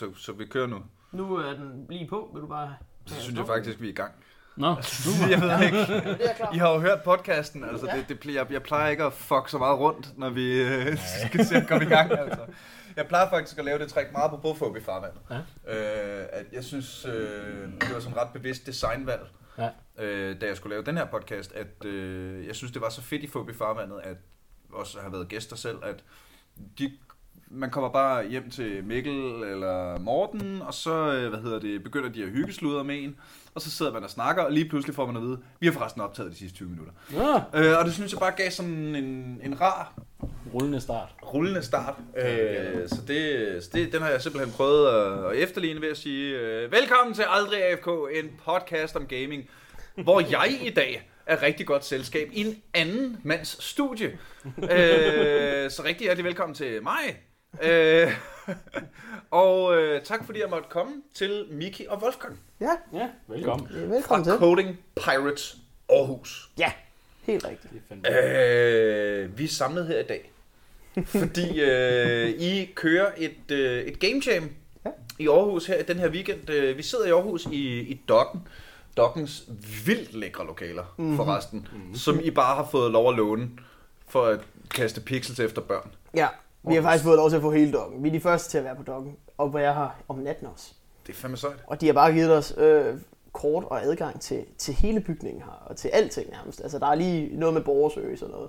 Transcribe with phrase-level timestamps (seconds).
[0.00, 0.82] så, så vi kører nu.
[1.12, 2.30] Nu er den lige på.
[2.34, 2.74] Vil du bare...
[3.06, 4.12] Så synes jeg faktisk, vi er i gang.
[4.56, 4.66] Nå,
[5.30, 5.78] Jeg ved ikke.
[5.78, 6.54] Er.
[6.54, 7.96] I har jo hørt podcasten, altså Ja.
[7.96, 10.98] det, det, pl- jeg, jeg plejer ikke at fuck så meget rundt, når vi øh,
[11.28, 12.12] skal se at komme i gang.
[12.12, 12.40] Altså.
[12.96, 15.20] Jeg plejer faktisk at lave det trick meget på bogfob i farvandet.
[15.30, 15.36] Ja.
[16.18, 17.12] Øh, at jeg synes, øh,
[17.80, 19.22] det var sådan ret bevidst designvalg,
[19.58, 19.68] Ja.
[19.98, 23.02] øh, da jeg skulle lave den her podcast, at øh, jeg synes, det var så
[23.02, 24.16] fedt i Fob i farvandet, at
[24.72, 26.04] også har været gæster selv, at
[26.78, 26.92] de
[27.50, 32.08] man kommer bare hjem til Mikkel eller Morten, og så øh, hvad hedder det, begynder
[32.08, 33.16] de at hyggesluder med en,
[33.54, 35.72] og så sidder man og snakker, og lige pludselig får man at vide, vi har
[35.72, 36.92] forresten optaget de sidste 20 minutter.
[37.12, 37.36] ja.
[37.54, 39.94] Øh, og det synes jeg bare gav sådan en, en rar,
[40.54, 41.08] rullende start.
[41.22, 41.94] rullende start.
[42.16, 45.96] Øh, så det, så det, den har jeg simpelthen prøvet at, at efterligne ved at
[45.96, 49.48] sige, øh, velkommen til Aldrig AFK, en podcast om gaming,
[49.94, 54.08] hvor jeg i dag er rigtig godt selskab i en anden mands studie.
[54.62, 57.29] Øh, så rigtig hjertelig velkommen til mig.
[57.62, 58.12] Øh,
[59.30, 63.68] og øh, tak fordi jeg måtte komme til Miki og Wolfgang Ja, Ja, velkommen.
[63.74, 64.32] øh, fra velkommen til.
[64.38, 65.56] Coding Pirates
[65.90, 66.50] Aarhus.
[66.58, 66.72] Ja,
[67.22, 67.72] helt rigtigt.
[67.90, 70.30] Øh, vi er samlet her i dag,
[71.20, 74.50] fordi øh, I kører et, øh, et game jam
[74.84, 74.90] Ja.
[75.18, 76.50] i Aarhus her den her weekend.
[76.50, 78.48] Øh, vi sidder i Aarhus i, i Dokken.
[78.96, 79.44] Dokkens
[79.86, 81.16] vildt lækre lokaler, mm-hmm.
[81.16, 81.94] forresten, mm-hmm.
[81.94, 83.48] som I bare har fået lov at låne
[84.08, 84.40] for at
[84.74, 85.90] kaste pixels efter børn.
[86.14, 86.28] Ja,
[86.68, 88.02] vi har faktisk fået lov til at få hele dokken.
[88.02, 90.46] Vi er de første til at være på dokken, og hvor jeg har om natten
[90.46, 90.72] også.
[91.06, 91.56] Det er fandme sejt.
[91.66, 92.94] Og de har bare givet os øh,
[93.32, 96.60] kort og adgang til, til hele bygningen her, og til alting nærmest.
[96.62, 98.48] Altså, der er lige noget med borgerservice og noget.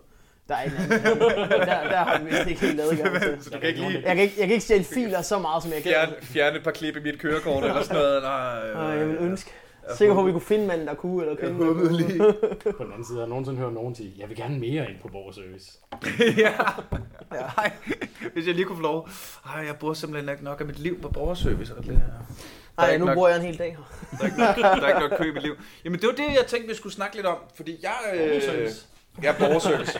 [0.50, 0.90] Der er anden.
[1.50, 3.38] der, der har vi ikke helt adgang til.
[3.42, 5.64] Så du kan ikke lige Jeg kan ikke, jeg kan ikke stjæle filer så meget,
[5.64, 5.92] som jeg kan.
[5.92, 8.22] fjerne, fjerne et par klip i mit kørekort eller sådan noget.
[8.24, 9.52] Nej, Og jeg vil ønske.
[9.98, 11.98] Sikker på, at vi kunne finde manden, der kunne, eller Jeg kvinden, der håbede kunne.
[12.08, 12.18] lige.
[12.78, 15.00] På den anden side har jeg nogensinde hørt nogen sige, jeg vil gerne mere ind
[15.02, 15.72] på borgerservice.
[16.44, 16.52] ja.
[17.58, 17.72] Ej,
[18.34, 19.10] hvis jeg lige kunne få lov.
[19.46, 21.76] Ej, jeg bruger simpelthen ikke nok af mit liv på borgerservice.
[21.76, 24.18] Og det, der er Nej, nu nok- bruger jeg en hel dag her.
[24.20, 25.56] Der er, ikke nok, der er ikke nok kø i mit liv.
[25.86, 27.38] Jamen, det var det, jeg tænkte, vi skulle snakke lidt om.
[27.56, 27.96] Fordi jeg...
[28.14, 28.42] Øh,
[29.24, 30.00] jeg er borgerservice.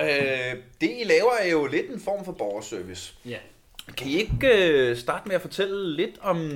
[0.00, 3.14] øh, det, I laver, er jo lidt en form for borgerservice.
[3.24, 3.36] Ja.
[3.96, 6.50] Kan I ikke øh, starte med at fortælle lidt om...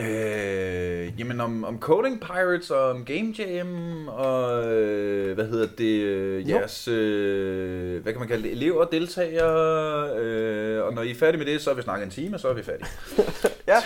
[0.00, 6.00] Øh, jamen om, om Coding Pirates og om Game Jam og øh, hvad hedder det
[6.00, 11.14] øh, jeres øh, hvad kan man kalde det elever deltagere øh, og når I er
[11.14, 12.86] færdige med det så har vi snakket en time og så er vi færdige.
[13.68, 13.76] Ja,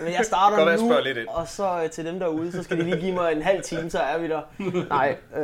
[0.00, 1.28] men jeg starter Godt, jeg nu, lidt ind.
[1.28, 3.90] og så øh, til dem derude, så skal de lige give mig en halv time,
[3.90, 4.40] så er vi der.
[4.88, 5.42] Nej, øh,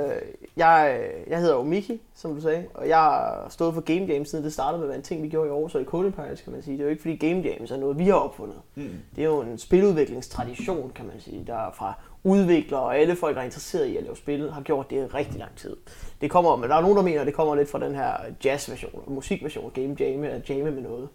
[0.56, 4.28] jeg, jeg hedder jo Miki, som du sagde, og jeg har stået for Game Jams,
[4.28, 6.40] siden det startede med at være en ting, vi gjorde i Aarhus og i Pirates,
[6.40, 6.72] kan man sige.
[6.72, 8.56] Det er jo ikke fordi Game Jams er noget, vi har opfundet.
[8.74, 8.90] Mm.
[9.16, 11.94] Det er jo en spiludviklingstradition, kan man sige, der er fra
[12.24, 15.06] udviklere og alle folk, der er interesseret i at lave spil, har gjort det i
[15.06, 15.76] rigtig lang tid.
[16.20, 18.12] Det kommer, men der er nogen, der mener, at det kommer lidt fra den her
[18.44, 21.08] jazz-version, musikversion, game jamme, eller jamme med noget.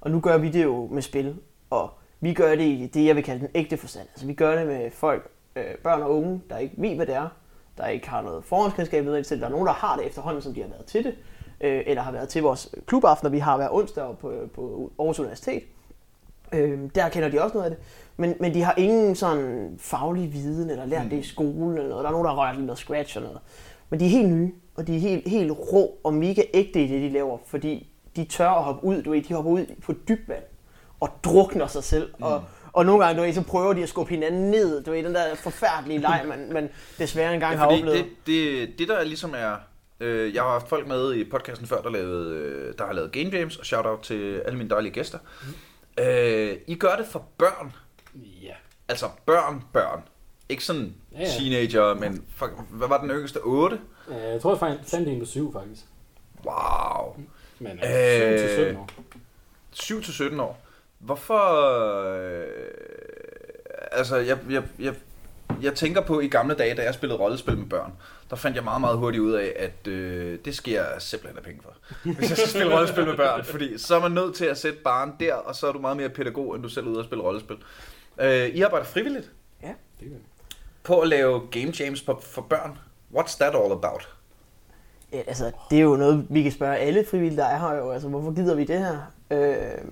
[0.00, 1.36] Og nu gør vi det jo med spil,
[1.70, 4.08] og vi gør det i det, jeg vil kalde den ægte forstand.
[4.08, 7.14] Altså vi gør det med folk, øh, børn og unge, der ikke ved, hvad det
[7.14, 7.28] er,
[7.78, 9.40] der ikke har noget forhåndskendskab ved det selv.
[9.40, 11.14] Der er nogen, der har det efterhånden, som de har været til det,
[11.60, 15.62] øh, eller har været til vores klubaftener, vi har hver onsdag på, på Aarhus Universitet.
[16.52, 17.86] Øh, der kender de også noget af det.
[18.16, 22.02] Men, men de har ingen sådan faglig viden, eller lært det i skolen, eller noget.
[22.02, 23.38] Der er nogen, der har rørt lidt noget scratch og noget.
[23.90, 26.88] Men de er helt nye, og de er helt, helt rå og mega ægte i
[26.88, 29.92] det, de laver, fordi de tør at hoppe ud, du ved, de hopper ud på
[30.08, 30.42] dybt vand
[31.00, 32.14] og drukner sig selv.
[32.18, 32.24] Mm.
[32.24, 35.02] Og, og nogle gange, du ved, så prøver de at skubbe hinanden ned, du ved,
[35.02, 37.94] den der forfærdelige leg, man, man desværre engang Ja, har oplevet.
[37.94, 39.54] det, det, det der ligesom er...
[40.00, 43.12] Øh, jeg har haft folk med i podcasten før, der, lavede, øh, der har lavet
[43.12, 45.18] Game Jams, og shout out til alle mine dejlige gæster.
[45.98, 46.02] Mm.
[46.04, 47.72] Øh, I gør det for børn.
[48.42, 48.52] Ja.
[48.88, 50.02] Altså børn, børn.
[50.48, 51.26] Ikke sådan Ja, ja.
[51.38, 53.36] teenager, men for, hvad var den yngste?
[53.38, 53.78] 8?
[54.08, 55.82] Øh, Jeg tror, jeg fandt, fandt en på syv, faktisk.
[56.44, 57.16] Wow.
[57.58, 58.88] Men Øh, øh, 7 til 17 år.
[59.72, 60.61] 7 til 17 år.
[61.02, 61.64] Hvorfor...
[62.14, 62.46] Øh,
[63.92, 64.94] altså, jeg, jeg, jeg,
[65.62, 67.92] jeg tænker på i gamle dage, da jeg spillede rollespil med børn,
[68.30, 71.44] der fandt jeg meget, meget hurtigt ud af, at øh, det skal jeg simpelthen have
[71.44, 71.74] penge for.
[72.18, 74.78] Hvis jeg skal spille rollespil med børn, fordi så er man nødt til at sætte
[74.84, 77.04] barn der, og så er du meget mere pædagog, end du selv er ude og
[77.04, 77.56] spille rollespil.
[78.20, 79.30] Øh, I arbejder frivilligt
[80.00, 80.16] Det gør
[80.84, 82.78] på at lave game jams på, for børn.
[83.14, 84.08] What's that all about?
[85.12, 87.90] Ja, altså, det er jo noget, vi kan spørge alle frivillige, der er her jo.
[87.90, 88.98] Altså, hvorfor gider vi det her?
[89.30, 89.84] Øh,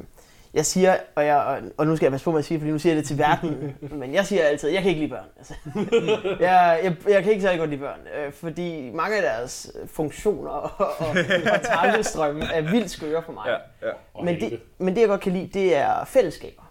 [0.55, 2.79] jeg siger, og, jeg, og nu skal jeg passe på med at sige, fordi nu
[2.79, 5.27] siger jeg det til verden, men jeg siger altid, jeg kan ikke lide børn.
[5.39, 5.55] Altså,
[6.47, 10.51] jeg, jeg, jeg kan ikke særlig godt lide børn, øh, fordi mange af deres funktioner
[10.51, 11.09] og, og,
[11.53, 13.45] og tankestrømme er vildt skøre for mig.
[13.47, 13.93] Ja, ja.
[14.15, 16.63] Og Men det, men det, jeg godt kan lide, det er fællesskaber.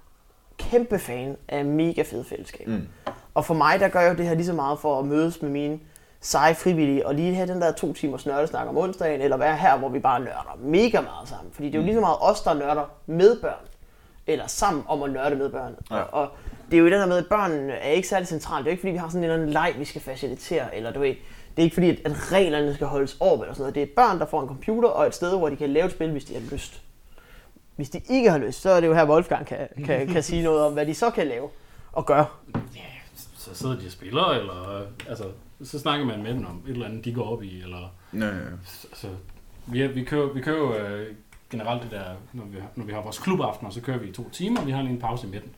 [0.57, 2.71] Kæmpe fan af mega fede fællesskaber.
[2.71, 2.87] Mm.
[3.33, 5.41] Og for mig, der gør jeg jo det her lige så meget for at mødes
[5.41, 5.79] med mine
[6.21, 9.77] seje frivillige, og lige have den der to timers nørdesnak om onsdagen, eller være her,
[9.77, 11.53] hvor vi bare nørder mega meget sammen.
[11.53, 13.65] Fordi det er jo lige så meget os, der nørder med børn,
[14.27, 15.75] eller sammen om at nørde med børn.
[15.91, 15.95] Ja.
[15.95, 16.29] Og, og
[16.71, 18.65] det er jo den der med, at børn er ikke særlig centralt.
[18.65, 20.75] Det er jo ikke fordi, vi har sådan en eller anden leg, vi skal facilitere,
[20.75, 21.15] eller du ved,
[21.55, 23.75] det er ikke fordi, at, at reglerne skal holdes op eller sådan noget.
[23.75, 25.91] Det er børn, der får en computer og et sted, hvor de kan lave et
[25.91, 26.81] spil, hvis de har lyst.
[27.75, 30.43] Hvis de ikke har lyst, så er det jo her, Wolfgang kan, kan, kan sige
[30.43, 31.49] noget om, hvad de så kan lave
[31.91, 32.25] og gøre.
[32.75, 32.81] Ja,
[33.37, 35.23] så sidder de og spiller, eller altså,
[35.63, 38.25] så snakker man med dem om et eller andet, de går op i, eller Ja,
[38.25, 38.31] ja.
[38.91, 39.07] altså,
[39.65, 41.05] vi, vi kører, vi kører øh,
[41.51, 42.03] generelt det der,
[42.33, 44.71] når vi, har- når vi har vores klubaftener, så kører vi i to timer, vi
[44.71, 45.51] har lige en pause i midten.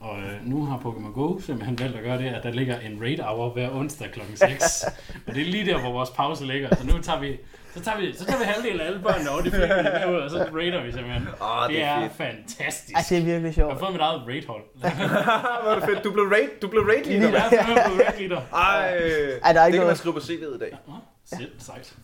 [0.00, 3.00] Og øh, nu har Pokémon Go simpelthen valgt at gøre det, at der ligger en
[3.00, 4.20] raid hour hver onsdag kl.
[4.34, 4.84] 6.
[5.26, 6.76] og det er lige der, hvor vores pause ligger.
[6.76, 7.36] Så nu tager vi,
[7.78, 10.30] så tager vi, så tager vi halvdelen af alle børnene over de med ud, og
[10.30, 11.28] så raider vi simpelthen.
[11.42, 12.12] Ah, det det er er fedt.
[12.16, 12.96] Fantastisk.
[13.08, 13.72] det er virkelig Jeg sjovt.
[13.72, 14.62] har fået mit eget raid-hold.
[15.62, 16.04] Hvor er det fedt.
[16.04, 17.28] Du blev raid, du blev raid leader.
[17.28, 18.42] Jeg er simpelthen blevet raid leader.
[18.54, 18.88] Ej,
[19.44, 20.72] Er der det ikke kan man noget, skrive på CV'et i dag.
[21.36, 21.94] Selv sejt.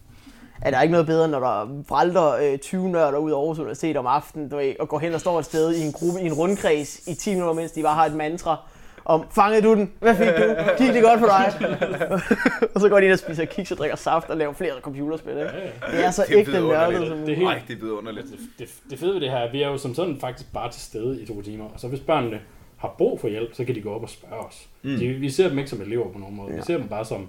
[0.62, 3.96] er der ikke noget bedre, når der vralter øh, 20 nørder ud af Aarhus Universitet
[3.96, 6.24] om aftenen, du ved, og går hen og står et sted i en gruppe, i
[6.26, 8.56] en rundkreds i 10 minutter, mens de bare har et mantra
[9.04, 9.92] om, fangede du den?
[10.00, 10.42] Hvad fik du?
[10.84, 11.78] Gik det godt for dig?
[12.74, 15.32] og så går de ind og spiser kiks og drikker saft og laver flere computerspil.
[15.32, 15.50] Ikke?
[15.90, 18.26] Det er så Det er ægte nørdet som Det er helt- det er vidunderligt.
[18.26, 20.52] Det, det, det fede ved det her er, at vi er jo som sådan faktisk
[20.52, 21.64] bare til stede i to timer.
[21.64, 22.40] Og så hvis børnene
[22.76, 24.68] har brug for hjælp, så kan de gå op og spørge os.
[24.82, 24.96] Mm.
[24.96, 26.50] De, vi ser dem ikke som elever på nogen måde.
[26.50, 26.56] Ja.
[26.56, 27.28] Vi ser dem bare som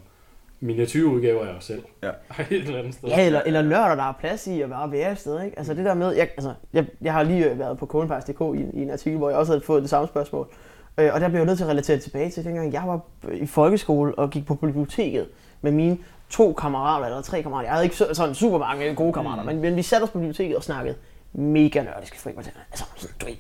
[0.60, 1.84] miniatyrudgaver af os selv.
[2.04, 2.10] Ja.
[2.52, 3.10] Et eller andet sted.
[3.10, 5.44] Ja, eller, eller nørder, der har plads i at bare være et sted.
[5.44, 5.58] Ikke?
[5.60, 8.82] Altså det der med, jeg, altså, jeg, jeg har lige været på Codenpass.dk i, i
[8.82, 10.48] en artikel, hvor jeg også havde fået det samme spørgsmål.
[10.98, 13.00] Øh, og der blev jeg nødt til at relatere tilbage til, dengang jeg var
[13.34, 15.28] i folkeskole og gik på biblioteket
[15.62, 15.98] med mine
[16.30, 17.68] to kammerater, eller tre kammerater.
[17.68, 19.48] Jeg havde ikke så- sådan super mange gode kammerater, mm.
[19.48, 20.96] men, men vi satte os på biblioteket og snakkede
[21.34, 22.54] mega nørdiske frikvarterer.
[22.72, 23.34] Altså, sådan, du ved,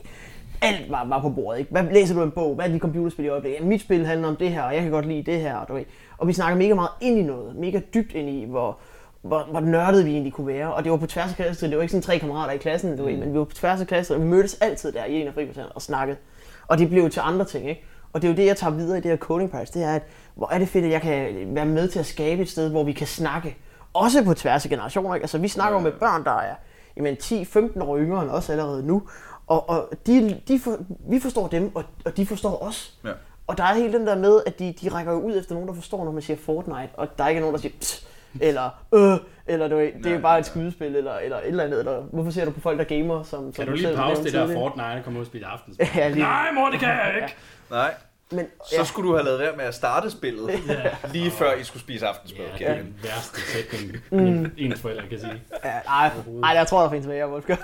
[0.61, 1.59] alt var, var på bordet.
[1.59, 1.71] Ikke?
[1.71, 2.55] Hvad læser du en bog?
[2.55, 3.59] Hvad er dit computerspil i øjeblikket?
[3.59, 5.65] Ja, mit spil handler om det her, og jeg kan godt lide det her.
[5.65, 5.83] Du ved.
[6.17, 7.55] Og vi snakker mega meget ind i noget.
[7.55, 8.77] Mega dybt ind i, hvor,
[9.21, 10.73] hvor, hvor nørdet vi egentlig kunne være.
[10.73, 11.69] Og det var på tværs af klassen.
[11.69, 13.81] Det var ikke sådan tre kammerater i klassen, du ved, men vi var på tværs
[13.81, 16.17] af klassen, og vi mødtes altid der i en af frikvartererne og snakkede.
[16.67, 17.85] Og det blev jo til andre ting, ikke?
[18.13, 19.95] Og det er jo det, jeg tager videre i det her Coding Prize, det er,
[19.95, 20.03] at
[20.35, 22.83] hvor er det fedt, at jeg kan være med til at skabe et sted, hvor
[22.83, 23.57] vi kan snakke.
[23.93, 25.23] Også på tværs af generationer, ikke?
[25.23, 26.55] Altså, vi snakker jo med børn, der er
[26.97, 29.03] jamen, 10-15 år yngre end os allerede nu.
[29.47, 30.77] Og, og de, de for,
[31.09, 32.99] vi forstår dem, og, og de forstår os.
[33.03, 33.11] Ja.
[33.47, 35.67] Og der er hele den der med, at de, de rækker jo ud efter nogen,
[35.67, 37.73] der forstår, når man siger Fortnite, og der ikke er nogen, der siger
[38.41, 39.17] eller øh,
[39.47, 41.79] eller du ved, det er bare et skydespil, eller, eller et eller andet.
[41.79, 43.23] Eller, hvorfor ser du på folk, der gamer?
[43.23, 45.87] Som, som Kan du lige pause det der Fortnite og komme ud og spille aftensmad?
[45.95, 46.19] Ja, lige.
[46.19, 47.35] Nej, mor, det kan jeg ikke.
[47.71, 47.93] Nej,
[48.31, 50.51] Men, så skulle du have lavet være med at starte spillet,
[51.13, 52.45] lige før I skulle spise aftensmad.
[52.47, 55.41] Ja, det Ja, er den værste sætning, en, ens forældre kan sige.
[55.65, 57.59] Ja, nej, nej, jeg tror, der findes mere, Wolfgang.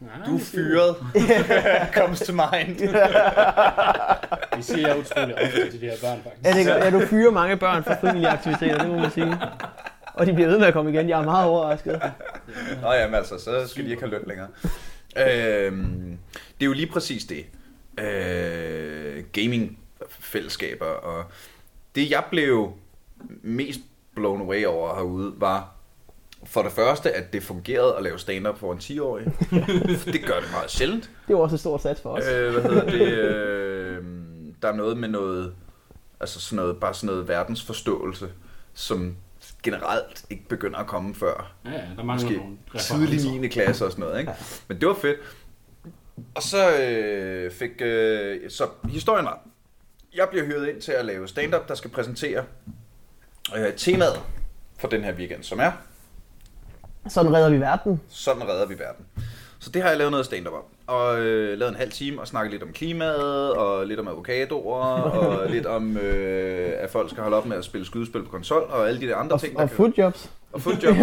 [0.00, 0.96] Nej, Du er fyret.
[1.96, 2.78] Comes to mind.
[4.56, 6.44] Det siger jeg utrolig ofte til de her børn, faktisk.
[6.44, 9.36] Ja, det, gør- ja, du fyrer mange børn fra frivillige aktiviteter, det må man sige.
[10.14, 11.08] Og de bliver ved med at komme igen.
[11.08, 12.02] Jeg er meget overrasket.
[12.82, 14.48] Nå jamen altså, så skal de ikke have løn længere.
[15.16, 17.44] Øhm, det er jo lige præcis det.
[18.04, 21.24] Øh, gaming-fællesskaber, og
[21.94, 22.72] det jeg blev
[23.42, 23.80] mest
[24.14, 25.74] blown away over herude, var
[26.50, 29.24] for det første, at det fungerede at lave stand-up for en 10-årig.
[30.14, 31.10] det gør det meget sjældent.
[31.28, 32.24] Det var også et stort sats for os.
[32.28, 33.00] Øh, hvad hedder det?
[33.00, 34.04] Øh,
[34.62, 35.54] der er noget med noget,
[36.20, 38.28] altså sådan noget, bare sådan noget verdensforståelse,
[38.74, 39.16] som
[39.62, 43.40] generelt ikke begynder at komme før Ja, ja, der mangler måske nogle tidlig referencer.
[43.40, 43.48] 9.
[43.48, 44.32] klasse og sådan noget, ikke?
[44.68, 45.18] Men det var fedt.
[46.34, 49.40] Og så øh, fik, øh, så historien var,
[50.14, 52.44] jeg bliver hyret ind til at lave stand-up, der skal præsentere
[53.56, 54.20] øh, temaet
[54.78, 55.72] for den her weekend, som er,
[57.08, 58.00] Sådan redder vi verden.
[58.08, 59.06] sådan redder vi verden.
[59.60, 60.62] Så det har jeg lavet noget stand-up om.
[60.86, 64.84] Og øh, lavet en halv time og snakket lidt om klimaet, og lidt om avocadoer,
[64.84, 68.62] og lidt om, øh, at folk skal holde op med at spille skydespil på konsol,
[68.70, 70.30] og alle de der andre Og, ting, der og kan- foodjobs.
[70.52, 70.96] Og footjob.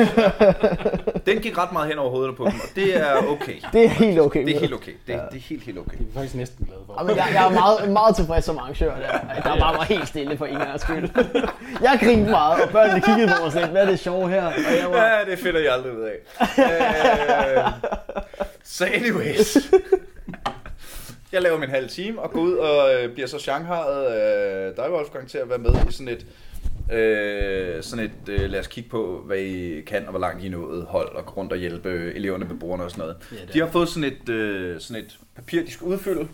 [1.28, 3.54] Den gik ret meget hen over hovedet på dem, og det er okay.
[3.74, 4.46] Det er helt okay.
[4.46, 4.92] Det er helt okay.
[4.92, 5.98] Det, det er helt, helt okay.
[5.98, 6.96] Det er faktisk næsten glade for.
[7.00, 8.96] Ja, men jeg, jeg er meget, meget tilfreds som arrangør.
[8.96, 11.10] Der, der bare var helt stille for en gangs skyld.
[11.82, 14.46] Jeg grinede meget, og børnene kiggede på mig sådan lidt, hvad er det sjove her?
[14.46, 16.16] Og jeg var, Ja, det finder jeg aldrig ud af.
[16.60, 17.72] Øh,
[18.64, 19.58] Så anyways.
[21.32, 24.92] Jeg laver min halve time og går ud og øh, bliver så shanghajet af dig,
[24.92, 26.26] Wolfgang, til at være med i sådan et,
[26.94, 30.48] øh, sådan et øh, lad os kigge på, hvad I kan og hvor langt I
[30.48, 33.16] er nået hold og gå rundt og hjælpe eleverne, beboerne og sådan noget.
[33.32, 36.28] Ja, det er- De har fået sådan et, øh, sådan et papir, de skal udfylde.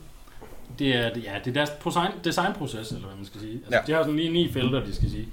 [0.79, 1.09] Det er, ja,
[1.45, 3.53] det er deres design, designproces, eller hvad man skal sige.
[3.53, 3.77] Altså, Ja.
[3.77, 3.83] ja.
[3.87, 5.27] De har sådan lige ni felter, de skal sige,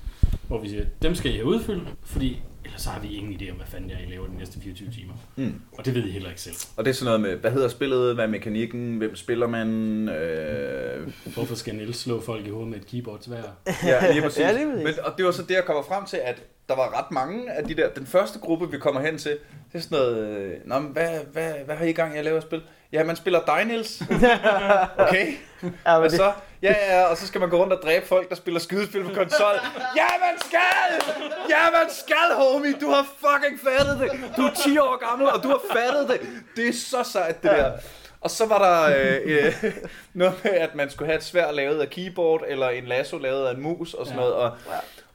[0.48, 3.50] hvor vi siger, dem skal I have udfyldt, fordi ellers så har vi ingen idé
[3.50, 5.12] om, hvad fanden jeg I laver de næste 24 timer.
[5.36, 5.60] Mm.
[5.78, 6.54] Og det ved I heller ikke selv.
[6.76, 9.68] Og det er sådan noget med, hvad hedder spillet, hvad er mekanikken, hvem spiller man,
[10.08, 13.42] øh, Hvorfor skal Niels slå folk i hovedet med et keyboard svær?
[13.84, 14.38] Ja, lige præcis.
[14.44, 14.84] Ja, lige præcis.
[14.84, 17.52] Men, og det var så det, jeg kommer frem til, at der var ret mange
[17.52, 17.88] af de der...
[17.88, 19.30] Den første gruppe, vi kommer hen til,
[19.72, 22.36] Det er sådan noget, Nå, men hvad, hvad, hvad har I i gang, jeg laver
[22.36, 22.64] at spille?
[22.92, 24.02] Ja, man spiller dig, Niels.
[25.08, 25.26] Okay.
[25.26, 25.28] Ja,
[25.62, 28.28] men Og det, så, ja, ja, og så skal man gå rundt og dræbe folk,
[28.28, 29.54] der spiller skydespil på konsol.
[29.96, 31.14] Ja, man skal!
[31.50, 32.72] Ja, man skal, homie!
[32.80, 34.30] Du har fucking fattet det!
[34.36, 36.28] Du er 10 år gammel, og du har fattet det!
[36.56, 37.72] Det er så sejt, det der.
[38.20, 39.72] Og så var der øh, øh,
[40.14, 43.46] noget med, at man skulle have et svær lavet af keyboard, eller en lasso lavet
[43.46, 44.24] af en mus, og sådan Ja.
[44.28, 44.34] noget.
[44.36, 44.56] Og,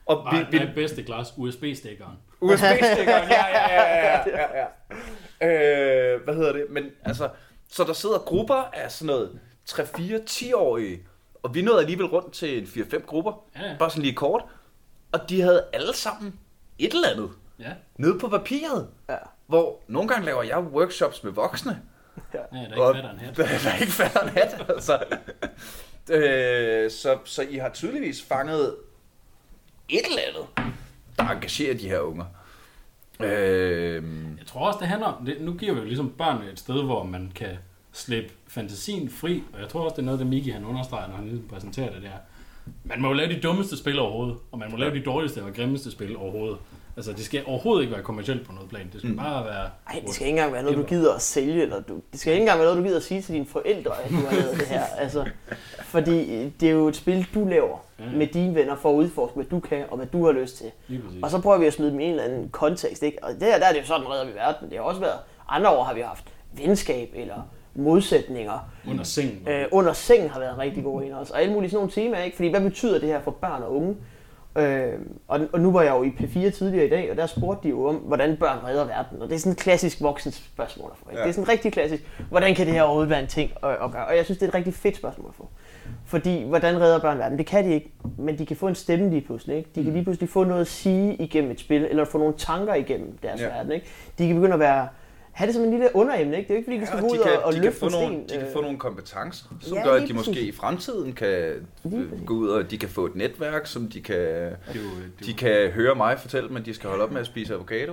[0.06, 2.16] og Nej, vi, nej, vi, bedste glas, USB-stikkeren.
[2.40, 4.66] USB-stikkeren, ja, ja, ja, ja, ja,
[5.40, 6.14] ja.
[6.14, 6.66] Øh, hvad hedder det?
[6.70, 7.28] Men altså,
[7.72, 11.06] så der sidder grupper af sådan noget 3-4-10-årige,
[11.44, 13.76] og vi nåede alligevel rundt til en 4-5 grupper, Ja, ja.
[13.78, 14.44] bare sådan lige kort,
[15.12, 16.38] og de havde alle sammen
[16.78, 19.16] et eller andet Ja, nede på papiret, ja.
[19.46, 21.82] hvor nogle gange laver jeg workshops med voksne,
[22.34, 23.36] ja der er ikke fatter en hat.
[23.64, 25.04] der er ikke fatter en hat, altså.
[26.10, 28.76] øh, så, så I har tydeligvis fanget
[29.88, 30.70] et eller andet,
[31.18, 32.24] der engagerer de her unger.
[33.20, 34.02] Øh,
[34.38, 36.82] Jeg tror også, det handler om, det, nu giver vi jo ligesom børnene et sted,
[36.84, 37.56] hvor man kan
[37.94, 41.16] slippe fantasien fri, og jeg tror også, det er noget, det Miki han understreger, når
[41.16, 42.10] han ligesom præsenterer det der.
[42.84, 45.52] Man må jo lave de dummeste spil overhovedet, og man må lave de dårligste og
[45.54, 46.58] grimmeste spil overhovedet.
[46.96, 48.88] Altså, det skal overhovedet ikke være kommercielt på noget plan.
[48.92, 49.16] Det skal mm.
[49.16, 49.70] bare være...
[49.90, 52.32] Ej, det skal ikke engang være noget, du gider at sælge, eller du, det skal
[52.32, 54.54] ikke engang være noget, du gider at sige til dine forældre, at du har lavet
[54.60, 54.82] det her.
[54.98, 55.24] Altså,
[55.84, 58.04] fordi det er jo et spil, du laver Ja.
[58.16, 60.66] med dine venner for at udforske, hvad du kan, og hvad du har lyst til.
[60.88, 61.02] Lige.
[61.22, 63.24] Og så prøver vi at smide dem i en eller anden kontekst, ikke?
[63.24, 64.70] Og der, der er det jo sådan, redder vi verden.
[64.70, 67.34] Det har også været, andre år har vi haft venskab eller
[67.74, 68.70] modsætninger.
[68.88, 69.48] Under sengen.
[69.48, 71.32] Øh, under sengen har været en rigtig god en også.
[71.32, 72.36] Og alle mulige sådan nogle temaer, ikke?
[72.36, 73.96] Fordi hvad betyder det her for børn og unge?
[74.58, 74.92] Øh,
[75.28, 77.68] og, og nu var jeg jo i P4 tidligere i dag, og der spurgte de
[77.68, 79.22] jo om, hvordan børn redder verden.
[79.22, 81.10] Og det er sådan et klassisk voksent spørgsmål at få.
[81.10, 81.18] Ikke?
[81.18, 81.24] Ja.
[81.24, 83.90] Det er sådan rigtig klassisk, hvordan kan det her overhovedet være en ting at, at
[83.92, 84.06] gøre?
[84.06, 85.48] Og jeg synes, det er et rigtig fedt spørgsmål at få.
[86.06, 87.38] Fordi, hvordan redder børn verden?
[87.38, 89.56] Det kan de ikke, men de kan få en stemme lige pludselig.
[89.56, 89.70] Ikke?
[89.74, 92.74] De kan lige pludselig få noget at sige igennem et spil, eller få nogle tanker
[92.74, 93.46] igennem deres ja.
[93.46, 93.72] verden.
[93.72, 93.86] Ikke?
[94.18, 94.88] De kan begynde at være,
[95.34, 96.36] have det som en lille underemne.
[96.38, 96.48] Ikke?
[96.48, 97.52] Det er jo ikke, fordi de skal Ja, gå og ud de kan, og, og
[97.52, 98.22] de kan løfte få nogle, sten.
[98.28, 101.28] de kan øh, få nogle kompetencer, som Ja, gør, at de måske i fremtiden kan
[101.28, 104.80] øh, gå ud, og de kan få et netværk, som de kan, Det jo,
[105.18, 107.54] det de kan høre mig fortælle dem, at de skal holde op med at spise
[107.54, 107.92] avocado.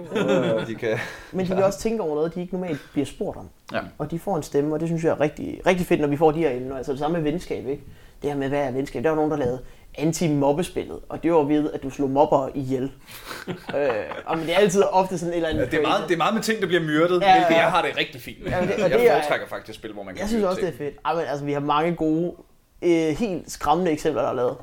[0.56, 0.98] og de kan,
[1.32, 3.50] Men de kan også tænke over noget, de ikke normalt bliver spurgt om.
[3.74, 3.80] Ja.
[3.98, 6.18] Og de får en stemme, og det synes jeg er rigtig, rigtig fedt, når vi
[6.18, 6.78] får de her emner.
[6.78, 7.84] Altså det samme med venskab, ikke?
[8.22, 9.04] Det her med, hvad er venskab?
[9.04, 9.60] Der var nogen, der lavede
[9.98, 12.84] anti-mobbespillet, og det var ved, at du slog mobber ihjel.
[13.78, 13.90] øh,
[14.26, 15.72] og men det er altid ofte sådan et eller andet...
[15.72, 17.40] det, er meget, det er meget med ting, der bliver myrdet, Ja, ja, ja.
[17.40, 18.52] hvilket jeg har det rigtig fint med.
[18.52, 20.62] Ja, det- og jeg det er- foretrækker faktisk spil, hvor man kan Jeg synes også,
[20.62, 20.78] det er ting.
[20.78, 20.96] fedt.
[21.06, 22.34] Ej, men, altså, vi har mange gode,
[22.82, 24.58] øh, helt skræmmende eksempler, der er lavet.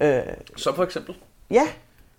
[0.00, 1.14] Øh, Så for eksempel.
[1.50, 1.62] Ja,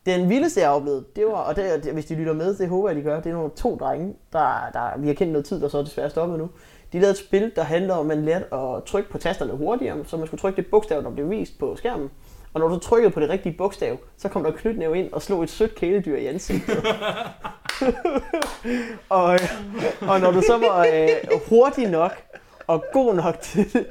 [0.06, 2.70] den vildeste, jeg har oplevet, det var, og det, det, hvis de lytter med, det
[2.70, 5.46] håber jeg, de gør, det er nogle to drenge, der, der vi har kendt noget
[5.46, 6.50] tid, der så er desværre stoppet nu.
[6.94, 9.98] De lavede et spil, der handler om, at man lærte at trykke på tasterne hurtigere,
[10.06, 12.10] så man skulle trykke det bogstav, der blev vist på skærmen.
[12.54, 15.44] Og når du trykkede på det rigtige bogstav, så kom der knytnæve ind og slog
[15.44, 16.78] et sødt kæledyr i ansigtet.
[19.10, 19.40] og,
[20.02, 21.10] og når du så var øh,
[21.50, 22.12] hurtig nok
[22.68, 23.86] og god nok til det,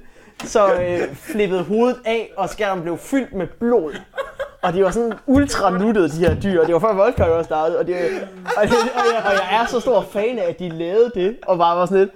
[0.45, 3.95] så øh, flippede hovedet af, og skærmen blev fyldt med blod.
[4.63, 6.65] Og de var sådan ultra nuttede, de her dyr.
[6.65, 7.79] Det var før Voldkøj også startede.
[7.79, 7.97] Og, det,
[8.57, 11.37] og, det, og, jeg, og jeg er så stor fan af, at de lavede det,
[11.47, 12.11] og bare var sådan lidt,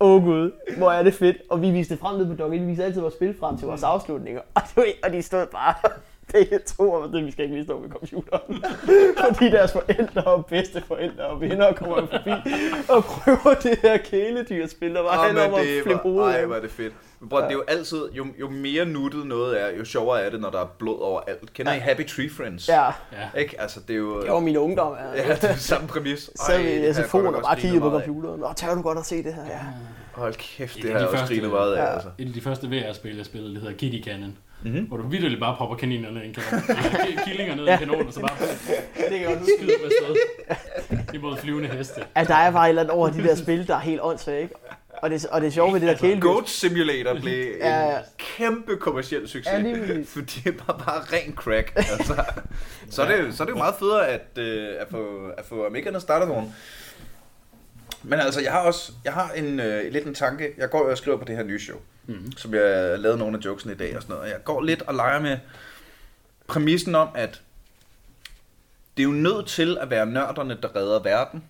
[0.00, 1.36] åh oh gud, hvor er det fedt.
[1.50, 2.50] Og vi viste frem ned på Dog.
[2.50, 4.40] Vi viste altid vores spil frem til vores afslutninger.
[4.54, 5.74] Og, det, og de stod bare
[6.36, 8.64] begge to var sådan, vi skal ikke lige stå ved computeren.
[9.34, 12.30] Fordi deres forældre og bedsteforældre og venner kommer forbi
[12.88, 16.56] og prøver det her kæledyrspil, der handler men om at det flippe var, hovedet ej,
[16.56, 16.94] er det fedt.
[17.20, 20.30] Men bror, det er jo altid, jo, jo mere nuttet noget er, jo sjovere er
[20.30, 21.52] det, når der er blod overalt.
[21.52, 22.68] Kender I Happy Tree Friends?
[22.68, 23.40] Ja, ja.
[23.40, 23.60] Ikke?
[23.60, 24.22] Altså, det er jo...
[24.22, 24.92] det var min ungdom.
[25.16, 25.28] Ja.
[25.28, 26.30] Ja, det er samme præmis.
[26.34, 28.40] Så vi i SFO'en og bare kiggede på computeren.
[28.40, 29.42] Nå, tør du godt at se det her?
[29.42, 29.60] Ja.
[30.16, 31.94] Hold kæft, Et det af har jeg de også første- grinet meget af, Ja.
[31.94, 32.08] altså.
[32.18, 34.36] Et af de første VR-spil, jeg spillede, det hedder Kitty Cannon.
[34.62, 34.80] Mhm.
[34.84, 36.62] Hvor du vildt bare popper kaniner ned i en kanon.
[37.26, 37.76] Killinger ned i en Ja.
[37.78, 39.52] kanon, og så bare Det kan jeg godt huske.
[39.58, 41.14] skyder dem afsted.
[41.14, 42.00] Imod flyvende heste.
[42.14, 44.38] At der er bare et eller andet over de der spil, der er helt åndssvagt,
[44.42, 44.54] ikke?
[45.02, 46.20] Og det, og det er sjovt ved det der kæledyr.
[46.20, 47.98] Goat Simulator blev en Ja, ja.
[48.18, 49.46] kæmpe kommersiel succes.
[49.52, 51.72] Ja, lige fordi det var bare ren crack.
[51.76, 52.24] Altså.
[52.90, 55.66] Så, er det, så er det jo meget federe at, øh, at få, at få
[55.66, 56.54] Amigerne startet nogen.
[58.08, 60.52] Men altså, jeg har også jeg har en, øh, lidt en tanke.
[60.56, 62.32] Jeg går jo og skriver på det her nye show, Mhm.
[62.36, 64.22] som jeg lavede nogle af jokesene i dag og sådan noget.
[64.24, 65.38] Og jeg går lidt og leger med
[66.46, 67.40] præmissen om, at
[68.96, 71.44] det er jo nødt til at være nørderne, der redder verden.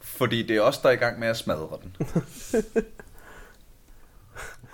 [0.00, 1.96] Fordi det er os, der er i gang med at smadre den.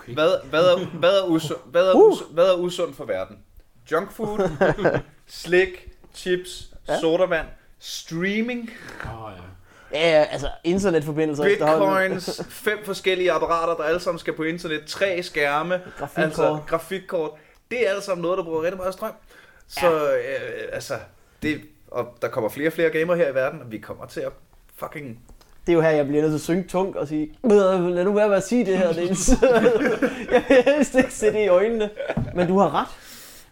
[0.00, 0.14] Okay.
[0.14, 2.12] Hvad, hvad, er, hvad, er usund, hvad, er Uh.
[2.12, 3.38] us, hvad er usundt for verden?
[3.92, 4.48] Junk food,
[5.26, 7.00] slik, chips, Ja.
[7.00, 7.46] sodavand,
[7.78, 8.70] streaming,
[9.04, 9.42] Åh, ja.
[9.92, 15.22] Ja, ja, altså internetforbindelser bitcoins, fem forskellige apparater, der alle sammen skal på internet, tre
[15.22, 16.24] skærme, Grafikkort.
[16.24, 17.30] altså grafikkort.
[17.70, 19.12] Det er alt sammen noget, der bruger rigtig meget strøm.
[19.68, 20.94] Så øh, altså,
[21.42, 24.20] det, og der kommer flere og flere gamere her i verden, og vi kommer til
[24.20, 24.32] at
[24.76, 25.20] fucking
[25.66, 28.12] det er jo her, jeg bliver nødt til at synge tungt og sige, lad nu
[28.12, 29.28] være med at sige det her, Niels.
[30.32, 31.90] jeg vil helst ikke se det i øjnene.
[32.34, 32.86] Men du har ret.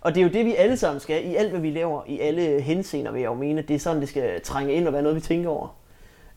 [0.00, 2.20] Og det er jo det, vi alle sammen skal, i alt, hvad vi laver, i
[2.20, 3.62] alle henseender, vil jeg jo mene.
[3.62, 5.68] Det er sådan, det skal trænge ind og være noget, vi tænker over.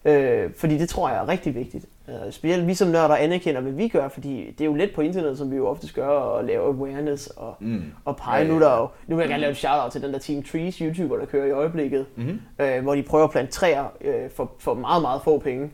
[0.07, 1.85] Øh, fordi det tror jeg er rigtig vigtigt.
[2.09, 5.01] Øh, specielt vi som nørder anerkender, hvad vi gør, fordi det er jo let på
[5.01, 7.83] internettet, som vi jo oftest gør, at lave awareness og, mm.
[8.05, 8.47] og pege.
[8.47, 10.77] Nu, der jo, nu vil jeg gerne lave et shout-out til den der Team Trees
[10.77, 12.41] YouTuber, der kører i øjeblikket, mm-hmm.
[12.59, 15.71] øh, hvor de prøver at plante træer øh, for, for meget, meget få penge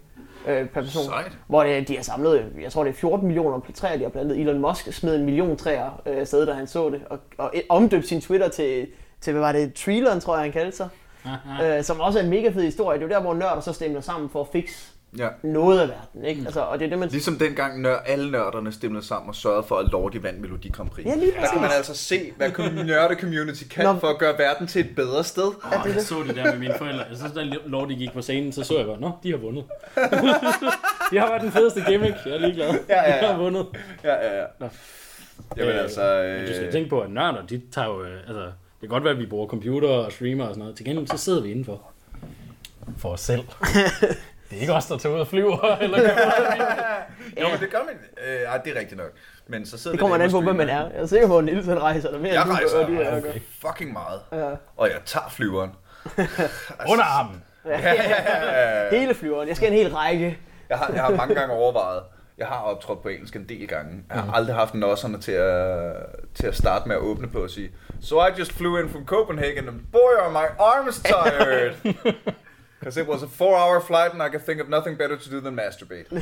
[0.47, 1.03] øh, per person.
[1.03, 1.37] Sejt.
[1.47, 4.39] Hvor det, de har samlet, jeg tror det er 14 millioner træer, de har plantet.
[4.39, 8.07] Elon Musk smed en million træer øh, sted, da han så det, og, og omdøbte
[8.07, 8.87] sin Twitter til,
[9.21, 10.89] til hvad var det, Treelon, tror jeg han kaldte sig.
[11.63, 12.99] øh, som også er en mega fed historie.
[12.99, 15.27] Det er jo der, hvor nørder så stemmer sammen for at fikse ja.
[15.43, 16.25] noget af verden.
[16.25, 16.41] Ikke?
[16.45, 17.09] Altså, og det er det, man...
[17.09, 20.89] Ligesom dengang nør, alle nørderne stemte sammen og sørgede for, at Lordi vandt Melodi Grand
[20.89, 21.05] Prix.
[21.05, 22.49] Ja, lige der kan man altså se, hvad
[22.85, 23.99] nørde community kan Nå.
[23.99, 25.47] for at gøre verden til et bedre sted.
[25.47, 27.05] Oh, ja, det jeg så det der med mine forældre.
[27.09, 29.63] Jeg synes, da Lordi gik på scenen, så så jeg bare, nå, de har vundet.
[31.11, 32.15] de har været den fedeste gimmick.
[32.25, 32.73] Jeg er ligeglad.
[32.89, 33.21] Ja, ja, ja.
[33.21, 33.65] De har vundet.
[34.03, 34.45] Ja, ja, ja.
[34.59, 34.69] Nå.
[35.57, 36.21] Jamen øh, altså...
[36.21, 36.39] Øh...
[36.39, 38.03] Men du skal tænke på, at nørder, de tager jo...
[38.03, 38.53] Øh, altså, det
[38.89, 40.75] kan godt være, at vi bruger computer og streamer og sådan noget.
[40.75, 41.91] Til gengæld så sidder vi indenfor.
[42.97, 43.43] For os selv.
[44.49, 45.75] Det er ikke os, der tager ud og flyver.
[45.81, 45.99] Eller
[47.41, 47.95] jo, men det gør man.
[48.27, 49.11] Øh, ej, det er rigtigt nok.
[49.47, 50.89] Men så sidder det kommer an på, hvem man er.
[50.89, 52.33] Jeg er sikker på, at Niels han rejser der mere.
[52.33, 53.39] Jeg rejser du, du, okay.
[53.61, 54.19] fucking meget.
[54.31, 54.49] Ja.
[54.77, 55.71] Og jeg tager flyveren.
[56.89, 57.43] Under armen.
[57.65, 57.93] Ja, ja,
[58.91, 58.99] ja.
[58.99, 59.47] Hele flyveren.
[59.47, 60.39] Jeg skal en hel række.
[60.69, 62.03] Jeg har, jeg har mange gange overvejet.
[62.37, 64.03] Jeg har optrådt på engelsk en del gange.
[64.09, 64.33] Jeg har mm.
[64.33, 65.95] aldrig haft nosserne til at,
[66.33, 67.71] til at starte med at åbne på og sige
[68.01, 71.75] So I just flew in from Copenhagen and boy are my arms tired.
[72.79, 75.29] Because it was a four hour flight and I could think of nothing better to
[75.31, 76.11] do than masturbate.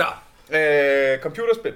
[0.00, 0.04] Nå,
[0.56, 1.74] øh, computerspil.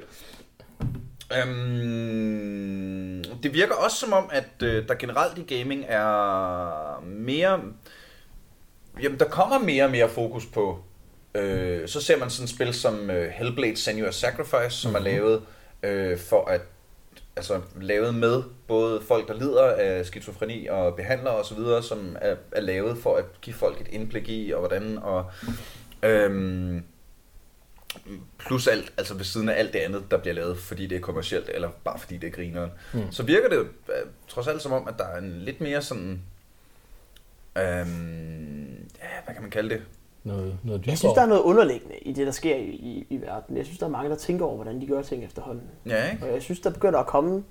[1.38, 7.60] Øhm, det virker også som om, at øh, der generelt i gaming er mere...
[9.02, 10.78] Jamen, der kommer mere og mere fokus på...
[11.34, 15.06] Øh, så ser man sådan et spil som øh, Hellblade Senua Sacrifice, som mm-hmm.
[15.06, 15.42] er lavet
[15.82, 16.60] øh, for at
[17.36, 22.60] altså, lavet med både folk, der lider af skizofreni og behandlere osv., som er, er
[22.60, 25.30] lavet for at give folk et indblik i, og hvordan, og
[26.02, 26.84] øhm,
[28.38, 31.00] plus alt, altså ved siden af alt det andet, der bliver lavet, fordi det er
[31.00, 33.12] kommercielt, eller bare fordi det er grineren, mm.
[33.12, 33.66] så virker det øh,
[34.28, 36.22] trods alt som om, at der er en lidt mere sådan,
[37.58, 39.82] øhm, ja, hvad kan man kalde det?
[40.24, 43.20] noget, noget Jeg synes, der er noget underliggende i det, der sker i, i, i
[43.20, 43.56] verden.
[43.56, 45.64] Jeg synes, der er mange, der tænker over, hvordan de gør ting efterhånden.
[45.86, 46.26] Ja, ikke?
[46.26, 47.44] Og jeg synes, der begynder at komme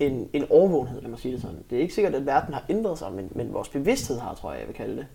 [0.00, 1.58] en, en overvågenhed, lad mig sige det sådan.
[1.70, 4.50] Det er ikke sikkert, at verden har ændret sig, men, men vores bevidsthed har, tror
[4.50, 5.06] jeg, jeg vil kalde det.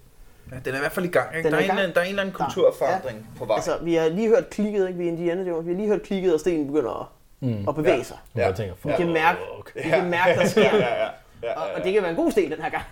[0.51, 1.37] Ja, den er i hvert fald i gang.
[1.37, 1.51] Ikke?
[1.51, 1.79] Der, er gang.
[1.79, 3.39] En, der er en eller anden kulturforandring ja.
[3.39, 3.55] på vej.
[3.55, 4.99] Altså, vi har lige hørt klikket, ikke?
[4.99, 5.65] Vi er Indiana Jones.
[5.65, 7.07] Vi har lige hørt klikket, og stenen begynder at,
[7.49, 7.67] mm.
[7.67, 8.03] at bevæge ja.
[8.03, 8.17] sig.
[8.35, 8.51] Ja.
[8.51, 9.39] Tænker, vi kan mærke,
[9.75, 10.61] vi kan mærke der sker.
[10.61, 11.09] ja, ja, ja.
[11.43, 11.77] Ja, ja, ja.
[11.77, 12.83] Og, det kan være en god sten den her gang.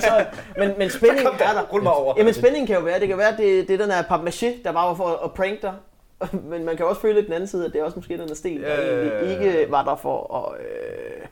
[0.00, 1.62] så, men, men spændingen er der.
[1.72, 2.14] Rul mig over.
[2.16, 4.72] Jamen spændingen kan jo være, det kan være, det, det er den her papmaché, der
[4.72, 5.72] bare var for at prank dig.
[6.50, 8.34] men man kan også føle den anden side, at det er også måske den her
[8.34, 10.60] sten, der ja, ikke var der for at...
[10.60, 11.26] Øh,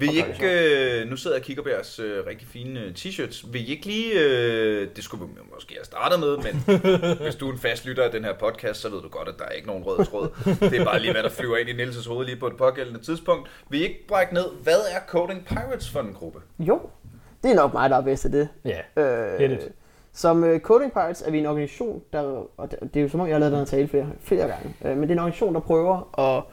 [0.00, 2.92] vil I ikke, øh, nu sidder jeg og kigger på jeres øh, rigtig fine øh,
[2.98, 6.54] t-shirts, vil I ikke lige, øh, det skulle vi måske have startet med, men
[7.24, 9.34] hvis du er en fast lytter af den her podcast, så ved du godt, at
[9.38, 10.28] der er ikke nogen rød tråd.
[10.60, 13.00] Det er bare lige, hvad der flyver ind i Nielses hoved lige på et pågældende
[13.00, 13.50] tidspunkt.
[13.68, 16.38] Vil I ikke brække ned, hvad er Coding Pirates for en gruppe?
[16.58, 16.80] Jo,
[17.42, 18.48] det er nok mig, der er bedst til det.
[18.64, 19.60] Ja, øh,
[20.12, 22.20] Som uh, Coding Pirates er vi en organisation, der,
[22.56, 24.74] og det er jo som om, jeg har lavet den her tale flere, flere gange,
[24.80, 26.44] uh, men det er en organisation, der prøver at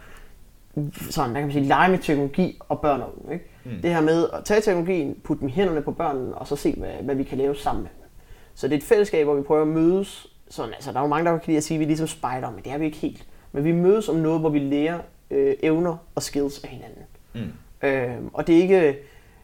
[1.09, 3.33] sådan, der kan man sige, lege med teknologi og børn og unge.
[3.33, 3.45] Ikke?
[3.63, 3.71] Mm.
[3.81, 6.75] Det her med at tage teknologien, putte dem i hænderne på børnene, og så se,
[6.77, 8.09] hvad, hvad vi kan lave sammen med dem.
[8.55, 10.27] Så det er et fællesskab, hvor vi prøver at mødes.
[10.49, 12.07] Sådan, altså, der er jo mange, der kan lide at sige, at vi er ligesom
[12.07, 13.25] spider, men det er vi ikke helt.
[13.51, 14.99] Men vi mødes om noget, hvor vi lærer
[15.31, 17.03] øh, evner og skills af hinanden.
[17.33, 17.87] Mm.
[17.87, 18.97] Øh, og det er ikke...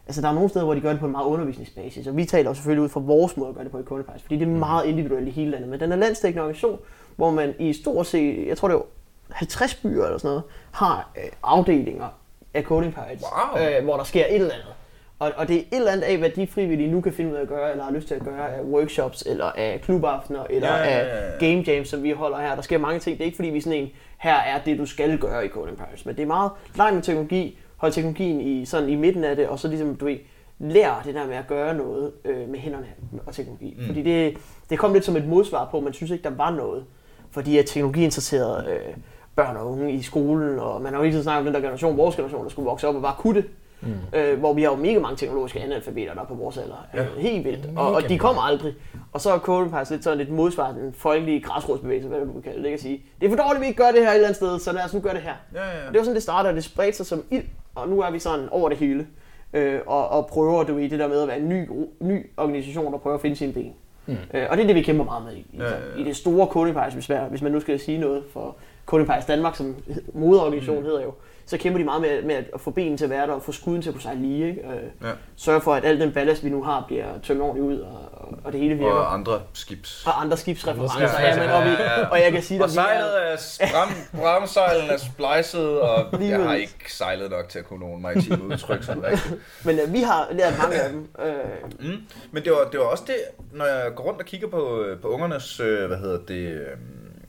[0.06, 2.24] Altså, der er nogle steder, hvor de gør det på en meget undervisningsbasis, og vi
[2.24, 4.42] taler også selvfølgelig ud fra vores måde at gøre det på i Kundepejs, fordi det
[4.42, 4.58] er mm.
[4.58, 5.68] meget individuelt i hele landet.
[5.68, 6.78] Men den er landstækkende organisation,
[7.16, 8.82] hvor man i stort set, jeg tror det
[9.30, 12.08] 50 byer eller sådan noget, har øh, afdelinger
[12.54, 13.66] af Coding Pirates, wow.
[13.66, 14.74] øh, hvor der sker et eller andet.
[15.18, 17.36] Og, og det er et eller andet af, hvad de frivillige nu kan finde ud
[17.36, 20.68] af at gøre, eller har lyst til at gøre af workshops, eller af klubaftener, eller
[20.68, 21.32] ja, ja, ja, ja.
[21.32, 22.54] af game jams, som vi holder her.
[22.54, 23.18] Der sker mange ting.
[23.18, 25.48] Det er ikke fordi, vi er sådan en, her er det, du skal gøre i
[25.48, 26.06] Coding Pirates.
[26.06, 29.48] Men det er meget leg med teknologi, hold teknologien i, sådan i midten af det,
[29.48, 30.18] og så ligesom, du ved,
[30.58, 32.86] lær det der med at gøre noget øh, med hænderne
[33.26, 33.76] og teknologi.
[33.78, 33.86] Mm.
[33.86, 34.36] Fordi det,
[34.70, 36.84] det kom lidt som et modsvar på, man synes ikke, der var noget.
[37.30, 38.94] Fordi at teknologiinteresserede øh,
[39.36, 41.96] børn og unge i skolen, og man har jo ikke snakket om den der generation,
[41.96, 43.50] vores generation, der skulle vokse op og bare kunne det.
[43.80, 44.18] Mm.
[44.18, 46.86] Øh, hvor vi har jo mega mange teknologiske analfabeter, der er på vores alder.
[46.94, 47.00] Ja.
[47.02, 47.68] Øh, helt vildt.
[47.76, 48.74] Og, og de kommer aldrig.
[49.12, 52.42] Og så er Code Pass lidt sådan lidt modsvar den folkelige græsrodsbevægelse, hvad du kan
[52.42, 54.14] kalde det, ikke at sige, det er for dårligt, vi ikke gør det her et
[54.14, 55.32] eller andet sted, så lad os nu gøre det her.
[55.54, 55.86] Ja, ja.
[55.86, 57.44] Og det var sådan, det startede, og det spredte sig som ild,
[57.74, 59.06] og nu er vi sådan over det hele.
[59.52, 61.68] øh, og, og prøver du i det der med at være en ny,
[62.00, 63.72] ny organisation, der prøver at finde sine ben.
[64.06, 64.16] Mm.
[64.34, 66.00] Øh, og det er det, vi kæmper meget med i, i, Ja, ja, ja.
[66.00, 69.76] i det store hvis, hvis man nu skal sige noget for Coding Danmark, som
[70.14, 70.84] moderorganisation mm.
[70.84, 71.14] hedder jo,
[71.46, 73.52] så kæmper de meget med, med at få benen til at være der og få
[73.52, 74.48] skuden til at kunne sejle lige.
[74.48, 74.60] Ikke?
[74.60, 75.10] Øh, Ja.
[75.36, 78.38] Sørge for, at al den ballast, vi nu har, bliver tømt ordentligt ud, og, og,
[78.44, 78.92] og det hele virker.
[78.92, 80.06] Og andre skibs.
[80.06, 81.70] Og andre skibsreferencer, Ja, ja, men, og, vi,
[82.10, 86.06] og jeg kan sige og dig, vi er- sejlet er, bram, bramsejlen er splejset, og
[86.22, 89.34] jeg har ikke sejlet nok til at kunne nogle maritime udtryk sådan rigtigt.
[89.66, 91.08] Men øh, vi har lært mange af dem.
[91.24, 91.34] Øh,
[91.80, 91.96] Mm.
[92.32, 93.16] Men det var, det var også det,
[93.52, 96.66] når jeg går rundt og kigger på, på ungernes, øh, hvad hedder det, øh,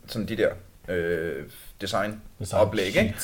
[0.08, 0.50] sådan de der
[0.88, 1.50] øh,
[1.82, 3.15] design, Design oplæg, ikke?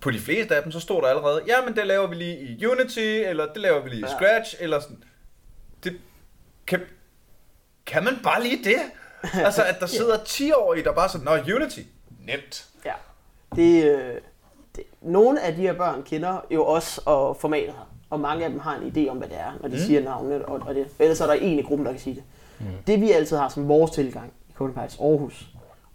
[0.00, 2.38] På de fleste af dem, så står der allerede, ja, men det laver vi lige
[2.38, 4.16] i Unity, eller det laver vi lige i Ja.
[4.16, 5.02] Scratch, eller sådan.
[5.84, 5.96] Det,
[6.66, 6.80] kan,
[7.86, 8.78] kan man bare lige det?
[9.44, 11.80] Altså, at der sidder 10-årige, der bare sådan, nå, Unity,
[12.26, 12.66] nemt.
[12.84, 12.92] ja.
[13.56, 14.14] Det, øh,
[14.76, 17.90] det, nogle af de her børn kender jo også og formatet her.
[18.10, 19.80] Og mange af dem har en idé om, hvad det er, når de mm.
[19.80, 20.42] siger navnet.
[20.42, 20.86] Og, og det.
[20.98, 22.22] Ellers er der en i gruppen, der kan sige det.
[22.60, 22.66] Mm.
[22.86, 25.46] Det vi altid har som vores tilgang i Pirates Aarhus,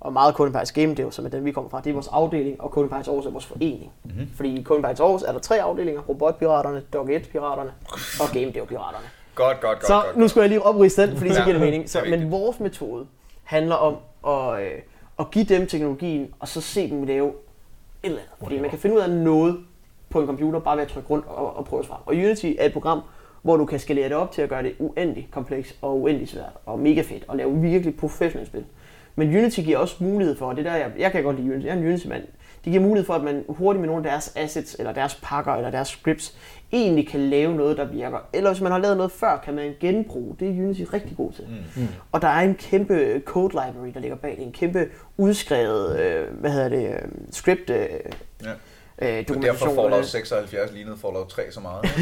[0.02, 2.62] og meget Pirates Game Dev, som er den vi kommer fra, det er vores afdeling,
[2.62, 3.92] og Pirates Aarhus er vores forening.
[4.04, 4.30] Mm-hmm.
[4.36, 7.72] Fordi i Pirates Aarhus er der tre afdelinger, Robotpiraterne, Dog 1 Piraterne
[8.20, 9.06] og Game Dev Piraterne.
[9.36, 10.18] Godt, godt, godt, Så godt.
[10.18, 11.90] nu skulle jeg lige oprige den, fordi så giver det mening.
[11.90, 13.06] Så, men vores metode
[13.44, 13.96] handler om
[14.28, 14.72] at, øh,
[15.20, 17.34] at give dem teknologien, og så se dem lave et
[18.04, 18.34] eller andet.
[18.44, 19.58] Fordi man kan finde ud af noget
[20.10, 22.00] på en computer, bare ved at trykke rundt og, og prøve sig frem.
[22.06, 23.02] Og Unity er et program,
[23.42, 26.54] hvor du kan skalere det op til at gøre det uendelig kompleks og uendelig svært
[26.66, 28.66] og mega fedt og lave virkelig professionelle spil.
[29.16, 31.52] Men Unity giver også mulighed for, og det er der, jeg, jeg kan godt lide
[31.52, 32.24] Unity, jeg er en Unity-mand,
[32.64, 35.54] det giver mulighed for, at man hurtigt med nogle af deres assets, eller deres pakker,
[35.54, 36.38] eller deres scripts,
[36.74, 38.18] egentlig kan lave noget, der virker.
[38.34, 40.36] Eller hvis man har lavet noget før, kan man genbruge.
[40.40, 41.46] Det er Unity rigtig god til.
[41.76, 41.88] Mm.
[42.12, 44.46] Og der er en kæmpe code library, der ligger bag det.
[44.46, 47.00] En kæmpe udskrevet, øh, hvad hedder det, øh,
[47.32, 47.88] script øh,
[48.44, 48.52] Ja.
[49.02, 49.76] Øh, Og derfor dokumentation.
[49.76, 51.86] Fallout 76 lignede Fallout 3 så meget.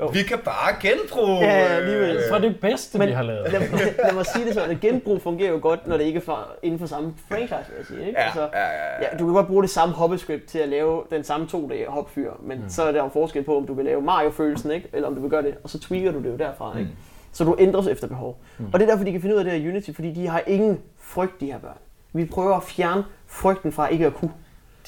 [0.00, 0.06] Jo.
[0.06, 1.38] vi kan bare genbruge.
[1.38, 2.16] Ja, ja, alligevel.
[2.16, 3.52] øh, Fra det bedste, Men vi har lavet.
[3.52, 3.60] lad,
[4.04, 6.48] lad mig sige det sådan, at genbrug fungerer jo godt, når det ikke er fra,
[6.62, 8.06] inden for samme franchise, vil jeg sige.
[8.06, 8.18] Ikke?
[8.18, 9.02] Altså, Ja, ja, ja, ja.
[9.12, 12.30] Ja, du kan godt bruge det samme hoppescript til at lave den samme 2D hopfyr,
[12.42, 12.68] men mm.
[12.68, 14.88] så er der jo forskel på, om du vil lave Mario-følelsen, ikke?
[14.92, 16.78] eller om du vil gøre det, og så tweaker du det jo derfra.
[16.78, 16.90] Ikke?
[17.32, 18.38] Så du ændres efter behov.
[18.58, 18.66] Mm.
[18.72, 20.42] Og det er derfor, de kan finde ud af det her Unity, fordi de har
[20.46, 21.78] ingen frygt, de her børn.
[22.12, 24.30] Vi prøver at fjerne frygten fra ikke at kunne.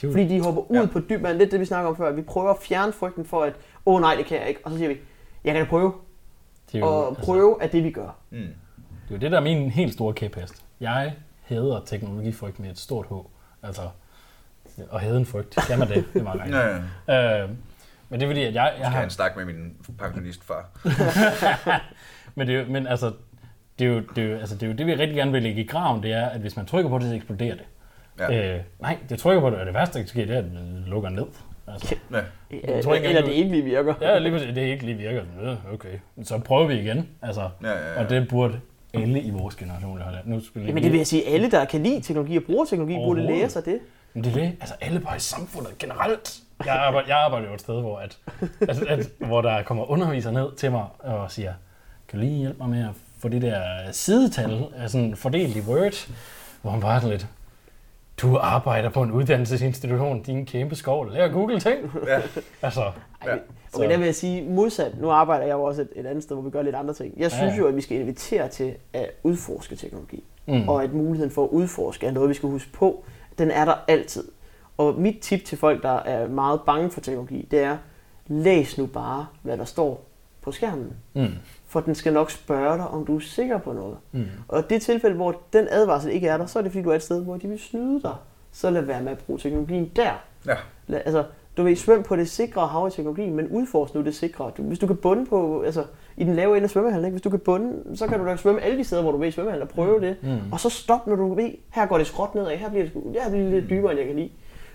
[0.01, 0.87] De er jo- Fordi de hopper ud Ja.
[0.87, 1.39] på dyb vand.
[1.39, 2.13] Lidt det, vi snakker om før.
[2.13, 3.53] Vi prøver at fjerne frygten for, at
[3.87, 4.61] åh oh, nej, det kan jeg ikke.
[4.65, 4.97] Og så siger vi,
[5.45, 5.93] jeg kan da prøve.
[6.73, 8.17] de er jo- Og altså, prøve er det, vi gør.
[8.31, 8.37] Mm.
[8.39, 8.47] Det
[9.11, 10.65] er jo det, der er min helt store kæphest.
[10.81, 13.13] Jeg hader teknologifrygt med et stort H.
[13.67, 13.83] Altså,
[14.91, 15.57] og havde en frygt.
[15.69, 16.05] Kan man det?
[16.13, 16.85] Det er meget Ja, rigtigt.
[17.09, 17.43] ja.
[17.43, 17.51] Øh,
[18.09, 19.05] men det er fordi, at jeg, jeg har har...
[19.05, 20.69] en snak med min pensionistfar.
[22.35, 23.13] Men, det er, jo- men altså,
[23.79, 25.43] det er, jo, det, er jo, altså, det er jo det, vi rigtig gerne vil
[25.43, 27.65] lægge i graven, det er, at hvis man trykker på det, så eksploderer det.
[28.21, 28.55] Ja.
[28.57, 30.45] Øh, nej, det trykker på det, og det værste, der kan ske, det er, at
[30.45, 31.27] det lukker ned.
[31.69, 32.21] Altså, Ja.
[32.69, 33.95] Ja, tror ikke eller det ikke lige virker.
[34.01, 35.23] ja, lige præcis, det ikke lige virker.
[35.73, 37.09] Okay, så prøver vi igen.
[37.23, 38.05] Altså, Ja, ja, ja.
[38.05, 38.61] Og det burde
[38.95, 40.27] alle i vores generation have lært.
[40.27, 42.65] Nu skal vi Jamen det vil jeg sige, alle der kan lide teknologi og bruger
[42.65, 43.79] teknologi, burde lære sig det.
[44.15, 46.37] Men det er det, altså alle bare i samfundet generelt.
[46.65, 48.19] Jeg arbejder, jeg arbejder jo et sted, hvor, at,
[48.61, 51.53] altså, at, hvor der kommer undervisere ned til mig og siger,
[52.09, 56.09] kan du lige hjælpe mig med at få det der sidetal sådan fordelt i Word?
[56.63, 57.27] Hvor han bare er sådan lidt,
[58.23, 61.79] du arbejder på en uddannelsesinstitution, din kæmpe skål, lær Google ting.
[62.07, 62.21] Ja.
[62.63, 62.83] Altså,
[63.27, 63.35] Ja.
[63.75, 65.01] Okay, der vil jeg sige modsat.
[65.01, 67.15] Nu arbejder jeg jo også et, et andet sted, hvor vi gør lidt andre ting.
[67.17, 67.59] Jeg synes ja.
[67.59, 70.25] jo, at vi skal invitere til at udforske teknologi.
[70.47, 70.69] Mm.
[70.69, 73.05] Og at muligheden for at udforske er noget, vi skal huske på.
[73.39, 74.25] Den er der altid.
[74.79, 77.77] Og mit tip til folk, der er meget bange for teknologi, det er,
[78.27, 80.05] læs nu bare, hvad der står
[80.43, 80.93] på skærmen.
[81.15, 81.27] mm,
[81.69, 83.97] For den skal nok spørge dig, om du er sikker på noget.
[84.13, 84.27] mm.
[84.49, 86.95] Og det tilfælde, hvor den advarsel ikke er der, så er det fordi, du er
[86.95, 88.15] et sted, hvor de vil snyde dig.
[88.53, 90.13] Så lad være med at bruge teknologien der.
[90.47, 90.55] Ja.
[90.87, 91.25] Lad, altså,
[91.57, 94.51] du vil svømme på det sikre hav i teknologien, men udforsk nu det sikre.
[94.57, 95.85] Du, hvis du kan bunde på, altså
[96.17, 97.15] i den lave ende af svømmehallen, ikke?
[97.15, 99.29] hvis du kan bunde, så kan du da svømme alle de steder, hvor du vil
[99.29, 100.17] i svømmehallen og prøve det.
[100.23, 100.53] Mm.
[100.53, 103.31] Og så stop, når du ved, her går det skråt nedad, her bliver det, her
[103.31, 104.31] bliver det lidt dybere, end jeg kan lide.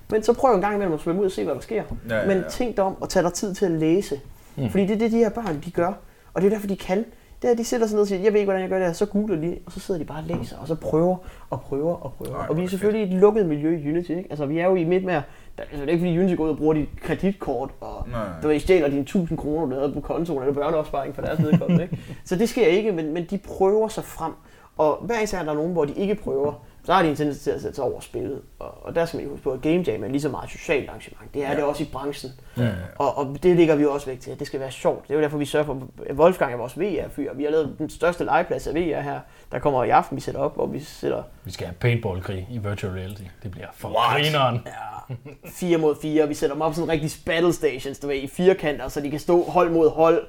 [0.09, 1.83] Men så prøv en gang imellem at svømme ud og se, hvad der sker.
[2.09, 2.49] Ja, ja, Men ja.
[2.49, 4.19] tænk dig om og tag dig tid til at læse.
[4.55, 4.69] Mm.
[4.69, 5.93] Fordi det er det, de her børn, de gør.
[6.33, 7.05] Og det er derfor, de kan.
[7.41, 8.87] Det er, de sætter sig ned og siger, jeg ved ikke, hvordan jeg gør det
[8.87, 8.93] her.
[8.93, 11.17] Så googler de, og så sidder de bare og læser, og så prøver
[11.49, 12.37] og prøver og prøver.
[12.37, 14.09] Ej, og vi er selvfølgelig i et lukket miljø i Unity.
[14.09, 14.25] Ikke?
[14.29, 15.21] Altså, vi er jo i midt med, der,
[15.57, 18.27] altså, det er ikke fordi Unity går ud og bruger dit kreditkort, og Nej.
[18.43, 21.83] du ved, stjæler dine 1000 kroner, du havde på kontoen, eller børneopsparing for deres vedkommende.
[21.83, 21.99] Ikke?
[22.25, 24.31] Så det sker ikke, men, men de prøver sig frem.
[24.77, 26.53] Og hver især er der nogen, hvor de ikke prøver,
[26.85, 28.41] så har de en tendens til at sætte sig over spillet.
[28.59, 30.89] Og, og der skal man huske på, at Game Jam er lige så meget socialt
[30.89, 31.33] arrangement.
[31.33, 31.55] Det er ja.
[31.55, 32.31] det også i branchen.
[32.57, 32.69] Ja.
[32.95, 35.03] Og, og det ligger vi også væk til, at det skal være sjovt.
[35.07, 37.33] Det er jo derfor, vi sørger for, at Wolfgang er vores VR-fyr.
[37.33, 39.19] Vi har lavet den største legeplads af VR her,
[39.51, 41.23] der kommer i aften, vi sætter op, og vi sætter...
[41.43, 43.23] Vi skal have paintball-krig i virtual reality.
[43.43, 44.61] Det bliver for grineren.
[44.65, 45.15] Ja,
[45.45, 46.27] fire mod fire.
[46.27, 49.19] Vi sætter dem op sådan rigtig battle stations, du ved, i firkanter, så de kan
[49.19, 50.27] stå hold mod hold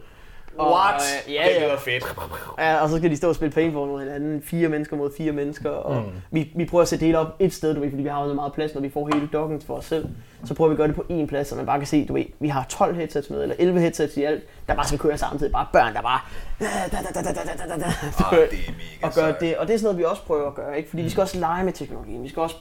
[0.58, 0.94] What?
[0.94, 2.04] Og, øh, ja, det lyder fedt.
[2.58, 4.42] Ja, og så skal de stå og spille paintball mod hinanden.
[4.42, 5.70] Fire mennesker mod fire mennesker.
[5.70, 6.08] Og mm.
[6.30, 8.28] vi, vi prøver at sætte det hele op et sted, du ved, fordi vi har
[8.28, 10.06] så meget plads, når vi får hele dokken for os selv.
[10.44, 12.12] Så prøver vi at gøre det på én plads, så man bare kan se, du
[12.12, 15.18] ved, vi har 12 headsets med, eller 11 headsets i alt, der bare skal køre
[15.18, 15.52] samtidig.
[15.52, 16.20] Bare børn, der bare...
[16.60, 17.86] Da, da, da, da, da, da, da,
[18.32, 19.56] Oh, det er mega og gøre det.
[19.56, 20.88] Og det er sådan noget, vi også prøver at gøre, ikke?
[20.88, 21.04] Fordi mm.
[21.04, 22.22] vi skal også lege med teknologien.
[22.22, 22.56] Vi skal også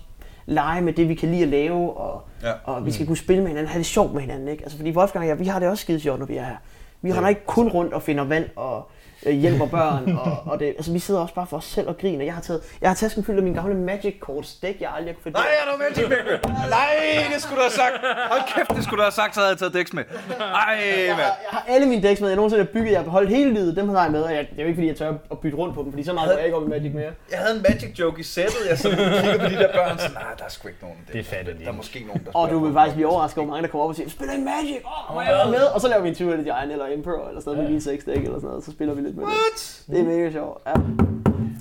[0.45, 2.51] lege med det, vi kan lide at lave, og, ja.
[2.63, 4.47] og vi skal kunne spille med hinanden, have det sjovt med hinanden.
[4.47, 4.63] Ikke?
[4.63, 6.56] Altså, fordi Wolfgang og jeg, vi har det også skide sjovt, når vi er her.
[7.03, 8.89] Vi render ikke kun rundt og finder vand og
[9.25, 10.17] øh, hjælper børn.
[10.17, 12.25] og, og det, altså, vi sidder også bare for os selv og griner.
[12.25, 15.15] Jeg har taget, jeg har tasken fyldt af min gamle Magic Cards dæk, jeg aldrig
[15.15, 15.38] kunne finde.
[15.38, 16.69] Nej, er du Magic Maker?
[16.69, 17.93] Nej, det skulle du have sagt.
[18.31, 20.03] Hold kæft, det skulle du have sagt, så havde jeg taget dæks med.
[20.39, 22.29] Ej, jeg, har, jeg har alle mine dæks med.
[22.29, 23.75] Jeg nogensinde har bygget, jeg har beholdt hele livet.
[23.75, 25.57] Dem har jeg med, og jeg, det er jo ikke fordi, jeg tør at bytte
[25.57, 27.12] rundt på dem, fordi så meget har jeg ikke i Magic mere.
[27.31, 28.62] Jeg havde en Magic joke i sættet.
[28.69, 30.97] Jeg så kigger på de der børn, så nej, der er sgu ikke nogen.
[31.05, 31.59] Det, det er fattigt.
[31.59, 33.83] Der er måske nogen, der Og du vil faktisk blive overrasket over mange, der kommer
[33.83, 34.81] op og siger, spiller I Magic?
[34.86, 35.63] Åh, oh, må jeg være med?
[35.75, 38.03] Og så laver vi en 20 Giant eller Emperor, eller sådan noget med min 6
[38.03, 39.84] dæk, eller sådan noget, så spiller vi lidt med What?
[39.88, 39.95] det.
[39.95, 40.62] Det er mega sjovt.
[40.65, 40.73] Ja.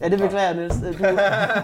[0.03, 0.75] Ja, det beklager jeg, Niels.
[0.75, 0.87] Du,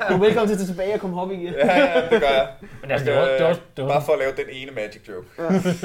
[0.09, 1.53] du er velkommen til at tilbage og komme hobby igen.
[1.53, 2.49] Ja, ja, det gør jeg.
[2.83, 4.45] Men altså, det er også, det er også, det er Bare for at lave den
[4.53, 5.27] ene magic joke.
[5.39, 5.45] Ja.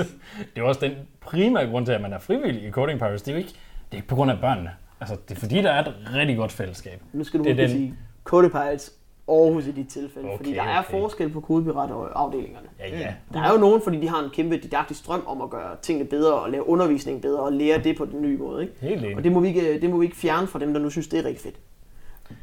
[0.56, 3.22] det er også den primære grund til, at man er frivillig i Coding Pirates.
[3.22, 4.72] Det er jo ikke, det er ikke på grund af børnene.
[5.00, 7.02] Altså, det er fordi, der er et rigtig godt fællesskab.
[7.14, 7.70] Nu skal du det er den...
[7.70, 8.92] sige Code Pirates
[9.28, 10.92] Aarhus i dit tilfælde, Okay, fordi der er okay.
[10.92, 12.68] forskel på kodepirat-afdelingerne.
[12.80, 13.14] Ja, ja.
[13.34, 16.10] Der er jo nogen, fordi de har en kæmpe didaktisk drøm om at gøre tingene
[16.10, 18.62] bedre og lave undervisning bedre og lære det på den nye måde.
[18.64, 18.74] Ikke?
[18.82, 19.18] Helt enig.
[19.18, 21.08] Og det må, vi ikke, det må vi ikke fjerne fra dem, der nu synes,
[21.08, 21.56] det er rigtig fedt.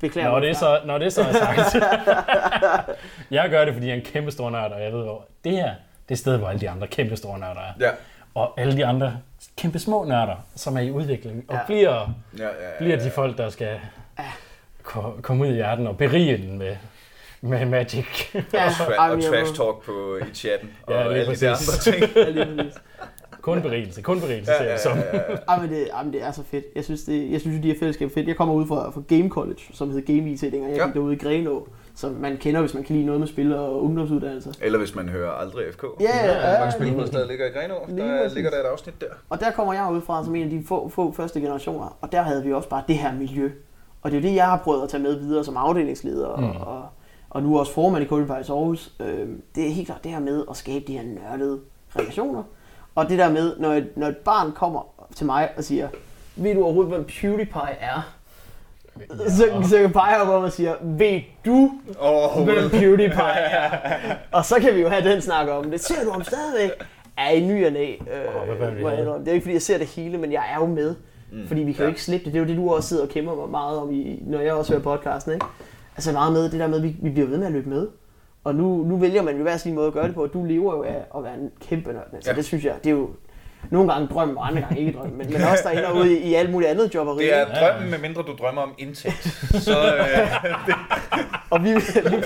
[0.00, 1.74] Beklager Når mig, det, er så, når det så er sagt.
[3.30, 5.52] jeg gør det, fordi jeg er en kæmpe stor nørd, og jeg ved, hvor det
[5.52, 5.74] her
[6.08, 7.72] det er stedet, hvor alle de andre kæmpe store nørder er.
[7.80, 7.90] Ja.
[8.34, 9.16] Og alle de andre
[9.56, 11.60] kæmpe små nørder, som er i udvikling, og Ja.
[11.66, 11.92] bliver,
[12.38, 13.80] Ja, ja, ja, bliver de folk, der skal
[14.16, 14.22] ko-
[15.22, 16.76] komme ud i hjerten og berige den med,
[17.40, 18.04] med Magic.
[18.34, 20.70] Ja, Og, tra- og trash talk på, i chatten.
[20.88, 21.86] Ja, og lige alle de der præcis.
[21.88, 22.16] andre ting.
[22.38, 22.80] Ja, præcis.
[23.40, 24.98] kun berigelse, kun berigelse, Ja, ja, som.
[24.98, 25.22] ja, ja.
[25.48, 26.64] Ej, men det, ej, men det er så fedt.
[26.76, 28.28] Jeg synes, det, jeg synes de her fællesskab er fedt.
[28.28, 30.84] Jeg kommer ud fra, fra Game College, som hed Game IT, dengang jeg Ja.
[30.86, 31.68] gik derude i Grenå.
[31.96, 34.52] Som man kender, hvis man kan lide noget med spil og ungdomsuddannelser.
[34.62, 35.84] Eller hvis man hører aldrig FK.
[36.00, 37.74] Ja, ja, ja, Mange spil, lige der stadig ligger i Grenå.
[37.88, 38.34] Lige Der præcis.
[38.34, 39.06] ligger der et afsnit der.
[39.30, 42.12] Og der kommer jeg ud fra som en af de få, få første generationer, og
[42.12, 43.50] der havde vi også bare det her miljø.
[44.02, 46.44] Og det er jo det, jeg har prøvet at tage med videre som afdelingsleder, mm.
[46.44, 46.82] og,
[47.30, 48.92] og, nu også formand i Pirates Aarhus.
[49.00, 51.60] Øh, det er helt klart det her med at skabe de her nørdede
[51.96, 52.42] relationer.
[52.94, 54.86] Og det der med, når et, når et barn kommer
[55.16, 55.88] til mig og siger,
[56.36, 58.14] ved du overhovedet, hvad PewDiePie er?
[59.28, 63.70] Så, så peger jeg på mig og siger, ved du, Åh, hvem PewDiePie er?
[64.36, 65.80] Og så kan vi jo have den snak om det.
[65.80, 66.70] Ser du om stadigvæk?
[67.16, 67.92] Er i ny og næ.
[67.92, 69.24] Øh, indrømme.
[69.24, 70.94] det er ikke fordi, jeg ser det hele, men jeg er jo med.
[71.32, 71.88] Mm, fordi vi kan jo ja.
[71.88, 72.32] ikke slippe det.
[72.32, 74.52] Det er jo det, du også sidder og kæmper mig meget om, i, når jeg
[74.52, 75.32] også hører podcasten.
[75.32, 75.46] Ikke?
[75.96, 77.88] Altså meget med det der med, at vi, vi bliver ved med at løbe med.
[78.44, 80.26] Og nu, nu vælger man jo hver sin måde at gøre det på.
[80.26, 82.06] Du lever jo af at være en kæmpe nørd.
[82.20, 82.36] Så Ja.
[82.36, 83.10] det synes jeg, det er jo
[83.70, 85.08] nogle gange drøm, og andre gange ikke drøm.
[85.08, 87.24] Men, men også der ender ude i, i alt muligt andet jobberi.
[87.24, 89.22] Det er drømmen, medmindre du drømmer om indtægt.
[89.52, 90.30] Så øh,
[91.50, 91.80] Og vi, vi,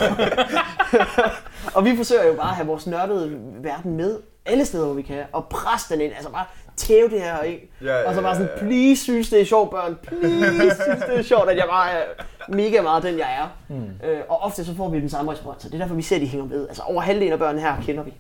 [1.77, 5.03] og vi forsøger jo bare at have vores nørdede verden med alle steder, hvor vi
[5.03, 6.13] kan, og presse den ind.
[6.13, 6.45] Altså bare
[6.77, 7.71] tæve det her, ikke?
[7.83, 9.97] Ja, ja, og så bare sådan, please synes det er sjovt, børn.
[10.03, 12.03] Please synes det er sjovt, at jeg bare er
[12.49, 13.49] mega meget den, jeg er.
[13.69, 14.09] Mm.
[14.09, 16.17] Øh, og ofte så får vi den samme respons, og det er derfor, vi ser,
[16.17, 16.69] at de hænger med.
[16.69, 18.15] Altså over halvdelen af børnene her kender vi,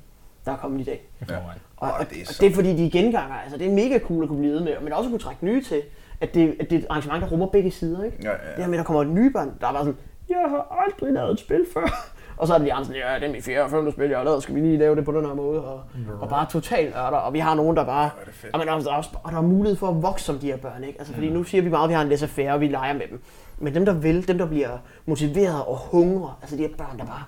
[0.47, 1.09] der er kommet i dag.
[1.31, 1.37] Ja.
[1.77, 3.35] Og, og, det er og så- det er fordi, de er genganger.
[3.37, 5.45] Altså, det er mega cool at kunne blive ved med, men også at kunne trække
[5.45, 5.83] nye til.
[6.21, 8.17] At det, at det er et arrangement, der rummer begge sider, ikke?
[8.23, 8.57] Ja, ja, ja.
[8.57, 11.13] Det her med, at der kommer nye børn, der er bare sådan, jeg har aldrig
[11.13, 12.11] lavet et spil før.
[12.37, 14.09] Og så er det de andre sådan, ja, det er mit fjerde og femte spil,
[14.09, 15.65] jeg har lavet, skal vi lige lave det på den her måde?
[15.65, 15.81] Og,
[16.21, 18.11] og bare totalt nørder, og vi har nogen, der bare...
[18.33, 18.55] fedt.
[18.55, 20.47] Og, men også, der er også, og der er mulighed for at vokse som de
[20.47, 20.99] her børn, ikke?
[20.99, 23.09] Altså, fordi nu siger vi meget, at vi har en laissez-faire, og vi leger med
[23.11, 23.23] dem.
[23.59, 27.05] Men dem, der vil, dem, der bliver motiveret og hungre, altså de her børn, der
[27.05, 27.25] bare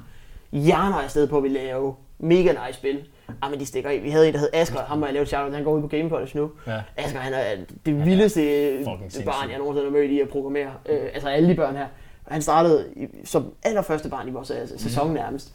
[0.52, 3.04] hjerner afsted på at vi lave mega nice spil.
[3.42, 3.98] Ah, men de stikker i.
[3.98, 5.88] Vi havde en, der hed Asger, ham har jeg lavet shout han går ud på
[5.88, 6.50] Game College nu.
[6.66, 6.80] Ja.
[6.96, 7.40] Asger, han er
[7.86, 8.40] det vildeste
[8.78, 10.70] fucking barn, jeg nogensinde har mødt i at programmere.
[10.88, 11.86] Øh, altså alle de børn her.
[12.28, 15.52] Han startede i, som allerførste barn i vores øh, sæson nærmest.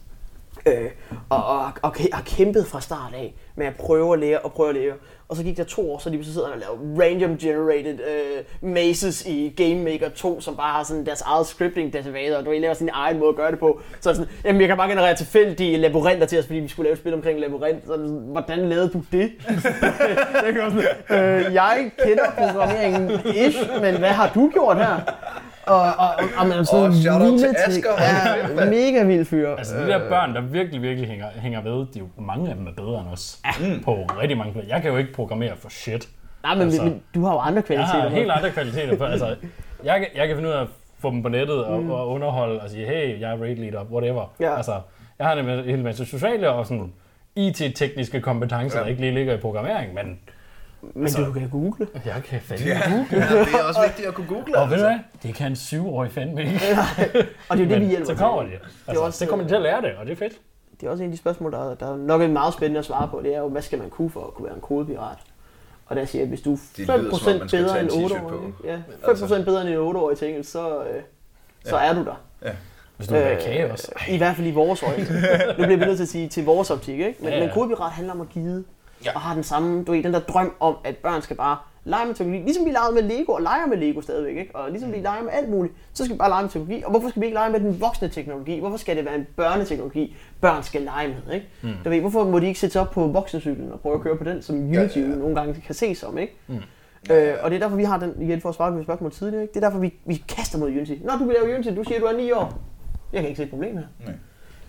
[0.66, 0.90] Øh,
[1.28, 4.68] og, og, og, har kæmpet fra start af med at prøve at lære og prøve
[4.68, 4.92] at lære.
[5.28, 7.98] Og så gik der to år, så lige så sidder han og laver random generated
[8.00, 12.44] øh, mazes i Game Maker 2, som bare har sådan deres eget scripting database, og
[12.44, 13.80] du laver sin egen måde at gøre det på.
[14.00, 16.92] Så sådan, jamen jeg kan bare generere tilfældige labyrinter til os, fordi vi skulle lave
[16.92, 17.82] et spil omkring labyrint.
[17.86, 19.32] Så sådan, hvordan lavede du det?
[20.46, 20.78] jeg, kan også
[21.10, 25.00] øh, jeg kender programmeringen ish, men hvad har du gjort her?
[25.66, 27.56] Og, og, og, og man er sådan Åh, en shout out til ting.
[27.66, 27.90] Asger.
[28.62, 29.50] Ja, mega vild fyr.
[29.56, 32.56] Altså de der børn, der virkelig, virkelig hænger, hænger ved, de er jo, mange af
[32.56, 33.38] dem er bedre end os.
[33.60, 33.82] Mm.
[33.84, 34.68] På rigtig mange planer.
[34.68, 36.08] Jeg kan jo ikke programmere for shit.
[36.42, 38.00] Nej, men, altså- men du har jo andre Jeg kvaliteter.
[38.00, 38.96] har helt andre kvaliteter.
[38.98, 39.26] For, altså,
[39.84, 40.66] jeg, kan- jeg kan finde ud af at
[40.98, 41.90] få dem på nettet og, mm.
[41.90, 44.32] og underholde og sige, hey, jeg er raid leader, whatever.
[44.40, 44.56] Ja.
[44.56, 44.72] Altså,
[45.18, 46.92] jeg har en hel masse sociale og sådan
[47.36, 48.82] IT-tekniske kompetencer, Ja.
[48.84, 50.18] der ikke lige ligger i programmering, men
[50.94, 51.86] Men du kan google.
[52.04, 53.06] jeg kan fandme Ja, google.
[53.12, 54.56] ja, det er også vigtigt at kunne google.
[54.58, 54.86] Og ved du altså.
[54.86, 54.98] hvad?
[55.22, 56.52] Det kan en syvårig fandme ikke.
[57.48, 58.50] Og det er jo det, vi hjælper så kommer til.
[58.52, 58.56] de.
[58.86, 60.32] Altså, også- så kommer de til at lære det, og det er fedt.
[60.80, 62.84] Det er også en af de spørgsmål, der, der er nok er meget spændende at
[62.84, 63.20] svare på.
[63.22, 65.18] Det er jo, hvad skal man kunne for at kunne være en kodepirat?
[65.86, 67.62] Og der siger jeg, at hvis du er Det lyder, som om 5% man skal
[67.64, 69.44] bedre end en 8 t-shirt år, ja, 5% Altså.
[69.44, 71.02] bedre end en 8-årig til engelsk, så, øh,
[71.64, 71.84] så Ja.
[71.90, 72.22] er du der.
[72.96, 73.92] Hvis du vil have kage også.
[74.08, 75.04] I hvert fald i vores øjne.
[75.58, 77.14] nu bliver vi nødt til at sige til vores optik, ikke?
[77.20, 77.46] Men, Ja, ja, ja.
[77.46, 78.64] men kodepirat handler om at give.
[79.04, 79.14] Ja.
[79.14, 82.06] Og har den samme, du ved, den der drøm om, at børn skal bare lege
[82.06, 82.44] med teknologi.
[82.44, 84.56] Ligesom vi legede med Lego og leger med Lego stadigvæk, ikke?
[84.56, 85.02] Og ligesom vi Mm.
[85.02, 86.82] leger med alt muligt, så skal vi bare lege med teknologi.
[86.84, 88.58] Og hvorfor skal vi ikke lege med den voksne teknologi?
[88.60, 91.46] Hvorfor skal det være en børneteknologi, børn skal lege med, ikke?
[91.62, 91.68] Mm.
[91.84, 94.16] Du ved, hvorfor må de ikke sætte sig op på voksencyklen og prøve at køre
[94.16, 95.14] på den, som Unity Ja, ja, ja.
[95.14, 96.36] nogle gange kan ses som, ikke?
[96.46, 96.54] Mm.
[97.10, 99.42] Øh, og det er derfor, vi har den, igen for at svare på spørgsmål tidligere,
[99.42, 99.54] ikke?
[99.54, 100.92] det er derfor, vi, vi kaster mod Unity.
[101.04, 102.52] Nå, du vil lave Unity, du siger, du er 9 år.
[103.12, 103.84] Jeg kan ikke se et problem her.
[104.04, 104.14] Nej.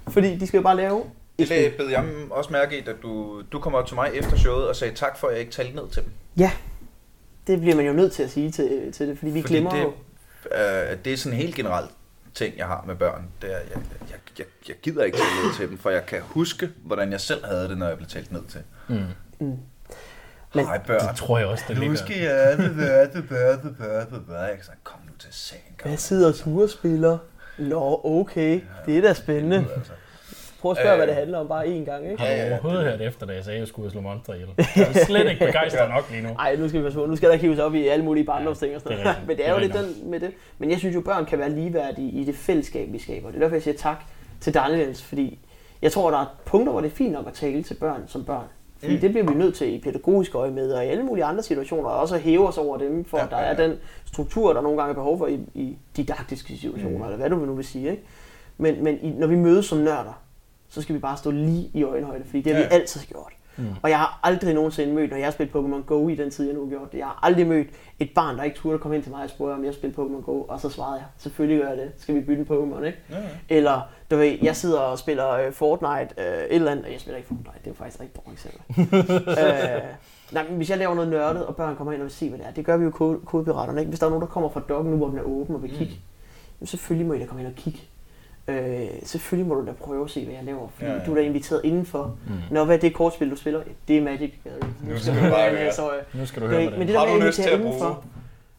[0.08, 1.02] Fordi de skal jo bare lave
[1.40, 4.76] Det bed jeg også mærke i, at du, du kommer til mig efter showet og
[4.76, 6.12] sagde tak for, at jeg ikke talte ned til dem.
[6.38, 6.52] Ja,
[7.48, 9.72] det bliver man jo nødt til at sige til, til det, fordi vi Fordi glemmer
[9.72, 9.94] det, jo.
[10.92, 11.90] øh, det er sådan en helt generelt
[12.34, 13.28] ting, jeg har med børn.
[13.42, 16.22] Det er, jeg, jeg, jeg, jeg gider ikke tale ned til dem, for jeg kan
[16.22, 18.62] huske, hvordan jeg selv havde det, når jeg blev talt ned til.
[18.88, 18.96] Mm.
[20.56, 21.08] Men- Hej børn.
[21.08, 21.96] Det tror jeg også, der Nu ligger.
[21.96, 24.40] skal jeg det være, det være, det være, det være.
[24.42, 25.62] Jeg kan kom nu til sagen.
[25.84, 27.18] Hvad sidder og spiller?
[27.58, 28.62] Nå, okay.
[28.86, 29.66] Det er da spændende.
[30.64, 30.98] Prøv at spørge, Øh.
[30.98, 32.24] hvad det handler om bare én gang, ikke?
[32.24, 34.50] Har du overhovedet hørt efter, da jeg sagde, at jeg skulle slå monster ihjel?
[34.58, 36.30] Jeg er slet ikke begejstret nok lige nu.
[36.40, 37.06] Ej, nu skal vi passe på.
[37.06, 39.18] Nu skal der hives op i alle mulige barndomsting og sådan er noget.
[39.28, 40.32] Men det er jo Det er lidt den med det.
[40.58, 43.28] Men jeg synes jo, børn kan være ligeværdige i det fællesskab, vi skaber.
[43.28, 43.98] Det er derfor, jeg siger tak
[44.42, 45.40] til Daniels, fordi
[45.82, 48.24] jeg tror, der er punkter, hvor det er fint nok at tale til børn som
[48.26, 48.46] børn.
[48.80, 49.02] Fordi Mm.
[49.02, 51.90] det bliver vi nødt til i pædagogisk øje med, og i alle mulige andre situationer,
[51.90, 53.68] og også at hæve os over dem, for Ja, der ja, er ja.
[53.68, 57.04] den struktur, der nogle gange er behov for i, i didaktiske situationer, Mm.
[57.04, 57.92] eller hvad du nu vil sige.
[57.92, 58.04] Ikke?
[58.58, 60.20] Men, men i, når vi mødes som nørder,
[60.74, 62.68] så skal vi bare stå lige i øjenhøjde, fordi det har Ja.
[62.68, 63.34] vi altid gjort.
[63.58, 63.66] Mm.
[63.84, 66.46] Og jeg har aldrig nogensinde mødt, når jeg har spillet Pokémon Go i den tid,
[66.46, 67.68] jeg nu har gjort det, jeg har aldrig mødt
[68.00, 70.22] et barn, der ikke turde komme ind til mig og spørge, om jeg spiller Pokémon
[70.22, 72.98] Go, og så svarede jeg, selvfølgelig gør jeg det, skal vi bytte en Pokémon, ikke?
[73.10, 73.24] Ja, ja.
[73.50, 73.82] Eller,
[74.12, 77.28] du ved, jeg sidder og spiller uh, Fortnite, uh, et eller andet, jeg spiller ikke
[77.28, 79.20] Fortnite, det er jo faktisk rigtig dårligt eksempel.
[79.28, 79.84] uh,
[80.36, 82.40] nej, men hvis jeg laver noget nørdet, og børn kommer ind og vil se, hvad
[82.40, 83.90] det er, det gør vi jo kodepiraterne, ikke?
[83.90, 85.72] Hvis der er nogen, der kommer fra dokken nu, hvor den er åben og vil
[85.72, 85.94] kigge,
[86.60, 87.80] jamen selvfølgelig må I da komme ind og kigge.
[88.48, 91.12] Øh, selvfølgelig må du da prøve at se, hvad jeg laver, fordi Ja, ja, du
[91.12, 92.18] er da inviteret indenfor.
[92.28, 92.34] Mm.
[92.52, 93.62] Nå, hvad er det kortspil, du spiller?
[93.88, 94.32] Det er Magic.
[94.32, 94.78] the Gathering.
[94.90, 95.66] Nu skal du bare høre.
[95.66, 96.00] historie.
[96.14, 97.42] Nu skal du Det høre, er ikke- Men det det Har der med at til
[97.44, 98.06] invitere at bruge indenfor,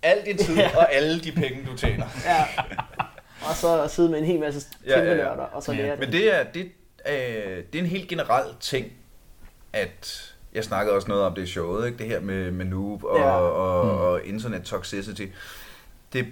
[0.03, 2.07] al din tid og alle de penge, du tjener?
[2.27, 2.45] ja.
[3.49, 5.23] og så sidde med en hel masse Ja, kæmpe ja, ja.
[5.25, 5.79] nørder, og så Ja.
[5.83, 6.13] lære Men det.
[6.13, 6.63] det er, det,
[7.09, 8.87] øh, det er en helt generel ting,
[9.73, 11.99] at jeg snakkede også noget om det i showet, ikke?
[11.99, 13.31] det her med, med noob og, Ja.
[13.31, 13.91] og, Mm.
[14.01, 15.27] og internet toxicity.
[16.13, 16.27] Det,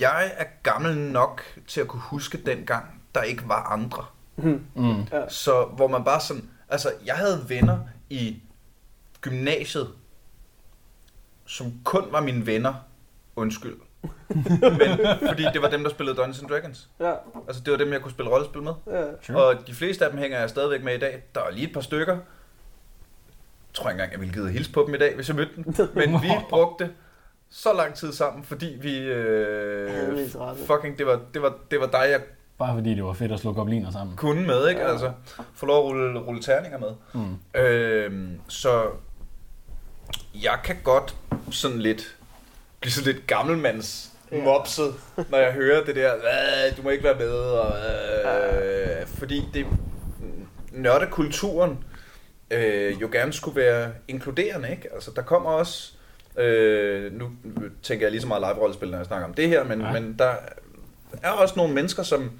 [0.00, 4.04] jeg er gammel nok til at kunne huske dengang, der ikke var andre.
[4.36, 5.06] Mm.
[5.28, 7.78] Så hvor man bare sådan, altså jeg havde venner
[8.10, 8.42] i
[9.20, 9.88] gymnasiet,
[11.46, 12.74] som kun var mine venner,
[13.36, 13.76] undskyld.
[14.60, 14.98] Men
[15.28, 16.88] fordi det var dem, der spillede Dungeons and Dragons.
[17.00, 17.14] Ja,
[17.48, 18.72] Altså det var dem, jeg kunne spille rollespil med.
[18.86, 19.04] ja.
[19.22, 19.44] Sure.
[19.44, 21.22] Og de fleste af dem hænger jeg stadigvæk med i dag.
[21.34, 22.14] Der er lige et par stykker.
[22.14, 22.22] Jeg
[23.74, 25.64] tror ikke engang, jeg ville give hilse på dem i dag, hvis jeg mødte dem.
[25.94, 26.90] Men vi brugte
[27.50, 28.98] så lang tid sammen, fordi vi...
[28.98, 30.28] Øh,
[30.66, 32.20] fucking, det var, det, var, det var dig, jeg
[32.58, 34.16] Bare fordi det var fedt at slå gobliner sammen.
[34.16, 34.80] kunne med, ikke?
[34.80, 34.90] Ja.
[34.92, 35.12] Altså,
[35.54, 36.90] få lov at rulle, rulle terninger med.
[37.14, 37.60] Mm.
[37.60, 38.82] Øhm, så
[40.34, 41.16] jeg kan godt
[41.50, 42.16] sådan lidt
[42.80, 44.44] blive sådan lidt gammelmands Ja.
[44.44, 44.94] mopset,
[45.30, 49.66] når jeg hører det der, "Hvad, du må ikke være med, og, øh, fordi det
[50.72, 51.84] nørdekulturen
[52.50, 54.88] øh, jo gerne skulle være inkluderende, ikke?
[54.94, 55.92] Altså, der kommer også,
[56.38, 57.30] øh, nu
[57.82, 59.92] tænker jeg lige så meget live-rollespil, når jeg snakker om det her, men, Ja.
[59.92, 60.32] men der
[61.22, 62.30] er også nogle mennesker, som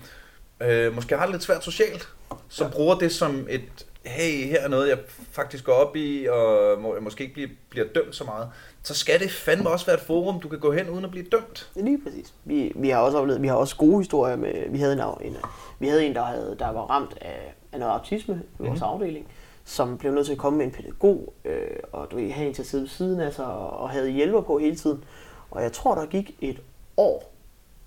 [0.61, 2.09] øh, måske har det lidt svært socialt,
[2.49, 2.73] som ja.
[2.73, 3.63] bruger det som et,
[4.05, 4.99] hey, her er noget, jeg
[5.33, 8.49] faktisk går op i, og må, jeg måske ikke bliver, bliver dømt så meget,
[8.83, 11.27] så skal det fandme også være et forum, du kan gå hen uden at blive
[11.33, 11.71] dømt.
[11.77, 12.35] Lige præcis.
[12.45, 15.37] Vi, vi har også oplevet, vi har også gode historier med, vi havde en, en,
[15.79, 18.89] vi havde en der, havde, der var ramt af, af noget autisme i vores Mhm.
[18.89, 19.27] afdeling,
[19.71, 22.55] som blev nødt til at komme med en pædagog, øh, og du ved, have en
[22.55, 25.05] til at sidde ved siden af sig, og, og havde hjælper på hele tiden.
[25.51, 26.61] Og jeg tror, der gik et
[26.97, 27.33] år,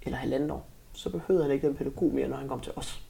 [0.02, 3.02] eller halvandet år, så behøvede han ikke den pædagog mere, når han kom til os.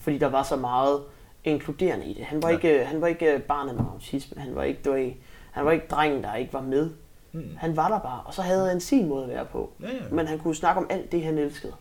[0.00, 1.02] Fordi der var så meget
[1.44, 2.24] inkluderende i det.
[2.24, 2.54] Han var Ja.
[2.54, 5.12] ikke, han var ikke barnet med autisme, han var ikke, du ved,
[5.50, 6.90] han var ikke drengen, der ikke var med.
[7.32, 7.56] Mm.
[7.58, 9.70] Han var der bare, og så havde han sin måde at være på.
[9.82, 9.92] Ja, ja.
[10.10, 11.72] Men han kunne snakke om alt det, han elskede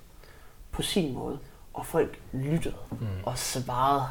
[0.72, 1.40] på sin måde.
[1.74, 2.98] Og folk lyttede mm.
[3.26, 4.04] og svarede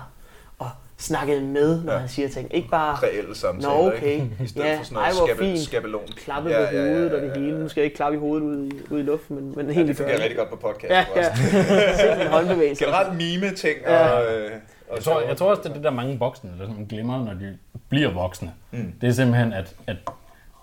[0.97, 1.99] og snakkede med, når ja.
[1.99, 2.55] han siger ting.
[2.55, 4.31] Ikke bare, Reelle samtaler, Nå okay, ikke?
[4.45, 5.59] I stedet ja, for sådan noget ej, hvor skabe, fint.
[5.61, 6.07] skabelon.
[6.17, 7.59] klappe ja, på hovedet og det hele.
[7.61, 9.73] Nu skal jeg ikke klappe i hovedet ud i, ud i luften, men, men Ja,
[9.73, 10.91] helt det i fungerer rigtig godt på podcast.
[10.91, 11.35] Ja, ja.
[12.15, 12.85] Se min håndbevægelse.
[12.85, 14.09] Generelt mime-ting Ja.
[14.09, 14.35] og...
[14.35, 14.51] øh,
[14.89, 17.25] og Jeg tror, jeg tror også, det er det, der mange voksne der sådan glemmer,
[17.25, 18.53] når de bliver voksne.
[18.71, 18.93] Mm.
[19.01, 19.97] Det er simpelthen at, at,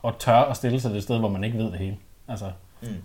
[0.08, 1.98] at tørre at stille sig det sted, hvor man ikke ved det hele.
[2.28, 2.46] Altså,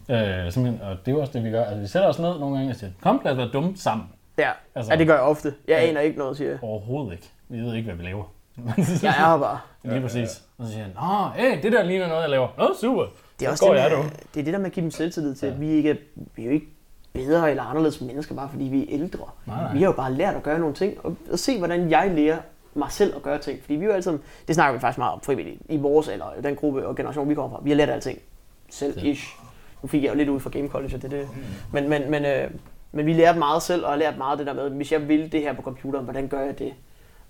[0.09, 0.15] Mm.
[0.15, 1.65] øh, simpelthen, og det er jo også det, vi gør.
[1.65, 4.07] Altså, vi sætter os ned nogle gange og siger, kom lad os være dumme sammen.
[4.39, 4.51] Ja.
[4.75, 5.55] Altså- ja, det gør jeg ofte.
[5.69, 5.89] Jeg Ja.
[5.89, 6.59] aner ikke noget, siger jeg.
[6.63, 7.31] Overhovedet ikke.
[7.49, 8.25] Vi ved ikke, hvad vi laver.
[9.03, 9.59] Jeg er her bare.
[9.85, 10.43] Lige præcis.
[10.59, 12.49] Og så siger han, hey, det der ligner noget, jeg laver.
[12.59, 13.03] Nå, super.
[13.41, 14.03] Det er Så også det, jeg, med, du.
[14.35, 15.53] det er det der med at give dem selvtillid til, Ja.
[15.55, 15.95] at vi ikke er,
[16.37, 16.67] vi er jo ikke
[17.13, 19.19] bedre eller anderledes mennesker, bare fordi vi er ældre.
[19.47, 19.73] Nej, nej.
[19.73, 22.39] Vi har jo bare lært at gøre nogle ting, og at se, hvordan jeg lærer
[22.75, 23.61] mig selv at gøre ting.
[23.63, 26.27] Fordi vi er jo altid, det snakker vi faktisk meget om frivilligt, i vores eller
[26.43, 27.63] den gruppe og generation, vi kommer fra.
[27.65, 28.19] Vi har lært alting
[28.71, 29.25] selv, ish.
[29.83, 31.29] Nu fik jeg jo lidt ud fra Game College, og det er det.
[31.73, 32.51] Men, men, men, øh,
[32.93, 35.33] men vi lærte meget selv, og har lært meget det der med, hvis jeg vil
[35.33, 36.73] det her på computeren, hvordan gør jeg det?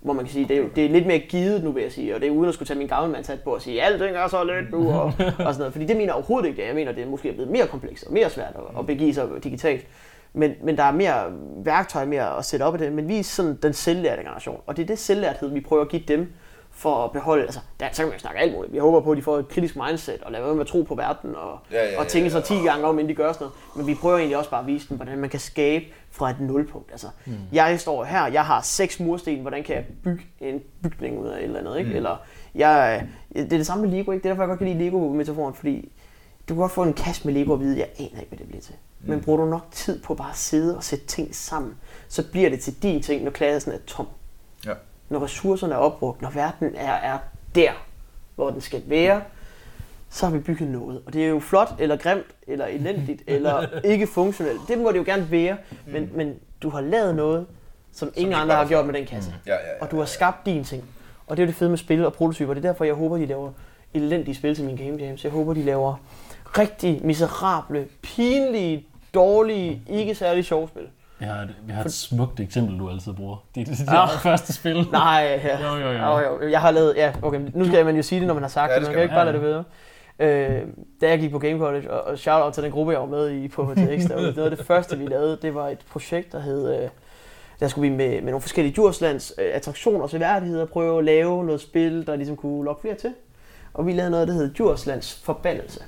[0.01, 1.91] Hvor man kan sige, det er, jo, det er lidt mere givet nu, vil jeg
[1.91, 4.15] sige, og det er uden at skulle tage min gamle mand på og sige, alting
[4.15, 5.71] er så let nu, og, og sådan noget.
[5.71, 6.67] Fordi det mener jeg overhovedet ikke.
[6.67, 9.27] Jeg mener, det er måske blevet mere komplekst og mere svært at, at begive sig
[9.43, 9.87] digitalt.
[10.33, 11.23] Men, men der er mere
[11.65, 12.93] værktøj mere at sætte op i det.
[12.93, 14.61] Men vi er sådan den selvlærte generation.
[14.65, 16.33] Og det er det selvlærthed, vi prøver at give dem
[16.79, 18.73] for at beholde, altså, der, så kan man jo snakke alt muligt.
[18.73, 20.81] Vi håber på, at de får et kritisk mindset og lader være med at tro
[20.81, 22.55] på verden og, Ja, ja, ja, og tænke sig ja.
[22.55, 23.53] 10 gange om, inden de gør sådan noget.
[23.75, 26.39] Men vi prøver egentlig også bare at vise dem, hvordan man kan skabe fra et
[26.39, 26.91] nulpunkt.
[26.91, 27.33] Altså, mm.
[27.51, 31.37] jeg står her, jeg har seks mursten, hvordan kan jeg bygge en bygning ud af
[31.37, 31.89] et eller andet, ikke?
[31.89, 31.95] Mm.
[31.95, 32.17] Eller,
[32.55, 34.23] jeg, det er det samme med Lego, ikke?
[34.23, 35.91] Det er derfor, jeg godt kan lide Lego-metaforen, fordi
[36.49, 38.47] du kan godt få en kasse med Lego og vide, jeg aner ikke, hvad det
[38.47, 38.75] bliver til.
[39.01, 39.09] Mm.
[39.09, 41.75] Men bruger du nok tid på bare at sidde og sætte ting sammen,
[42.07, 44.07] så bliver det til din ting, når klassen er tom.
[44.65, 44.73] Ja.
[45.09, 47.17] Når ressourcerne er opbrugt, når verden er, er
[47.55, 47.71] der,
[48.35, 49.21] hvor den skal være,
[50.09, 51.01] så har vi bygget noget.
[51.05, 54.61] Og det er jo flot, eller grimt, eller elendigt, eller ikke funktionelt.
[54.67, 55.57] Det må det jo gerne være,
[55.87, 57.45] men, men du har lavet noget,
[57.91, 59.33] som ingen ikke andre har gjort med den kasse.
[59.45, 60.83] Ja, ja, ja, Og du har skabt din ting.
[61.27, 62.53] Og det er jo det fede med spil og prototyper.
[62.53, 63.51] Det er derfor, jeg håber, de laver
[63.93, 65.23] elendige spil til mine game jams.
[65.23, 65.95] Jeg håber, de laver
[66.57, 70.87] rigtig miserable, pinlige, dårlige, ikke særlig sjove spil.
[71.19, 73.37] Vi har, et, vi har et smukt eksempel, du altid bruger.
[73.55, 74.09] Det er det, det Ah.
[74.09, 74.87] første spil.
[74.91, 75.69] Nej, ja.
[75.69, 76.17] Jo, jo, jo.
[76.19, 76.49] jo, jo.
[76.49, 78.69] Jeg har lavet, ja, okay, nu skal man jo sige det, når man har sagt
[78.71, 79.17] Ja, det, man kan ikke man.
[79.17, 79.63] bare lade det være.
[80.21, 80.61] Øh,
[81.01, 83.05] da jeg gik på Game College, og, og shout out til den gruppe, jeg var
[83.05, 85.79] med i på HTX, der var noget af det første, vi lavede, det var et
[85.91, 86.89] projekt, der hed, øh,
[87.59, 91.45] der skulle vi med, med nogle forskellige Djurslands øh, attraktioner og seværdigheder prøve at lave
[91.45, 93.13] noget spil, der ligesom kunne lokke flere til.
[93.73, 95.79] Og vi lavede noget, der hed Djurslands Forbandelse.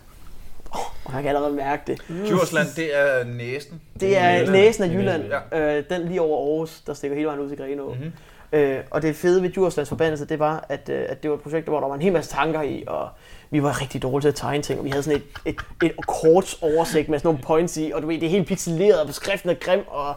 [0.75, 2.01] Oh, jeg kan allerede mærke det.
[2.27, 3.81] Djursland, det er næsten.
[3.99, 4.51] Det er Jylland.
[4.51, 7.85] næsen af Jylland, øh, den lige over Aarhus, der stikker hele vejen ud til Grenaa.
[7.85, 8.13] Mhm.
[8.53, 11.41] Øh, og det fede ved Djurslands Forbandelse, det var, at, øh, at det var et
[11.43, 13.09] projekt, hvor der var en hel masse tanker i, og
[13.49, 16.07] vi var rigtig dårlige til at tegne ting, og vi havde sådan et, et, et
[16.07, 19.07] kort oversigt med sådan nogle points i, og du ved, det er helt pixeleret, og
[19.07, 20.13] beskriften er grim, og,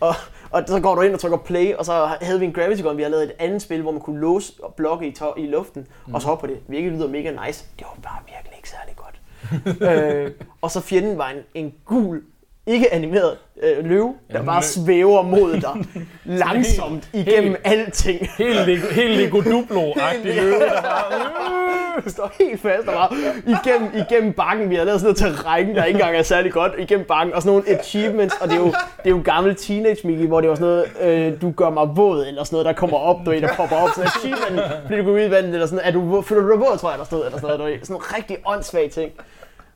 [0.00, 0.14] og,
[0.50, 2.96] og så går du ind og trykker play, og så havde vi en Gravity Gun,
[2.96, 5.46] vi havde lavet et andet spil, hvor man kunne låse og blokke i, to- i
[5.46, 6.14] luften, mm.
[6.14, 6.60] og så hoppe på det.
[6.66, 7.64] Hvilket lyder mega nice.
[7.78, 9.09] Det var bare virkelig ikke særlig godt.
[9.90, 10.30] øh,
[10.62, 12.22] og så fjenden var en, en gul,
[12.66, 16.04] ikke animeret øh, løve, der Ja, bare lø- svæver mod dig
[16.44, 18.28] langsomt igennem alting.
[18.38, 22.10] Helt, helt Lego Duplo-agtig løve, der bare...
[22.10, 23.08] står helt fast og bare
[23.46, 24.70] igennem, igennem bakken.
[24.70, 27.42] Vi har lavet sådan noget terræn, der ikke engang er særlig godt, igennem bakken, og
[27.42, 28.74] sådan nogle achievements, og det er jo, det
[29.04, 32.26] er jo gammel teenage Mickey, hvor det var sådan noget, øh, du gør mig våd,
[32.26, 34.96] eller sådan noget, der kommer op, du ved, der popper op, sådan en achievement, fordi
[34.98, 36.98] du går ud i vandet, eller sådan, er du, føler du dig våd, tror jeg,
[36.98, 39.10] der stod, eller sådan noget, du sådan nogle rigtig åndssvage ting.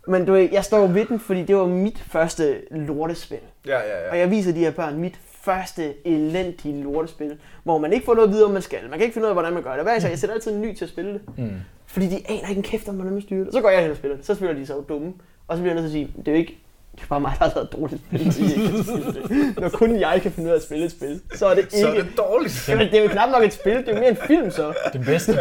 [0.09, 3.38] Men du ved, jeg står ved den, fordi det var mit første lortespil.
[3.66, 4.20] Ja, ja, Og ja.
[4.20, 8.34] jeg viser de her børn mit første elendige lortespil, hvor man ikke får noget at
[8.34, 8.78] vide, om man skal.
[8.82, 9.82] Man kan ikke finde ud af, hvordan man gør det.
[9.82, 10.11] Hvad det?
[10.11, 11.20] Jeg sætter altid en ny til at spille det.
[11.38, 11.50] Mm.
[11.86, 13.52] Fordi de aner ikke en kæft om, hvordan man styrer det.
[13.52, 14.26] Så går jeg hen og spiller det.
[14.26, 15.12] Så spiller de så dumme.
[15.48, 16.59] Og så bliver jeg nødt til at sige, det er jo ikke
[16.97, 18.32] det er bare mig, der har lavet et dårligt spil.
[18.32, 19.12] så I ikke kan spille
[19.53, 19.61] det.
[19.61, 21.76] Når kun jeg kan finde ud af at spille et spil, så er det ikke...
[21.78, 22.68] Så er det dårligt.
[22.68, 24.72] Jamen, det er jo knap nok et spil, det er jo mere en film så.
[24.92, 25.32] Det bedste.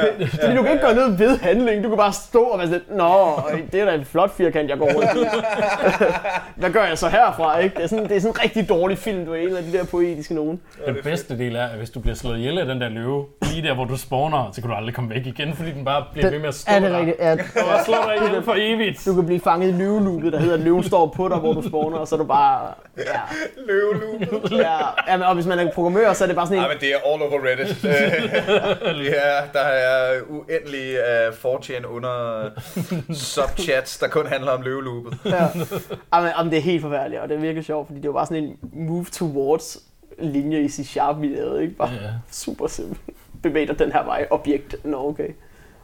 [0.41, 2.81] Fordi du kan ikke gøre noget ved handling, du kan bare stå og være sådan
[2.91, 3.41] Nå,
[3.71, 5.25] det er da en flot firkant, jeg går rundt i.
[6.61, 7.75] Hvad gør jeg så herfra, ikke?
[7.75, 9.77] Det er sådan, det er sådan en rigtig dårlig film, du er en af de
[9.77, 10.59] der poetiske nogen.
[10.85, 13.67] Den bedste del er, at hvis du bliver slået ihjel af den der løve, lige
[13.67, 16.29] der, hvor du spawner, så kan du aldrig komme væk igen, fordi den bare bliver
[16.29, 16.97] ved med at stå Er det der.
[16.99, 17.19] rigtigt?
[17.19, 19.05] Ja, Og slår dig ihjel for evigt.
[19.05, 21.67] du kan blive fanget i løveloopet, der hedder, at løven står på dig, hvor du
[21.67, 22.73] spawner, og så er du bare...
[22.97, 23.21] Ja,
[23.67, 24.51] Løveloopet.
[24.51, 24.77] ja.
[25.07, 26.61] ja men, og hvis man er programmør, så er det bare sådan en...
[26.63, 27.85] Nej, men det er all over Reddit.
[27.85, 32.49] Øh, ja, der er uendelig af 4chan under
[33.13, 35.17] subchats, der kun handler om løveloopet.
[35.25, 35.47] Ja.
[36.13, 38.25] Jamen, jamen, det er helt forfærdeligt, og det er virkelig sjovt, fordi det var bare
[38.25, 39.77] sådan en move towards
[40.19, 41.75] linje i C-Sharp, vi lavede, ikke?
[41.75, 42.09] Bare Ja.
[42.31, 42.99] super simpelt.
[43.43, 44.75] Bevæg dig den her vej, objekt.
[44.85, 45.29] Nå, okay.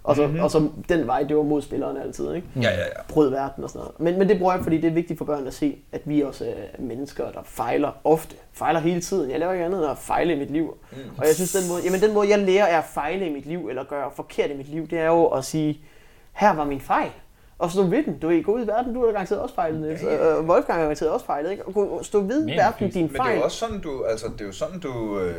[0.03, 0.39] Og så, mm-hmm.
[0.39, 2.47] og så den vej, det var mod spillerne altid, ikke?
[2.55, 3.01] Ja, ja, ja.
[3.07, 3.99] Brød verden og sådan noget.
[3.99, 6.21] Men, men det bruger jeg, fordi det er vigtigt for børn at se, at vi
[6.21, 8.35] også er mennesker, der fejler ofte.
[8.53, 9.31] Fejler hele tiden.
[9.31, 10.77] Jeg laver ikke andet end at fejle i mit liv.
[10.91, 10.97] Mm.
[11.17, 13.45] Og jeg synes, den måde, jamen, den måde, jeg lærer er at fejle i mit
[13.45, 15.81] liv, eller gøre forkert i mit liv, det er jo at sige,
[16.31, 17.11] her var min fejl
[17.59, 18.19] og stå ved den.
[18.19, 20.01] Du er gå ud i verden, du har garanteret også fejlet, Niels.
[20.01, 20.37] Ja, ja.
[20.37, 21.65] Øh, Wolfgang har garanteret også fejlet, ikke?
[21.65, 23.11] Og stå ved Men, verden din fejl.
[23.11, 25.35] Men det er jo også sådan, du, altså, det er jo sådan, du øh,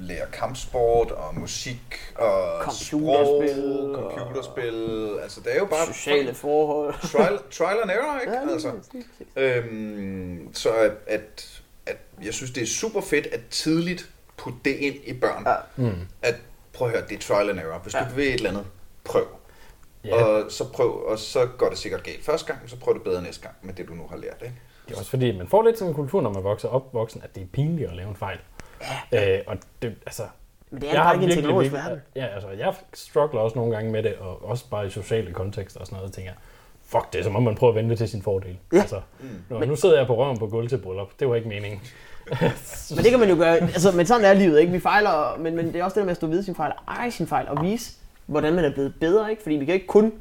[0.00, 5.14] lærer kampsport og musik og computerspil, sprog, computerspil.
[5.14, 5.86] Og altså, det er jo bare...
[5.86, 6.94] Sociale forhold.
[7.12, 8.32] trial, trial and error, ikke?
[8.32, 8.72] Ja, altså,
[9.36, 14.76] øhm, så at, at, at, jeg synes, det er super fedt at tidligt putte det
[14.76, 15.44] ind i børn.
[15.46, 15.54] Ja.
[15.76, 15.98] Mm.
[16.22, 16.34] At
[16.72, 17.78] prøv at høre, det er trial and error.
[17.78, 18.06] Hvis ja.
[18.10, 18.66] du vil et eller andet,
[19.04, 19.24] prøv.
[20.08, 20.24] Ja.
[20.24, 23.22] Og så prøv, og så går det sikkert galt første gang, så prøv det bedre
[23.22, 24.42] næste gang med det, du nu har lært.
[24.42, 24.54] Ikke?
[24.88, 27.22] Det er også fordi, man får lidt sådan en kultur, når man vokser op voksen,
[27.24, 28.38] at det er pinligt at lave en fejl.
[29.12, 29.38] Ja.
[29.38, 30.22] Øh, og det, altså,
[30.70, 32.00] men det er bare ikke en teknologisk verden.
[32.16, 35.80] Ja, altså, jeg struggler også nogle gange med det, og også bare i sociale kontekster
[35.80, 36.38] og sådan noget, tænker jeg,
[36.86, 38.58] fuck, det er som om man prøver at vende det til sin fordel.
[38.72, 38.78] Ja.
[38.78, 39.00] Altså,
[39.50, 41.80] nu, men, nu sidder jeg på røven på gulv til bryllup, det var ikke meningen.
[42.94, 44.72] men det kan man jo gøre, altså, men sådan er livet, ikke?
[44.72, 46.72] Vi fejler, men, men det er også det der med at stå ved sin fejl,
[46.88, 47.92] ej sin fejl, og vise,
[48.28, 49.42] hvordan man er blevet bedre, ikke?
[49.42, 50.12] Fordi vi kan ikke kun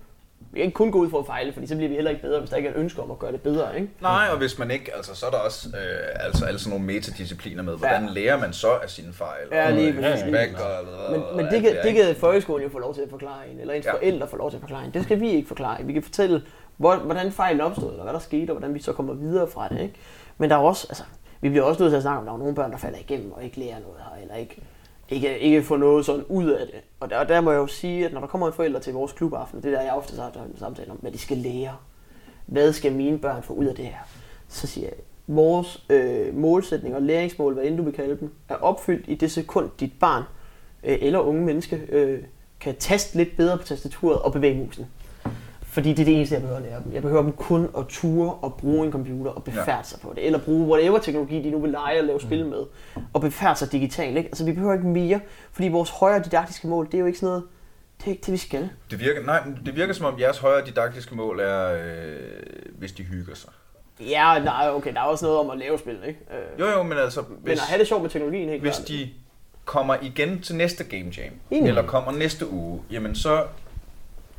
[0.52, 2.22] vi kan ikke kun gå ud for at fejle, fordi så bliver vi heller ikke
[2.22, 3.76] bedre, hvis der ikke er et ønske om at gøre det bedre.
[3.76, 3.90] Ikke?
[4.02, 6.86] Nej, og hvis man ikke, altså så er der også øh, altså alle sådan nogle
[6.86, 8.12] metadiscipliner med, hvordan ja.
[8.12, 9.48] lærer man så af sine fejl?
[9.52, 12.70] Ja, lige og, ja, feedback og, og, Men, men det, kan, det kan folkeskolen jo
[12.70, 13.94] få lov til at forklare en, eller ens ja.
[13.94, 14.92] forældre få lov til at forklare en.
[14.94, 15.84] Det skal vi ikke forklare.
[15.84, 16.42] Vi kan fortælle,
[16.78, 19.82] hvordan fejlen opstod, eller hvad der skete, og hvordan vi så kommer videre fra det.
[19.82, 19.96] Ikke?
[20.38, 21.04] Men der er også, altså,
[21.42, 23.00] vi bliver også nødt til at snakke om, at der er nogle børn, der falder
[23.00, 24.62] igennem og ikke lærer noget her, eller ikke
[25.10, 26.82] ikke, ikke få noget sådan ud af det.
[27.00, 29.12] Og der, der må jeg jo sige, at når der kommer en forælder til vores
[29.12, 31.76] klubaften, det der jeg ofte har en samtale om, hvad de skal lære.
[32.46, 33.98] Hvad skal mine børn få ud af det her?
[34.48, 34.98] Så siger jeg,
[35.28, 39.32] vores øh, målsætning og læringsmål, hvad end du vil kalde dem, er opfyldt i det
[39.32, 40.24] sekund, dit barn
[40.84, 42.24] øh, eller unge menneske øh,
[42.60, 44.86] kan taste lidt bedre på tastaturet og bevæge musen.
[45.78, 46.94] Fordi det er det eneste, jeg behøver at lære dem.
[46.94, 49.84] Jeg behøver dem kun at ture og bruge en computer og befærde ja.
[49.84, 50.26] sig på det.
[50.26, 52.50] Eller bruge whatever teknologi, de nu vil lege og lave spil mm.
[52.50, 52.64] med.
[53.14, 54.18] Og befærde sig digitalt.
[54.18, 54.28] Ikke?
[54.28, 55.20] Altså, vi behøver ikke mere.
[55.52, 57.44] Fordi vores højere didaktiske mål, det er jo ikke sådan noget,
[57.98, 58.70] det er ikke det, vi skal.
[58.92, 62.20] Det virker, nej, det virker som om jeres højere didaktiske mål er, øh,
[62.78, 63.50] hvis de hygger sig.
[64.00, 66.20] Ja, nej, okay, der er også noget om at lave spil, ikke?
[66.32, 67.22] Øh, jo, jo, men altså...
[67.22, 68.88] Hvis, men at have det sjovt med teknologien, helt Hvis klart.
[68.88, 69.10] de
[69.66, 71.70] kommer igen til næste Game Jam, Enig.
[71.70, 73.46] eller kommer næste uge, jamen så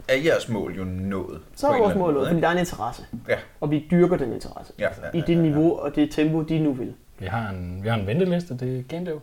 [0.09, 1.41] er jeres mål jo nået.
[1.57, 3.03] Så er vores mål nået, fordi der er en interesse.
[3.29, 3.37] Ja.
[3.61, 4.73] Og vi dyrker den interesse.
[4.79, 6.95] Ja, ja, ja, I det niveau og det tempo, de nu vil.
[7.19, 9.21] Vi har en, vi har en venteliste, det er Game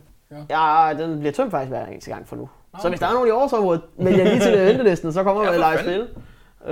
[0.50, 0.88] Ja.
[0.88, 2.48] ja, den bliver tømt faktisk hver eneste gang for nu.
[2.72, 2.82] Okay.
[2.82, 5.48] Så hvis der er nogen i årsområdet, melder jeg lige til ventelisten, så kommer vi
[5.48, 6.08] ja, live spil.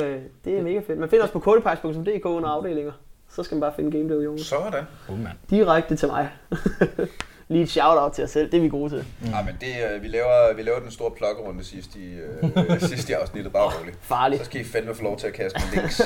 [0.02, 0.98] Øh, det er mega fedt.
[0.98, 2.92] Man finder os på kodepejs.dk under afdelinger.
[3.28, 4.40] Så skal man bare finde Game Dev, Jonas.
[4.40, 4.84] Sådan.
[5.08, 5.32] Oh, man.
[5.50, 6.28] Direkte til mig.
[7.49, 8.51] lige et shout-out til os selv.
[8.51, 9.05] Det er vi gode til.
[9.20, 9.28] Mm.
[9.28, 13.09] Ja, men det, øh, vi, laver, vi laver den store plukkerunde sidst i, øh, sidst
[13.09, 13.53] i afsnittet.
[13.53, 13.99] Bare roligt.
[14.01, 14.40] Farligt.
[14.40, 16.01] Så skal I fandme få lov til at kaste med links.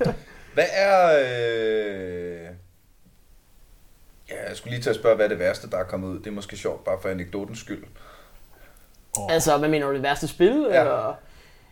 [0.54, 1.18] Hvad er...
[1.18, 2.40] Øh...
[4.30, 6.18] Ja, jeg skulle lige til at spørge, hvad er det værste, der er kommet ud?
[6.18, 7.84] Det er måske sjovt, bare for anekdotens skyld.
[9.18, 9.32] Oh.
[9.32, 10.66] Altså, hvad mener du, det værste spil?
[10.70, 10.80] Ja.
[10.80, 11.14] Eller?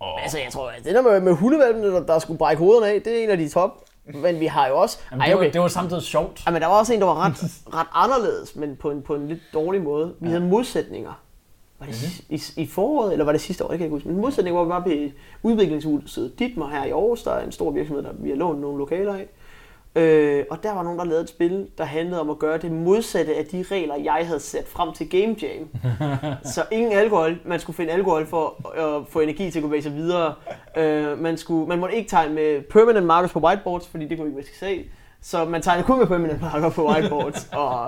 [0.00, 0.22] Oh.
[0.22, 3.02] Altså, jeg tror, at det der med, med hundevalgene, der, der skulle brække hovederne af,
[3.02, 3.84] det er en af de top
[4.14, 4.98] men vi har jo også...
[5.10, 5.52] Jamen, det, var, okay.
[5.52, 6.42] det var samtidig sjovt.
[6.46, 7.34] Ja, men der var også en, der var ret,
[7.78, 10.14] ret anderledes, men på en, på en lidt dårlig måde.
[10.20, 10.34] Vi ja.
[10.34, 11.12] havde modsætninger.
[11.78, 12.36] Var det mm-hmm.
[12.56, 13.68] i, i foråret, eller var det sidste år?
[13.68, 14.08] Det kan jeg ikke huske.
[14.08, 14.90] Men modsætning var, vi var på
[15.42, 17.22] udviklingshuset Ditmer her i Aarhus.
[17.22, 19.28] Der er en stor virksomhed, der vi har lånt nogle lokaler af.
[19.94, 22.72] Øh, og der var nogen, der lavede et spil, der handlede om at gøre det
[22.72, 25.68] modsatte af de regler, jeg havde sat frem til Game Jam.
[26.54, 27.38] så ingen alkohol.
[27.44, 30.34] Man skulle finde alkohol for at få energi til at gå sig videre.
[30.76, 34.28] Øh, man, skulle, man måtte ikke tegne med permanent markers på whiteboards, fordi det kunne
[34.28, 34.84] ikke vaske se.
[35.22, 37.84] Så man tegnede kun med permanent marker på whiteboards, og,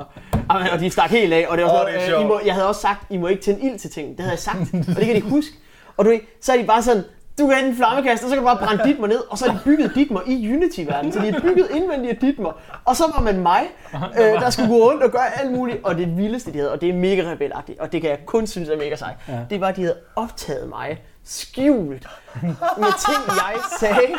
[0.49, 1.47] og de stak helt af.
[1.49, 3.27] Og det var sådan, oh, det øh, I må, jeg havde også sagt, I må
[3.27, 4.09] ikke tænde ild til ting.
[4.09, 5.53] Det havde jeg sagt, og det kan de huske.
[5.97, 7.03] Og du ved, så er de bare sådan,
[7.39, 9.51] du kan have en flammekast, og så kan du bare brænde Ditmer ned, og så
[9.51, 11.13] har de bygget Ditmer i Unity-verdenen.
[11.13, 12.53] Så de har bygget indvendigt Ditmer.
[12.85, 13.63] Og så var man mig,
[13.95, 15.79] øh, der skulle gå rundt og gøre alt muligt.
[15.85, 18.47] Og det vildeste, de havde, og det er mega rebelagtigt, og det kan jeg kun
[18.47, 19.39] synes er mega sejt, ja.
[19.51, 22.07] det var, at de havde optaget mig skjult
[22.79, 24.15] med ting, jeg sagde.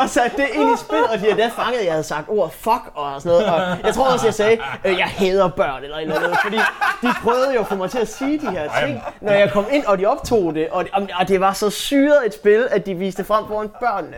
[0.00, 2.28] og satte det ind i spil, og de havde da fanget, at jeg havde sagt
[2.28, 3.54] ord fuck og sådan noget.
[3.54, 6.56] Og jeg tror også, jeg sagde, øh, jeg hader børn eller eller andet, fordi
[7.02, 9.66] de prøvede jo at få mig til at sige de her ting, når jeg kom
[9.70, 10.68] ind, og de optog det.
[10.70, 10.84] Og,
[11.20, 14.16] og det var så syret et spil, at de viste frem foran børnene.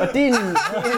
[0.00, 0.34] Og det er, en,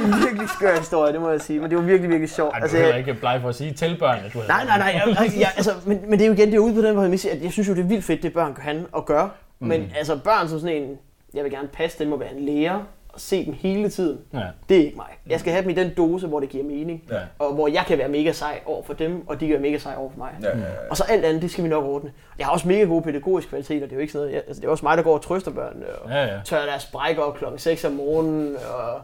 [0.04, 1.60] en virkelig skør historie, det må jeg sige.
[1.60, 2.52] Men det var virkelig, virkelig sjovt.
[2.52, 4.78] Ej, du altså, er ikke bleg for at sige til børn, at du Nej, nej,
[4.78, 5.02] nej.
[5.06, 6.96] Jeg, jeg, jeg, altså, men, men det er jo igen, det er ude på den
[6.96, 9.30] måde, at jeg synes jo, det er vildt fedt, det børn kan og gøre.
[9.58, 9.68] Mm.
[9.68, 10.98] Men altså børn som sådan en,
[11.34, 12.82] jeg vil gerne passe, det må være en lærer,
[13.16, 14.40] se dem hele tiden, Ja.
[14.68, 15.06] det er ikke mig.
[15.26, 17.02] Jeg skal have dem i den dose, hvor det giver mening.
[17.10, 17.18] Ja.
[17.38, 19.78] Og hvor jeg kan være mega sej over for dem, og de kan være mega
[19.78, 20.30] sej over for mig.
[20.42, 20.64] Ja, ja, ja.
[20.90, 22.12] Og så alt andet, det skal vi nok ordne.
[22.38, 23.80] Jeg har også mega gode pædagogiske kvaliteter.
[23.80, 25.22] Det er jo ikke sådan noget, jeg, altså, det er også mig, der går og
[25.22, 25.86] trøster børnene.
[25.88, 26.40] Og Ja, ja.
[26.44, 28.56] tørrer deres brækker op klokken 6 om morgenen.
[28.56, 29.00] Og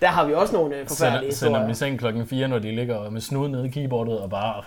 [0.00, 1.90] der har vi også nogle øh, forfærdelige Sender, sender dem i historier.
[1.90, 4.62] seng klokken 4, når de ligger med snuden nede i keyboardet og bare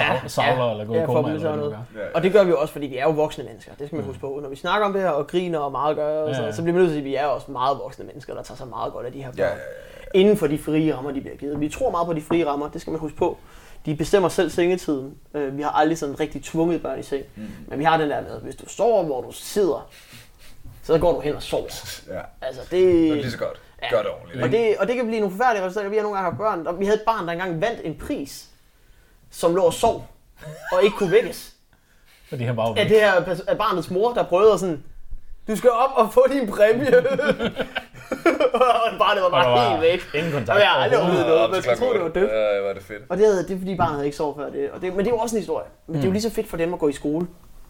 [0.00, 0.70] Ja, ja, savler ja.
[0.70, 1.72] eller går i Ja, for koma eller noget.
[1.72, 2.00] gør.
[2.00, 2.12] Ja, ja.
[2.14, 3.72] Og det gør vi jo også, fordi vi er jo voksne mennesker.
[3.78, 4.38] Det skal man huske på.
[4.42, 6.52] Når vi snakker om det her og griner og meget gør, og Ja, så, ja.
[6.52, 8.42] så bliver vi nødt til at sige, at vi er også meget voksne mennesker, der
[8.42, 9.38] tager sig meget godt af de her børn.
[9.38, 10.20] Ja, ja, ja.
[10.20, 11.60] Inden for de frie rammer, de bliver givet.
[11.60, 13.38] Vi tror meget på de frie rammer, det skal man huske på.
[13.86, 15.14] De bestemmer selv sengetiden.
[15.34, 17.24] Øh, Vi har aldrig sådan rigtig tvunget børn i seng.
[17.36, 17.42] Mm.
[17.66, 19.88] Men vi har den der med, at hvis du sover, hvor du sidder,
[20.82, 21.64] så går du hen og sover.
[22.10, 22.20] ja.
[22.42, 22.70] Altså det...
[22.70, 23.60] Det er lige så godt.
[23.82, 23.88] Ja.
[23.90, 24.42] Gør det ordentligt.
[24.44, 25.88] Og det, og det kan blive nogle forfærdelige resultater.
[25.90, 26.66] Vi har nogle gange haft børn.
[26.66, 28.48] og Vi havde et barn, der engang vandt en pris,
[29.30, 30.06] som lå og sov,
[30.72, 31.54] og ikke kunne vækkes.
[32.28, 32.88] Fordi han var Af væk.
[32.88, 33.12] det her
[33.48, 34.82] af barnets mor, der prøvede sådan,
[35.48, 36.96] du skal op og få din præmie.
[38.54, 40.00] og barnet var bare var helt væk.
[40.14, 40.56] ingen kontakt.
[40.56, 41.40] Og jeg har aldrig oplevet noget.
[41.42, 42.30] Ja, Man skulle tro, det var dødt.
[42.30, 43.02] Ja, var det fedt.
[43.08, 44.70] Og det, havde, det er fordi barnet havde ikke sovet før det.
[44.70, 44.90] Og det.
[44.94, 45.66] Men det er jo også en historie.
[45.86, 47.26] Men det er jo lige så fedt for dem at gå i skole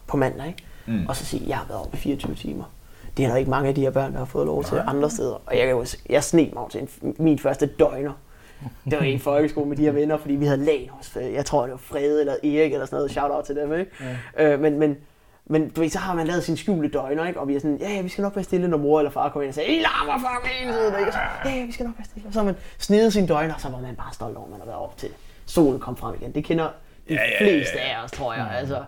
[0.07, 0.63] på mandag, ikke?
[0.85, 1.07] Mm.
[1.07, 2.63] Og så sige, jeg har været oppe i 24 timer.
[3.17, 5.09] Det er der ikke mange af de her børn, der har fået lov til andre
[5.09, 5.41] steder.
[5.45, 8.11] Og jeg, kan jo, jeg sneg mig til en, min første døgner.
[8.85, 11.45] Det var i folkeskole med de her venner, fordi vi havde lag hos, øh, jeg
[11.45, 13.91] tror det var Frede eller Erik eller sådan noget, shout out til dem, ikke?
[14.37, 14.53] Ja.
[14.53, 14.97] Øh, men, men,
[15.45, 17.39] men du ved, så har man lavet sin skjulte døgner, ikke?
[17.39, 19.29] Og vi er sådan, ja, ja, vi skal nok være stille, når mor eller far
[19.29, 21.07] kommer ind og siger, I larmer fuck hele tiden, ikke?
[21.09, 22.27] Og så, ja, ja, vi skal nok være stille.
[22.27, 24.51] Og så har man snedet sine døgner, og så var man bare stolt over, at
[24.51, 25.09] man har været op til
[25.45, 26.31] solen kom frem igen.
[26.31, 26.65] Det kender
[27.09, 28.47] de Ja, ja, ja, fleste af os, tror jeg.
[28.51, 28.75] Altså.
[28.75, 28.83] Vi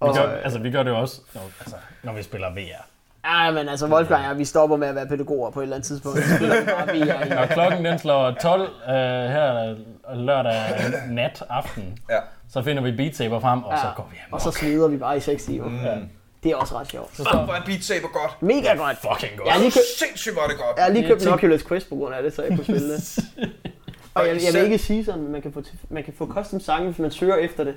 [0.00, 2.84] Og, gør, altså, vi gør det jo også, når, altså, når vi spiller VR.
[3.24, 5.86] Ja, men altså, Wolfgang og vi stopper med at være pædagoger på et eller andet
[5.86, 6.18] tidspunkt.
[6.24, 7.28] Så spiller vi bare VR i.
[7.28, 9.74] Når klokken den slår 12 øh, her
[10.14, 10.62] lørdag
[11.10, 12.18] nat aften, Ja.
[12.52, 13.92] så finder vi Beat Saber frem, og så Ja.
[13.96, 14.32] går vi hjem.
[14.32, 15.68] Og så sveder vi bare i 6 timer.
[15.68, 15.76] Mm.
[15.84, 15.94] Ja.
[16.42, 17.16] Det er også ret sjovt.
[17.16, 18.42] Så hvor er Beat Saber godt.
[18.42, 18.96] Mega godt.
[18.96, 19.48] fucking godt.
[19.48, 20.76] Jeg lige købt, Sindssygt var det godt.
[20.76, 22.92] jeg har lige købt en Oculus Quest på grund af det, så jeg kunne spille
[22.94, 23.18] det.
[24.14, 26.60] Og jeg, jeg vil ikke sige sådan, men man kan få, man kan få custom
[26.60, 27.74] sange, hvis man søger efter det.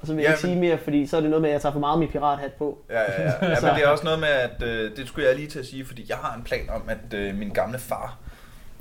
[0.00, 1.52] Og så vil jeg Ja, ikke sige mere, fordi så er det noget med, at
[1.52, 2.78] jeg tager for meget min pirathat på.
[2.90, 3.32] Ja, ja, ja.
[3.54, 5.66] ja men det er også noget med, at øh, det skulle jeg lige til at
[5.66, 8.18] sige, fordi jeg har en plan om, at øh, min gamle far,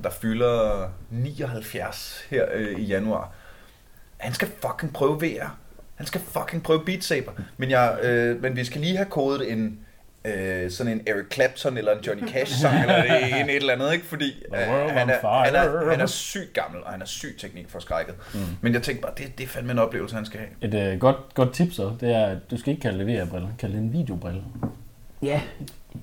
[0.04, 3.32] der fylder 79 her øh, i januar,
[4.18, 5.58] han skal fucking prøve VR.
[5.96, 7.32] Han skal fucking prøve Beat Saber.
[7.58, 9.80] Men, jeg, øh, men vi skal lige have kodet en,
[10.28, 13.74] øh, sådan en Eric Clapton eller en Johnny Cash sang eller det ene et eller
[13.74, 14.06] andet, ikke?
[14.06, 17.70] Fordi øh, han, er, han, er, han er sygt gammel, og han er sygt teknik
[17.70, 18.16] for skrækket.
[18.34, 18.40] Mm.
[18.62, 20.50] Men jeg tænkte bare, det, det er fandme en oplevelse, han skal have.
[20.62, 23.48] Et øh, godt, godt tip så, det er, at du skal ikke kalde det VR-brille,
[23.60, 24.44] kald det en videobrille.
[25.22, 25.42] Ja,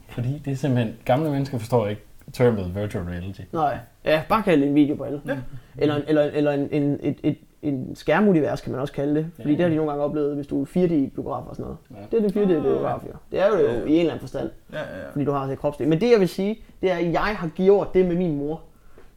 [0.08, 2.02] Fordi det er simpelthen, gamle mennesker forstår ikke
[2.32, 3.40] termet virtual reality.
[3.52, 3.78] nej.
[4.04, 5.20] Ja, bare kalde det en videobrille.
[5.26, 5.36] Ja.
[5.78, 9.26] Eller, eller, eller en, en, et, et, en skærmunivers, kan man også kalde det.
[9.36, 9.54] Fordi Ja.
[9.56, 11.76] det har de nogle gange oplevet, hvis du er 4D-biograf og sådan noget.
[12.12, 12.16] Ja.
[12.16, 13.12] Det er det 4D-biograf, jo.
[13.32, 14.50] Det er jo, jo i en eller anden forstand.
[14.72, 15.10] Ja, ja, ja.
[15.12, 15.88] fordi du har det kropsdel.
[15.88, 18.60] Men det jeg vil sige, det er, at jeg har gjort det med min mor,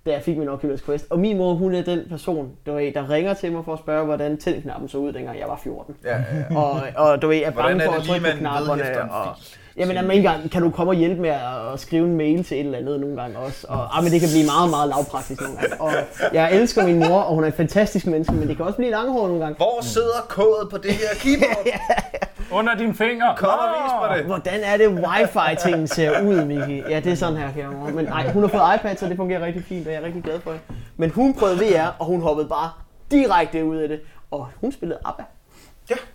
[0.05, 1.07] da jeg fik min Oculus Quest.
[1.09, 3.79] Og min mor, hun er den person, du ved, der ringer til mig for at
[3.79, 5.95] spørge, hvordan tændknappen så ud, dengang jeg var 14.
[6.03, 6.57] ja, ja, ja.
[6.57, 9.11] Og, og du ved, er bange for det at trykke man på knapperne.
[9.11, 9.35] Og?
[9.77, 12.59] Jamen, jamen, ikke engang, kan du komme og hjælpe med at, skrive en mail til
[12.59, 13.67] et eller andet nogle gange også.
[13.69, 15.81] Og, ah, men det kan blive meget, meget lavpraktisk nogle gange.
[15.81, 15.91] Og
[16.33, 18.91] jeg elsker min mor, og hun er et fantastisk menneske, men det kan også blive
[18.91, 19.55] langhåret nogle gange.
[19.57, 21.67] Hvor sidder kodet på det her keyboard?
[22.57, 23.35] Under dine fingre!
[23.37, 24.25] Kom og vis mig det.
[24.25, 26.83] Hvordan er det wifi-tingen ser ud, Miki?
[26.89, 27.89] Ja, det er sådan her, kære mor.
[27.89, 30.23] Men nej, hun har fået iPad, så det fungerer rigtig fint, og jeg er rigtig
[30.23, 30.59] glad for det.
[30.97, 32.69] Men hun prøvede VR, og hun hoppede bare
[33.11, 33.99] direkte ud af det.
[34.31, 35.23] Og hun spillede ABBA.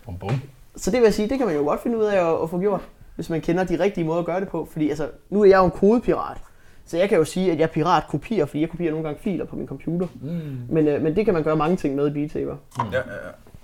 [0.05, 0.41] Bum, bum.
[0.75, 2.49] Så det vil jeg sige, det kan man jo godt finde ud af at, at
[2.49, 2.81] få gjort,
[3.15, 4.67] hvis man kender de rigtige måder at gøre det på.
[4.71, 6.37] Fordi altså, nu er jeg jo en kodepirat.
[6.85, 9.45] Så jeg kan jo sige, at jeg pirat kopierer, fordi jeg kopierer nogle gange filer
[9.45, 10.07] på min computer.
[10.21, 10.29] Mm.
[10.69, 12.55] Men, øh, men det kan man gøre mange ting med i Beat Saber.
[12.77, 13.03] Ja, ja, ja.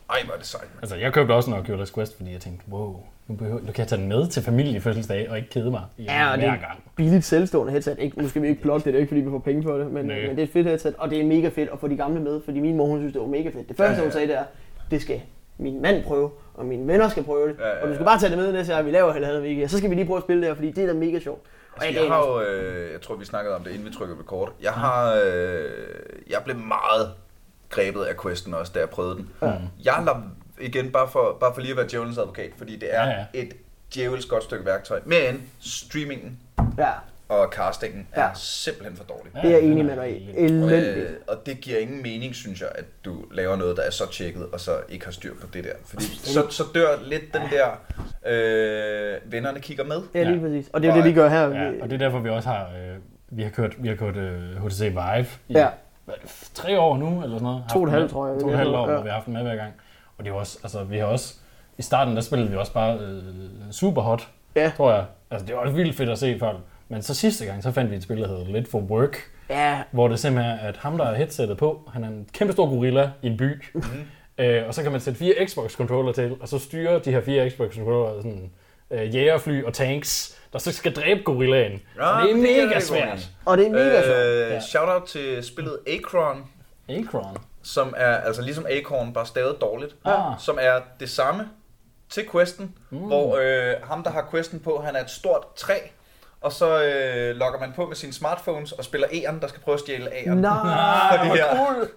[0.10, 0.68] Ej, hvor er det sejt.
[0.82, 3.78] Altså, jeg købte også en Oculus Quest, fordi jeg tænkte, wow, nu, behøver, nu kan
[3.78, 6.54] jeg tage den med til familiefødselsdag og ikke kede mig i Ja, og det hver
[6.54, 6.84] er gang.
[6.96, 7.96] billigt selvstående headset.
[8.00, 9.78] Ikke, nu skal vi ikke plukke det, det er ikke fordi vi får penge for
[9.78, 10.16] det, men, Nej.
[10.22, 12.20] men det er et fedt headset, og det er mega fedt at få de gamle
[12.20, 13.70] med, fordi min mor hun synes, det var mega fedt.
[13.70, 14.04] Det første, Ja, ja.
[14.04, 14.44] hun sagde, det er,
[14.92, 15.22] det skal
[15.60, 18.10] min mand prøve, og mine venner skal prøve det, Ja, ja, og du skal ja.
[18.10, 20.06] bare tage det med næste gang, vi laver halvandet week, og så skal vi lige
[20.08, 21.42] prøve at spille det her, fordi det er da mega sjovt.
[21.76, 24.20] Og Altså, jeg har jo, øh, jeg tror vi snakkede om det, inden vi trykkede
[24.20, 24.52] record.
[24.62, 25.64] Jeg har, øh,
[26.30, 27.12] jeg blev meget
[27.70, 29.30] grebet af questen også, da jeg prøvede den.
[29.42, 29.48] Ja.
[29.84, 30.22] Jeg lader,
[30.60, 33.16] igen, bare for, bare for lige at være djævelens advokat, fordi det er Ja, ja,
[33.18, 33.26] ja.
[33.34, 33.42] ja.
[33.42, 33.54] et
[33.96, 35.00] djævelsk godt stykke værktøj.
[35.06, 36.40] Men streamingen
[36.78, 36.92] Ja,
[37.30, 38.22] og castingen Ja.
[38.22, 39.32] er simpelthen for dårlig.
[39.36, 40.30] det er jeg enig med dig i.
[40.38, 40.98] Og, Elendigt.
[40.98, 44.12] øh, og det giver ingen mening, synes jeg, at du laver noget, der er så
[44.12, 45.74] tjekket, og så ikke har styr på det der.
[45.86, 47.68] Fordi så, så dør lidt den der,
[48.26, 50.02] øh, vennerne kigger med.
[50.16, 50.70] Ja, lige præcis.
[50.74, 51.50] Og det er jo det, vi gør her.
[51.50, 52.98] Ja, og det er derfor, vi også har, øh,
[53.30, 55.68] vi har kørt, vi har kørt øh, HTC Vive i Ja.
[56.54, 57.64] tre år nu, eller sådan noget.
[57.72, 58.94] To og et halvt, tror jeg, To og vi et halvt år, ja.
[58.94, 59.74] hvor vi har haft den med hver gang.
[60.18, 61.36] Og det er også, altså vi har også,
[61.78, 63.24] i starten der spillede vi også bare øh,
[63.72, 64.72] super hot, Ja.
[64.78, 65.06] tror jeg.
[65.32, 66.58] Altså det var vildt fedt at se folk
[66.90, 69.18] Men så sidste gang, så fandt vi et spil, der hedder Lit for Work,
[69.50, 72.54] Ja, hvor det simpelthen er, at ham, der har headsettet på, han er en kæmpe
[72.54, 73.64] stor gorilla i en by.
[73.74, 74.08] Mm-hmm.
[74.38, 77.50] Øh, og så kan man sætte fire Xbox-controller til, og så styre de her fire
[77.50, 78.52] Xbox-controller sådan
[78.92, 81.82] øh, jægerfly og tanks, der så skal dræbe gorillaen.
[81.98, 83.30] Ja, og det er det mega rigtig god svært.
[83.46, 84.18] og det er mega sjovt.
[84.18, 84.60] Øh, Ja.
[84.60, 86.44] Shout-out til spillet Acron,
[86.90, 87.38] Acron.
[87.64, 89.96] som er altså ligesom Acorn, bare stavet dårligt.
[90.06, 90.34] Ah.
[90.40, 91.50] Som er det samme
[92.10, 92.98] til questen, mm.
[92.98, 95.74] hvor øh, ham, der har questen på, han er et stort træ,
[96.42, 99.74] og så øh, logger man på med sine smartphones og spiller E'eren, der skal prøve
[99.74, 100.30] at stjæle A'eren.
[100.34, 101.56] Nej, det hvor her.
[101.56, 101.90] cool.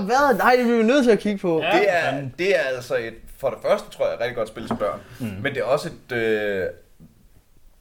[0.00, 0.36] Åh, hvad?
[0.38, 1.60] Nej, det er vi jo nødt til at kigge på.
[1.62, 1.72] Ja.
[1.78, 4.66] Det er, det er altså et, for det første tror jeg, et rigtig godt spil
[4.66, 5.00] til børn.
[5.20, 5.26] Mm.
[5.26, 6.66] Men det er også et, øh,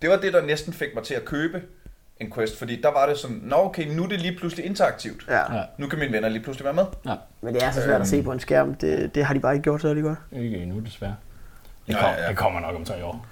[0.01, 1.61] det var det, der næsten fik mig til at købe
[2.19, 5.25] en quest, fordi der var det sådan, nå okay, nu er det lige pludselig interaktivt.
[5.27, 5.55] Ja.
[5.57, 5.63] Ja.
[5.77, 6.85] Nu kan mine venner lige pludselig være med.
[7.05, 8.73] Ja, Men det er så svært at se på en skærm.
[8.75, 10.17] Det, det har de bare ikke gjort særlig godt.
[10.31, 11.15] ikke endnu desværre.
[11.87, 12.27] Det, Ja, kom, ja.
[12.29, 13.25] det kommer nok om tre år.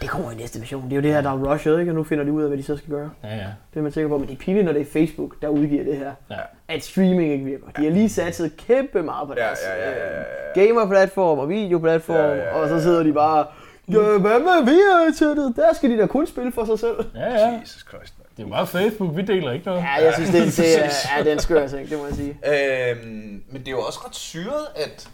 [0.00, 0.84] Det kommer i næste version.
[0.84, 1.90] Det er jo det her, der er rushet, ikke?
[1.92, 3.10] Og nu finder de ud af, hvad de så skal gøre.
[3.24, 3.46] Ja, ja.
[3.74, 4.18] Det er man sikker på.
[4.18, 6.12] Men det er pinligt, når det er Facebook, der udgiver det her.
[6.30, 6.36] ja.
[6.68, 7.66] At streaming ikke virker.
[7.76, 11.38] De har lige satset kæmpe meget på Ja, deres ja, ja, ja, ja, øh, gamer-platform
[11.38, 12.16] og videoplatform.
[12.16, 13.46] Ja, ja, ja, Og så sidder de bare...
[13.92, 15.52] Ja, hvad med VR-sættet?
[15.56, 16.96] Der skal de da kun spille for sig selv.
[17.14, 17.58] ja, ja.
[17.60, 18.26] Jesus Christ, man.
[18.36, 19.80] Det er bare Facebook, vi deler ikke noget.
[19.80, 22.30] Ja, jeg synes, det, det er, er den skør ting, det må jeg sige.
[22.30, 25.08] Øhm, men det er jo også ret syret at,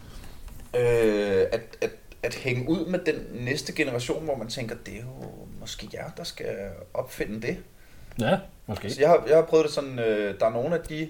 [0.73, 1.89] øh, at, at,
[2.25, 5.27] at hænge ud med den næste generation, hvor man tænker, det er jo
[5.59, 6.55] måske jer, der skal
[6.93, 7.57] opfinde det.
[8.19, 8.89] Ja, måske.
[8.89, 11.09] Så jeg har, jeg har prøvet det sådan, øh, der er nogle af de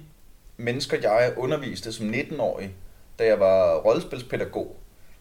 [0.57, 2.71] mennesker, jeg underviste som 19-årig,
[3.19, 4.75] da jeg var rollespilspædagog,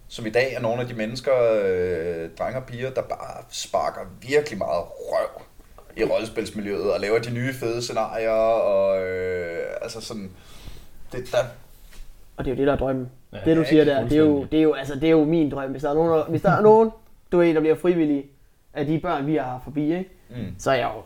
[0.08, 1.32] som i dag er nogle af de mennesker,
[1.64, 5.42] øh, drenge og piger, der bare sparker virkelig meget røv
[5.96, 10.30] i rollespilsmiljøet og laver de nye fede scenarier og øh, altså sådan
[11.12, 11.38] det der
[12.36, 13.10] Og det er jo det, der er drømmen.
[13.34, 15.10] Ja, det du ja, siger der, det er, jo, det, er jo, altså, det er
[15.10, 15.70] jo min drøm.
[15.70, 16.90] Hvis der er nogen, der, hvis der, er nogen
[17.32, 18.26] du ved, der bliver frivillige
[18.74, 20.10] af de børn, vi har forbi, ikke?
[20.30, 20.54] mm.
[20.58, 21.02] så er jeg jo,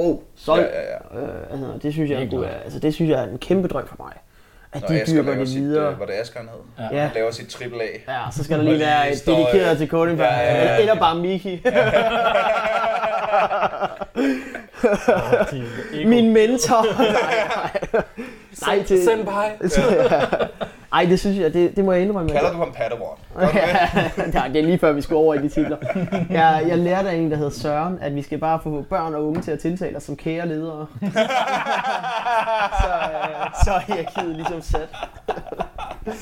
[0.00, 0.62] wow, solgt.
[0.62, 3.68] Ja, ja, Øh, altså, det synes jeg, kunne, altså, det synes jeg er en kæmpe
[3.68, 4.12] drøm for mig.
[4.72, 5.92] At Når de Asger dyrker det sit, videre.
[5.92, 6.58] øh, var det Asger han hed?
[6.90, 6.96] Ja.
[6.96, 7.02] Ja.
[7.02, 8.14] Han laver sit AAA.
[8.18, 10.60] Ja, så skal der lige være et Står, øh, dedikeret til coding ja, ja, ja.
[10.60, 11.62] eller, eller bare Miki.
[16.08, 16.86] Min mentor.
[17.02, 17.12] nej,
[17.92, 18.76] nej.
[18.76, 19.50] nej, til, Senpai.
[20.92, 22.30] Ej, det synes jeg, det, det må jeg indrømme.
[22.30, 23.16] Kalder du ham Padawan?
[24.24, 24.34] Det?
[24.34, 25.76] Nej, det er lige før, vi skal over i de titler.
[26.30, 29.26] Jeg, jeg lærte af en, der hedder Søren, at vi skal bare få børn og
[29.26, 30.86] unge til at tiltale os som kære ledere.
[31.00, 31.12] så, øh,
[33.64, 34.88] så er hierarkiet ligesom sat.
[36.04, 36.12] Det er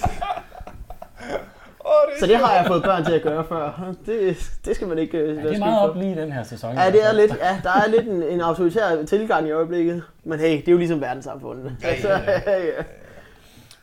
[2.21, 3.93] Så det har jeg fået børn til at gøre før.
[4.07, 6.33] Det, det skal man ikke øh, Ja, være det er meget op lige i den
[6.33, 6.75] her sæson.
[6.75, 10.03] Ja, det er lidt, ja, der er lidt en, en autoritær tilgang i øjeblikket.
[10.25, 11.77] Men hey, det er jo ligesom verdenssamfundet.
[11.83, 12.21] Ja, ja, Altså, ja.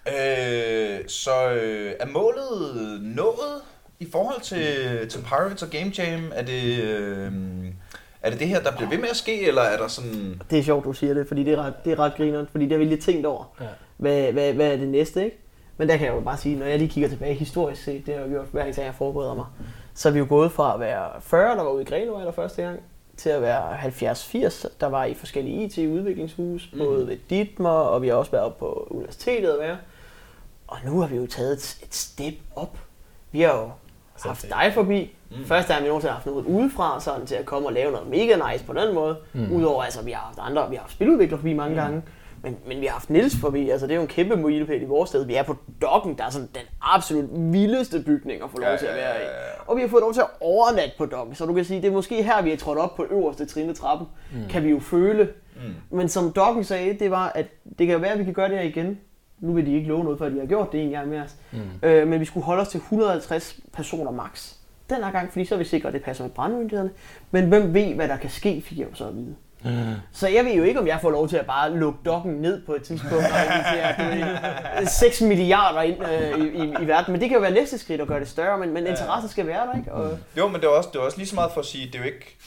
[0.07, 3.61] Øh, så øh, er målet nået
[3.99, 6.31] i forhold til, til Pirates og Game Jam?
[6.35, 7.31] Er det, øh,
[8.21, 10.41] er det det her, der bliver ved med at ske, eller er der sådan...
[10.51, 12.63] Det er sjovt, du siger det, fordi det er ret, det er ret grineren, fordi
[12.65, 13.55] det har vi lige tænkt over.
[13.61, 13.65] Ja.
[13.97, 15.37] Hvad, hvad, hvad er det næste, ikke?
[15.77, 18.13] Men der kan jeg jo bare sige, når jeg lige kigger tilbage historisk set, det
[18.13, 19.45] har jeg jo gjort hver gang, jeg forbereder mig,
[19.93, 22.31] så er vi jo gået fra at være 40, der var ude i Grenaa der
[22.31, 22.79] første gang,
[23.17, 26.79] til at være 70-80, der var i forskellige IT-udviklingshus, Mm.
[26.79, 29.77] både ved Ditmer, og vi har også været på universitetet at være.
[30.67, 32.77] Og nu har vi jo taget et, et step op.
[33.31, 33.71] Vi har jo
[34.25, 35.15] haft dig forbi.
[35.31, 35.45] Mm.
[35.45, 38.07] Første gang vi nogensinde har haft noget udefra, sådan til at komme og lave noget
[38.07, 39.17] mega nice på den måde.
[39.33, 39.51] Mm.
[39.51, 41.81] Udover, altså, vi har haft andre, vi har haft spiludviklere forbi mange mm.
[41.81, 42.01] gange.
[42.43, 44.85] Men, men vi har haft Nils forbi, altså det er jo en kæmpe milepæl i
[44.85, 45.25] vores sted.
[45.25, 48.77] Vi er på Dokken, der er sådan den absolut vildeste bygning at få lov Ja,
[48.77, 49.25] til at være i.
[49.67, 51.87] Og vi har fået lov til at overnatte på Dokken, så du kan sige, det
[51.87, 54.47] er måske her, vi er trådt op på øverste trin af trappen, mm.
[54.49, 55.29] kan vi jo føle.
[55.55, 55.97] Mm.
[55.97, 57.45] Men som Dokken sagde, det var, at
[57.79, 58.99] det kan være, at vi kan gøre det her igen.
[59.39, 61.35] Nu vil de ikke love noget, før de har gjort det en gang med os.
[61.51, 61.59] Mm.
[61.83, 64.53] Øh, men vi skulle holde os til 150 personer max.
[64.89, 66.91] Den her gang, fordi så er vi sikre, at det passer med brandmyndighederne.
[67.31, 69.35] Men hvem ved, hvad der kan ske, fik jeg jo så at vide.
[69.63, 69.93] Mm.
[70.11, 72.65] Så jeg ved jo ikke, om jeg får lov til at bare lukke dokken ned
[72.65, 77.11] på et tidspunkt og invitere 6 milliarder ind øh, i, i, i verden.
[77.11, 79.47] Men det kan jo være næste skridt at gøre det større, men, men interessen skal
[79.47, 79.93] være der, ikke?
[79.93, 81.85] Og, Jo, men det er også, det er også lige så meget for at sige,
[81.85, 82.37] det er jo ikke...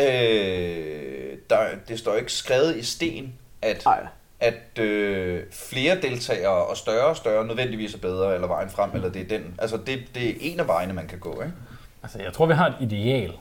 [0.00, 1.58] Øh, der,
[1.88, 3.32] det står jo ikke skrevet i sten,
[3.62, 4.06] at, Ej.
[4.42, 9.08] At øh, flere deltagere og større og større nødvendigvis er bedre, eller vejen frem, eller
[9.08, 9.54] det er den.
[9.58, 11.54] Altså, det, det er en af vejene, man kan gå, ikke?
[12.02, 13.32] Altså, jeg tror, vi har et ideal,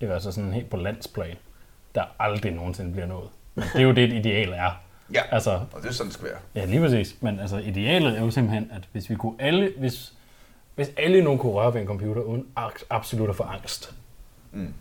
[0.00, 1.36] det er altså sådan helt på landsplan,
[1.94, 3.28] der aldrig nogensinde bliver nået.
[3.54, 4.80] Men det er jo det, et ideal er.
[5.14, 6.38] Ja, Altså, og det er sådan, det skal være.
[6.54, 7.16] ja, lige præcis.
[7.20, 10.12] Men altså, idealet er jo simpelthen, at hvis vi kunne alle, hvis,
[10.74, 12.46] hvis alle nu kunne røre ved en computer uden
[12.90, 13.94] absolut at få angst,
[14.52, 14.74] Mm.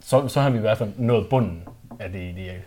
[0.00, 1.62] så, så har vi i hvert fald nået bunden
[2.00, 2.60] af det ideal.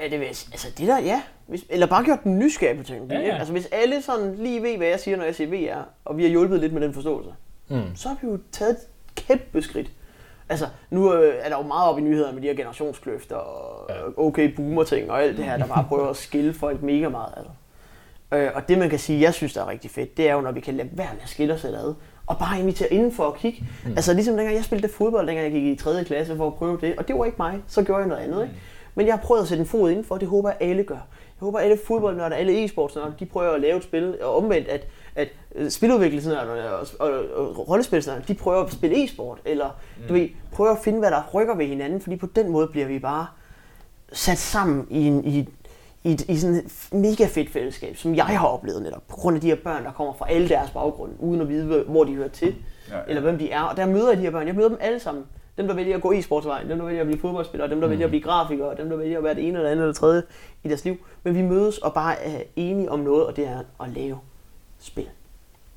[0.00, 0.52] Ja, det vil jeg sige.
[0.52, 1.22] Altså det der, ja.
[1.46, 3.14] Hvis, eller bare gjort den nysgerrig på tingene.
[3.14, 3.36] Ja, Ja.
[3.38, 6.22] Altså hvis alle sådan lige ved, hvad jeg siger, når jeg siger VR, og vi
[6.22, 7.30] har hjulpet lidt med den forståelse,
[7.68, 7.82] Mm.
[7.96, 8.78] så har vi jo taget et
[9.14, 9.90] kæmpe skridt.
[10.48, 13.86] Altså, nu øh, er der jo meget op i nyhederne med de her generationskløfter og
[13.88, 13.94] ja.
[14.22, 17.32] okay boomer ting og alt det her, der bare prøver at skille folk mega meget
[17.36, 17.44] ad.
[18.38, 20.40] Øh, og det man kan sige, jeg synes der er rigtig fedt, det er jo,
[20.40, 21.94] når vi kan lade være med at skille os ad,
[22.26, 23.64] og bare invitere indenfor og kigge.
[23.84, 23.90] Mm.
[23.90, 26.04] Altså ligesom dengang jeg spillede fodbold, dengang jeg gik i 3.
[26.04, 28.42] klasse for at prøve det, og det var ikke mig, så gjorde jeg noget andet.
[28.42, 28.54] Ikke?
[28.94, 31.06] Men jeg har prøvet at sætte en fod indenfor, og det håber jeg alle gør.
[31.44, 34.86] Jeg håber alle fodboldnørder, alle e-sportsnørder, de prøver at lave et spil, og omvendt at,
[35.14, 35.28] at
[35.72, 40.08] spiludviklingsnørder og, og, og rollespilsnørder, de prøver at spille e-sport, eller mm.
[40.08, 42.86] du ved, prøver at finde, hvad der rykker ved hinanden, fordi på den måde bliver
[42.86, 43.26] vi bare
[44.12, 45.48] sat sammen i, en, i,
[46.04, 49.40] i, i sådan et mega fedt fællesskab, som jeg har oplevet netop, på grund af
[49.40, 52.28] de her børn, der kommer fra alle deres baggrunde, uden at vide, hvor de hører
[52.28, 52.54] til,
[52.90, 53.02] ja, ja.
[53.08, 53.62] eller hvem de er.
[53.62, 55.24] Og der møder jeg de her børn, jeg møder dem alle sammen.
[55.58, 57.86] Dem, der vælger at gå i sportsvejen, dem, der vælger at blive fodboldspillere, dem, der
[57.86, 57.90] mm.
[57.90, 60.22] vælger at blive grafikere, dem, der vælger at være det ene eller andet eller tredje
[60.64, 60.96] i deres liv.
[61.22, 64.18] Men vi mødes og bare er enige om noget, og det er at lave
[64.78, 65.08] spil.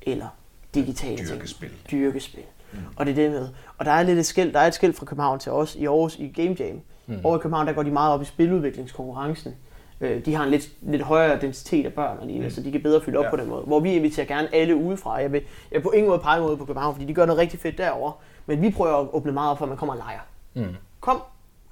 [0.02, 0.26] Eller
[0.74, 1.68] digitale Dyrkespil.
[1.68, 1.80] ting.
[1.90, 2.42] Dyrkespil.
[2.72, 2.78] Mm.
[2.96, 3.48] Og det er det med.
[3.78, 5.86] Og der er lidt et skilt, der er et skilt fra København til os i
[5.86, 6.80] Aarhus i Game Jam.
[7.06, 7.20] Mm.
[7.24, 9.54] Over i København, der går de meget op i spiludviklingskonkurrencen.
[10.00, 12.50] Øh, de har en lidt, lidt højere densitet af børn alligevel, mm.
[12.50, 13.30] så de kan bedre fylde op ja.
[13.30, 13.62] på den måde.
[13.62, 15.14] Hvor vi inviterer gerne alle udefra.
[15.14, 17.40] Jeg vil, jeg vil på ingen måde pege mod på København, fordi de gør noget
[17.40, 18.12] rigtig fedt derovre.
[18.46, 20.20] Men vi prøver at åbne meget op for, at man kommer og leger.
[20.54, 20.76] Mm.
[21.00, 21.22] Kom,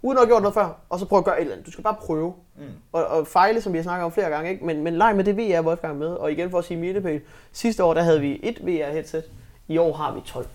[0.02, 1.66] uden at have gjort noget før, og så prøv at gøre et eller andet.
[1.66, 2.34] Du skal bare prøve.
[2.56, 2.62] Mm.
[2.92, 4.64] Og, og fejle, som vi har snakket om flere gange, ikke?
[4.64, 6.08] Men, men leg med det VR, Wolfgang med.
[6.08, 7.20] Og igen for at sige milepæl.
[7.52, 9.24] Sidste år, der havde vi et VR-headset.
[9.68, 10.46] I år har vi 12.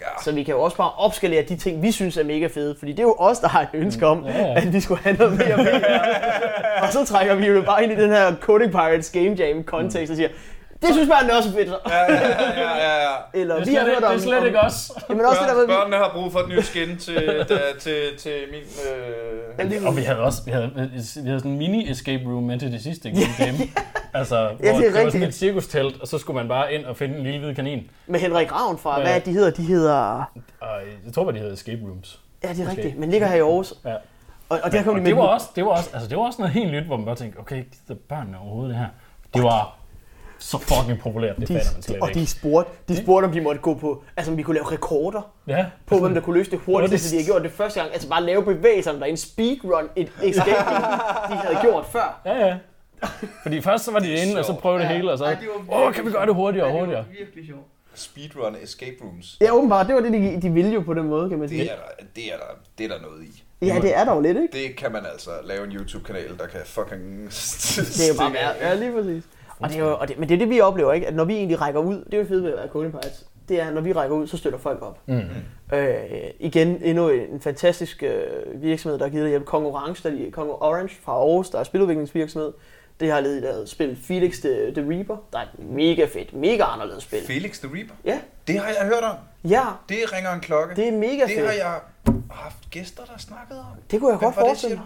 [0.00, 0.22] Ja.
[0.24, 2.76] Så vi kan jo også bare opskalere de ting, vi synes er mega fede.
[2.78, 4.54] Fordi det er jo os, der har et ønske om, ja, ja.
[4.56, 6.82] at vi skulle have noget mere VR.
[6.82, 10.10] og så trækker vi jo bare ind i den her Coding Pirates Game Jam kontekst
[10.10, 10.28] og siger,
[10.82, 11.68] det synes børnene også er fedt.
[11.68, 13.14] Ja, ja, ja, ja, ja.
[13.34, 14.92] Eller, Det er vi har hørt om, det er slet om, ikke os.
[15.08, 17.58] Jamen også det der Børn, med, børnene har brug for et nyt skin til, da,
[17.80, 18.60] til, til min...
[19.80, 19.86] Øh...
[19.86, 20.70] Og vi havde også vi havde,
[21.22, 23.20] vi havde sådan en mini escape room med til det sidste game.
[23.38, 23.58] game.
[24.14, 26.84] Altså, hvor det er det var sådan et cirkustelt, og så skulle man bare ind
[26.84, 27.90] og finde en lille hvid kanin.
[28.06, 29.02] med Henrik Ravn fra, Ja.
[29.04, 29.50] hvad er det, de hedder?
[29.50, 30.24] De hedder...
[31.06, 32.20] Jeg tror, de hedder escape rooms.
[32.44, 33.74] Ja, det er rigtigt, men ligger her i Aarhus.
[33.84, 33.94] Ja.
[34.48, 36.18] Og, og der kom de Og med det var også, det var også, altså det
[36.18, 37.56] var også noget helt nyt, hvor man bare tænkte, okay,
[37.88, 38.86] gider børnene overhovedet det her?
[39.34, 39.76] Det var
[40.38, 42.30] så fucking populært, det de, fatter man slet og de ikke.
[42.32, 45.66] spurgte, de spurgte, om de måtte gå på, altså om vi kunne lave rekorder Ja,
[45.86, 47.04] på, hvem der kunne løse det hurtigt, Hurtigst.
[47.10, 47.92] så de har gjort det første gang.
[47.92, 50.50] Altså bare lave bevægelserne, der er en speedrun, et escape,
[51.30, 52.20] de havde gjort før.
[52.26, 52.56] ja, ja.
[53.42, 55.36] Fordi først så var de inde, og så prøvede det hele, og så,
[55.72, 57.04] åh, kan vi gøre det hurtigere og hurtigere?
[57.18, 57.62] virkelig sjovt.
[57.94, 59.36] Speedrun escape rooms.
[59.40, 61.56] Ja, åbenbart, det var det, de, de ville jo på den måde, kan man Det
[61.58, 61.70] sige.
[61.70, 62.44] er, der, det, er der,
[62.78, 63.42] det er der noget i.
[63.62, 64.48] Ja, det er der jo lidt, ikke?
[64.68, 67.24] Det kan man altså lave en YouTube-kanal, der kan fucking...
[67.28, 68.56] Det er jo bare værd.
[68.60, 69.24] Ja, lige præcis.
[69.60, 71.06] Og det er jo, og det, men det er det, vi oplever, ikke?
[71.06, 73.26] At når vi egentlig rækker ud, det er jo fedt ved at være Coding Pirates,
[73.48, 74.98] det er, når vi rækker ud, så støtter folk op.
[75.06, 75.20] Mm.
[75.72, 75.94] Øh,
[76.40, 79.44] igen, endnu en fantastisk øh, virksomhed, der har givet hjælp.
[79.44, 82.52] Kong Orange, der, er- Kong Orange fra Aarhus, der er spiludviklingsvirksomhed.
[83.00, 86.62] Det har ledet lavet spil Felix the, the Reaper, der er et mega fedt, mega
[86.64, 87.18] anderledes spil.
[87.26, 87.94] Felix the Reaper?
[88.04, 89.16] Ja, Det har jeg hørt om.
[89.50, 90.76] ja, Det ringer en klokke.
[90.76, 91.46] det er mega det fedt.
[91.46, 91.74] har jeg
[92.30, 93.66] haft gæster, der snakkede om.
[93.90, 94.84] Det kunne jeg Hvem godt det, forestille mig.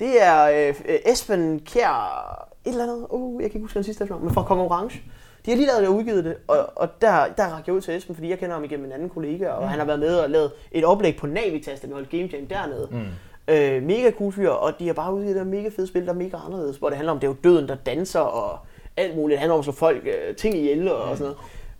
[0.00, 3.84] Det er øh, øh, Esben Kjær, et eller andet, uh, jeg kan ikke huske den
[3.84, 5.02] sidste efternavn, men fra Kong Orange.
[5.46, 7.80] De har lige lavet det og udgivet det, og, og der, der rakte jeg ud
[7.80, 9.68] til Esben, fordi jeg kender ham igennem en anden kollega, og mm.
[9.68, 12.46] han har været med og lavet et oplæg på Navitas, da vi holdt Game Jam
[12.46, 12.88] dernede.
[12.90, 13.54] Mm.
[13.54, 16.16] Øh, mega cool fyr, og de har bare udgivet det mega fede spil, der er
[16.16, 18.58] mega anderledes, hvor det handler om, det er jo døden, der danser, og
[18.96, 19.34] alt muligt.
[19.34, 21.34] Det handler om at slå folk øh, ting ihjel og, og sådan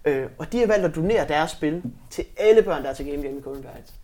[0.05, 0.23] noget.
[0.23, 3.07] Øh, og de har valgt at donere deres spil til alle børn, der er til
[3.07, 3.95] Game Jam i Golden Guides.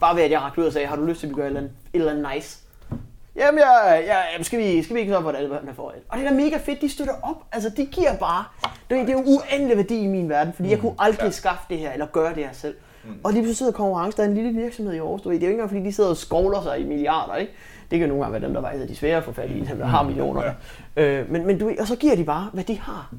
[0.00, 1.42] Bare ved, at jeg rakte ud og sagde, har du lyst til, at vi gør
[1.42, 2.61] et eller andet, et eller andet nice?
[3.36, 6.02] Jamen, jeg, jeg, jamen skal, vi, skal vi ikke for, at alle børnene får et?
[6.08, 7.36] Og det er da mega fedt, de støtter op.
[7.52, 8.44] Altså, de giver bare...
[8.90, 11.62] Det, er- det er jo uendelig værdi i min verden, fordi jeg kunne aldrig skaffe
[11.70, 12.74] det her, eller gøre det her selv.
[13.24, 15.36] Og lige pludselig sidder konkurrence, der er en lille virksomhed i Aarhus, du ved.
[15.36, 17.52] Det er jo ikke engang, fordi de sidder og skovler sig i milliarder, ikke?
[17.90, 19.60] Det kan jo nogle gange være dem, der vejser de svære at få fat i,
[19.60, 20.42] dem der har millioner.
[20.96, 23.12] Øh, men, men du ved, og så giver de bare, hvad de har.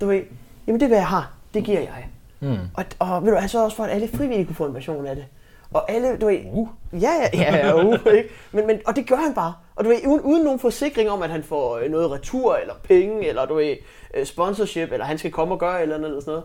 [0.00, 0.22] Du ved,
[0.66, 2.06] jamen det hvad jeg har, det giver jeg.
[2.40, 2.56] Mm.
[2.74, 5.06] Og, og ved du, han så også for, at alle frivillige kunne få en version
[5.06, 5.24] af det.
[5.72, 6.68] Og alle, du ved, uh.
[6.92, 8.28] ja, ja, ja, ja uh, ikke?
[8.52, 9.54] Men, men, og det gør han bare.
[9.76, 12.74] Og du ved, uden, uden nogen forsikring om, at han får øh, noget retur, eller
[12.82, 13.76] penge, eller du ved,
[14.14, 16.44] øh, sponsorship, eller han skal komme og gøre et eller andet, eller sådan noget.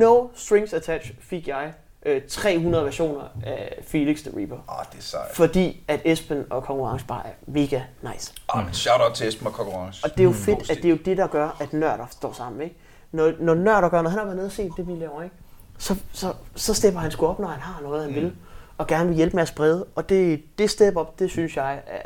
[0.00, 1.72] No strings attached fik jeg
[2.06, 4.56] øh, 300 versioner af Felix the Reaper.
[4.68, 5.34] Ah, det er sejt.
[5.34, 7.80] Fordi at Esben og konkurrence bare er mega
[8.12, 8.32] nice.
[8.48, 10.04] Ah, men shout out til Esben og konkurrence.
[10.04, 12.32] Og det er jo fedt, at det er jo det, der gør, at nørder står
[12.32, 12.76] sammen, ikke?
[13.12, 15.36] Når, når nørder gør noget, han har været nede og set det, vi laver, ikke?
[15.80, 18.16] Så, så, så stepper han sgu op, når han har noget, han mm.
[18.16, 18.32] vil,
[18.78, 19.86] og gerne vil hjælpe med at sprede.
[19.94, 22.02] Og det, det step op, det synes jeg, er,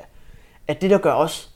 [0.68, 1.50] er det, der gør os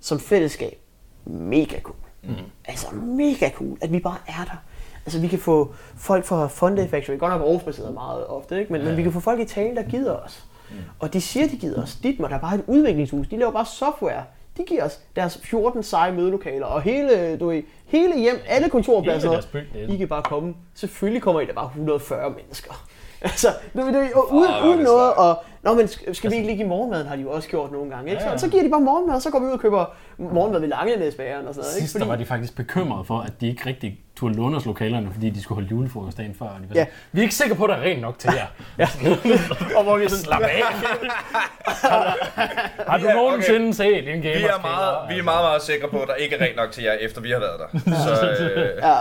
[0.00, 0.78] som fællesskab
[1.24, 1.96] mega cool.
[2.22, 2.34] Mm.
[2.64, 4.62] Altså mega cool, at vi bare er der.
[5.06, 8.72] Altså vi kan få folk fra Funday Factory, godt nok Aarhus meget ofte, ikke?
[8.72, 8.88] Men, ja.
[8.88, 10.44] men vi kan få folk i tale, der gider os.
[10.70, 10.76] Mm.
[10.98, 11.94] Og de siger, de gider os.
[11.94, 13.28] Dit må der er bare et udviklingshus.
[13.28, 14.24] De laver bare software.
[14.56, 17.62] De giver os deres 14 seje mødelokaler, og hele, du ved,
[17.92, 19.30] hele hjem, alle kontorpladser.
[19.30, 20.54] Hele deres I kan bare komme.
[20.74, 22.72] Selvfølgelig kommer I der bare 140 mennesker.
[23.24, 26.46] Altså, det, det, det, uden, Fuck, uden noget, og Nå, men skal skal vi ikke
[26.46, 28.22] lige give morgenmaden, har de jo også gjort nogle gange, ikke?
[28.22, 28.36] Ja, ja.
[28.36, 29.84] Så, så giver de bare morgenmad, og så går vi ud og køber
[30.18, 31.88] morgenmad ved Langenæsbæren og sådan noget, ikke?
[31.88, 35.08] Sidst der var de faktisk bekymrede for, at de ikke rigtig turde låne os lokalerne,
[35.12, 36.46] fordi de skulle holde julefrokost dagen før.
[36.46, 36.80] Og de var Ja.
[36.84, 38.46] sådan, Vi er ikke sikre på, at der er rent nok til jer.
[38.82, 38.88] Ja.
[39.78, 40.62] og hvor vi er sådan, Slap af.
[42.90, 44.38] Har du nogensinde set en gamer?
[44.38, 46.70] Vi er, meget, vi er meget, meget sikre på, at der ikke er rent nok
[46.72, 47.80] til jer, efter vi har været der.
[47.90, 48.94] Så øh, ja.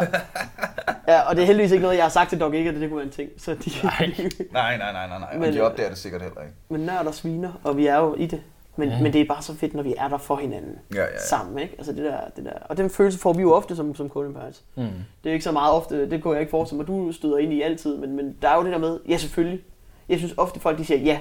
[1.14, 2.90] ja, og det er heldigvis ikke noget, jeg har sagt til Dog ikke, at det
[2.90, 3.30] kunne være en ting.
[3.38, 4.14] Så de, Nej.
[4.52, 5.30] nej, nej, nej, nej, nej.
[5.34, 6.54] Men, Men, de øh, opdager det sikkert heller ikke.
[6.70, 8.42] men nørd og sviner, og vi er jo i det.
[8.82, 8.96] Men, Ja.
[8.96, 9.02] ja.
[9.04, 11.18] men det er bare så fedt, når vi er der for hinanden Ja, ja, ja.
[11.20, 11.76] sammen, ikke?
[11.78, 12.54] Altså det der, det der.
[12.70, 14.64] Og den følelse får vi jo ofte som, som Pirates.
[14.76, 14.84] Mm.
[15.24, 17.54] Det er ikke så meget ofte, det kunne jeg ikke forestille mig, du støder ind
[17.54, 19.62] i altid, men, men der er jo det der med, ja selvfølgelig.
[20.10, 21.20] Jeg synes ofte folk, de siger ja,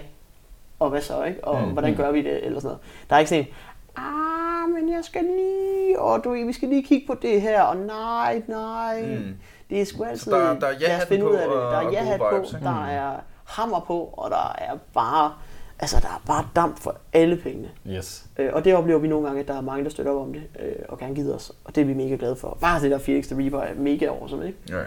[0.79, 1.45] og hvad så, ikke?
[1.45, 2.79] Og Mm, mm, hvordan gør vi det, eller sådan noget.
[3.11, 3.51] Der er ikke sådan en,
[3.97, 7.77] ah, men jeg skal lige, og du, vi skal lige kigge på det her, og
[7.77, 9.03] nej, nej.
[9.03, 9.35] Mm.
[9.71, 11.61] Det er sgu altid, der- der er finde ud af på, det.
[11.63, 15.33] Der er ja-hat på, vibes, der er hammer på, og der er bare,
[15.81, 17.69] altså der er bare damp for alle pengene.
[17.89, 18.25] Yes.
[18.39, 20.33] Øh, og det oplever vi nogle gange, at der er mange, der støtter op om
[20.33, 21.53] det, øh, og gerne gider os.
[21.65, 22.59] Og det er vi mega glade for.
[22.61, 24.59] Bare det der Felix the Reaper er mega awesome, ikke?
[24.69, 24.83] Ja, ja,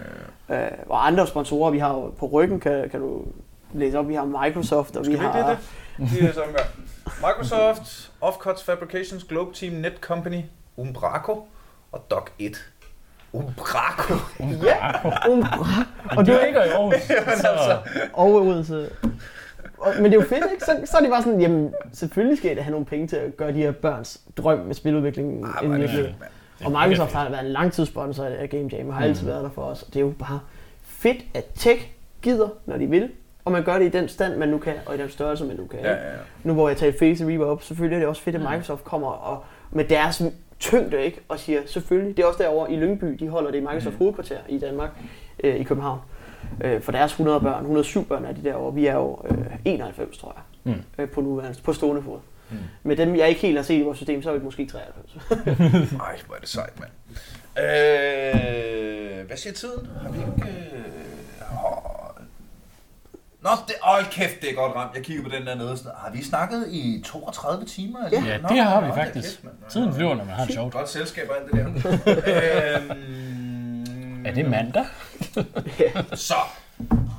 [0.48, 0.64] ja.
[0.66, 3.22] Øh, og andre sponsorer, vi har jo på ryggen, kan, kan du
[3.74, 5.48] læse op, vi har Microsoft, og vi vi har...
[5.48, 5.58] det,
[6.10, 6.28] det?
[6.28, 6.64] Er sådan gør.
[7.28, 10.40] Microsoft, Offcuts Fabrications, Globe Team, Net Company,
[10.76, 11.46] Umbraco
[11.92, 12.70] og Doc 1.
[13.32, 14.14] Umbraco?
[14.40, 15.84] Ja, Umbra,
[16.16, 16.94] Og du ligger i Aarhus.
[17.40, 17.78] så,
[18.12, 18.90] og Odense.
[19.84, 20.64] Og, men det er jo fedt, ikke?
[20.64, 23.16] Så, så er det bare sådan, jamen, selvfølgelig skal I da have nogle penge til
[23.16, 26.14] at gøre de her børns drøm med spiludviklingen Ah, en hvor er det.
[26.64, 29.62] Og Microsoft har været en langtidssponsor af Game Jam, og har altid været der for
[29.62, 29.82] os.
[29.82, 30.40] Og det er jo bare
[30.82, 31.88] fedt, at tech
[32.22, 33.10] gider, når de vil.
[33.44, 35.56] Og man gør det i den stand, man nu kan, og i den størrelse, man
[35.56, 35.78] nu kan.
[35.82, 36.12] Ja, ja, ja.
[36.44, 38.84] Nu hvor jeg talte Felix og Reaper op, selvfølgelig er det også fedt, at Microsoft
[38.84, 40.22] kommer og med deres
[40.60, 41.20] tyngde, ikke?
[41.28, 44.36] Og siger, selvfølgelig, det er også derovre i Lyngby, de holder det i Microsoft hovedkvarter
[44.48, 44.90] i Danmark,
[45.44, 45.98] øh, i København.
[46.60, 48.74] Øh, for deres 100 børn, 107 børn er de derovre.
[48.74, 50.42] Vi er jo øh, 91, tror jeg,
[50.74, 50.82] Mm.
[51.02, 52.18] øh, på nuværende, på stående fod.
[52.50, 52.56] Mm.
[52.82, 55.12] Med dem, jeg ikke helt har set i vores system, så er vi måske 93.
[56.00, 56.90] Ej, hvor er det sejt, mand.
[57.58, 59.88] Øh, hvad siger tiden?
[60.02, 60.56] Har vi ikke...
[60.72, 61.90] Øh, åh.
[63.42, 64.94] Nå, det, øj, kæft, det er godt ramt.
[64.96, 65.76] Jeg kigger på den der nede.
[65.76, 68.04] Sådan, Har vi snakket i 32 timer?
[68.04, 68.20] eller?
[68.26, 68.32] Ja.
[68.32, 69.28] ja, Nå, det har vi faktisk.
[69.30, 69.54] kæft, mand.
[69.70, 70.72] Tiden flyver, når man har det sjovt.
[70.72, 72.76] Godt selskab og alt det der.
[72.90, 74.84] øhm, Er det mandag?
[76.28, 76.34] Så,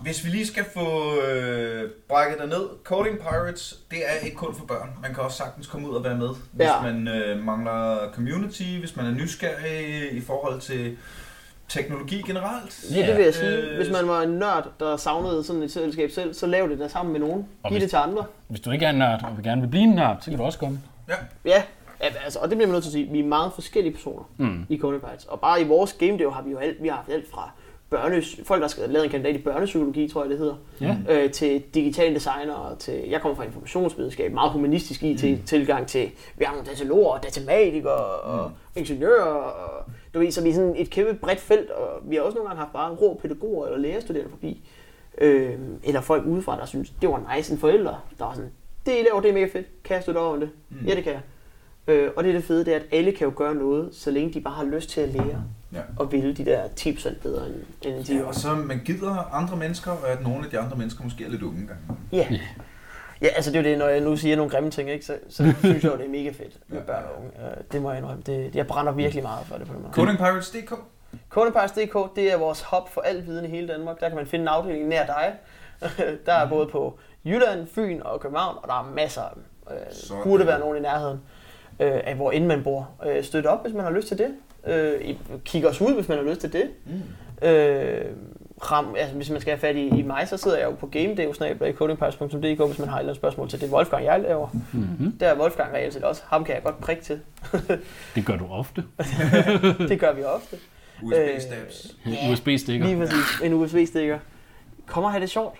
[0.03, 2.68] hvis vi lige skal få øh, brækket det ned.
[2.84, 4.89] Coding Pirates, det er ikke kun for børn.
[5.01, 6.82] Man kan også sagtens komme ud og være med, hvis Ja.
[6.82, 10.97] man øh, mangler community, hvis man er nysgerrig i forhold til
[11.70, 12.86] teknologi generelt.
[12.95, 13.51] Ja, det vil jeg sige.
[13.57, 16.80] Øh, Hvis man var en nørd, der savnede sådan et selskab selv, så lav det
[16.80, 17.45] der sammen med nogen.
[17.63, 18.26] Og Giv hvis- det til andre.
[18.47, 20.38] Hvis du ikke er en nørd, og vil gerne vil blive en nørd, så kan
[20.39, 20.80] du også komme.
[21.09, 21.63] Ja, ja,
[22.24, 23.11] altså, og det bliver man nødt til at sige.
[23.11, 24.66] Vi er meget forskellige personer Mm.
[24.70, 25.26] i Coding Bites.
[25.26, 27.51] Og bare i vores game dev har vi jo alt, vi har haft alt fra
[27.95, 30.95] børnes, folk, der skal lave en kandidat i børnepsykologi, tror jeg det hedder, Ja.
[31.09, 36.45] øh, til digital designer, og til, jeg kommer fra informationsvidenskab, meget humanistisk IT-tilgang til, vi
[36.45, 39.83] har nogle dataloger, datamatikere og ingeniører, og
[40.13, 42.49] du ved, så vi er sådan et kæmpe bredt felt, og vi har også nogle
[42.49, 44.69] gange haft bare rå pædagoger eller lærerstuderende forbi,
[45.17, 48.51] øh, eller folk udefra, der synes, det var nice, en forældre, der var sådan,
[48.85, 50.49] det I laver, det er mega fedt, kan jeg støtte over det?
[50.69, 50.85] Mm.
[50.87, 51.21] Ja, det kan jeg.
[51.87, 54.11] Øh, og det er det fede, det er, at alle kan jo gøre noget, så
[54.11, 55.43] længe de bare har lyst til at lære
[55.76, 55.82] Ja.
[55.97, 59.57] og ville de der 10% bedre end, end de Ja, og så man gider andre
[59.57, 61.80] mennesker, og at nogle af de andre mennesker måske er lidt unge engang.
[62.11, 62.28] Ja.
[63.21, 65.17] Ja, altså det er jo det, når jeg nu siger nogle grimme ting, ikke, så,
[65.30, 67.32] så synes jeg jo, det er mega fedt med børn og unge.
[67.71, 68.23] Det må jeg indrømme.
[68.26, 69.93] Det, jeg brænder virkelig meget for det på den måde.
[69.93, 70.73] Codingpirates.dk
[71.30, 73.99] Codeparts.dk, det er vores hub for al viden i hele Danmark.
[73.99, 75.34] Der kan man finde en afdeling nær dig.
[76.26, 79.43] der er både på Jylland, Fyn og København, og der er masser af dem.
[79.71, 80.23] Øh, Sådan.
[80.23, 81.19] burde være nogen i nærheden
[81.80, 82.89] øh, af, hvor end man bor.
[83.05, 84.36] Øh, støt op, hvis man har lyst til det.
[84.68, 86.70] Øh, I- kig os ud, hvis man har lyst til det.
[86.86, 87.47] Mm.
[87.47, 88.05] Øh,
[88.72, 90.88] ram, altså, hvis man skal have fat i, i mig, så sidder jeg jo på
[90.88, 94.47] gamedev.codingpirates.dk, hvis man har et eller andet spørgsmål til det Wolfgang, jeg laver.
[94.74, 95.18] Mm-hmm.
[95.20, 96.22] Der er Wolfgang reelt set også.
[96.26, 97.20] Ham kan jeg godt prikke til.
[98.16, 98.84] Det gør du ofte.
[99.89, 100.57] det gør vi ofte.
[101.03, 101.95] USB-stabs.
[102.05, 102.32] Ja.
[102.34, 102.86] USB-stikker.
[102.86, 103.41] Lige præcis.
[103.43, 104.20] En USB-stikker.
[104.88, 105.59] Kom og have det sjovt.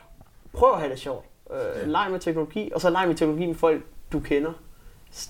[0.54, 1.26] Prøv at have det sjovt.
[1.54, 3.82] Øh, leg med teknologi, og så leg med teknologi med folk,
[4.12, 4.52] du kender.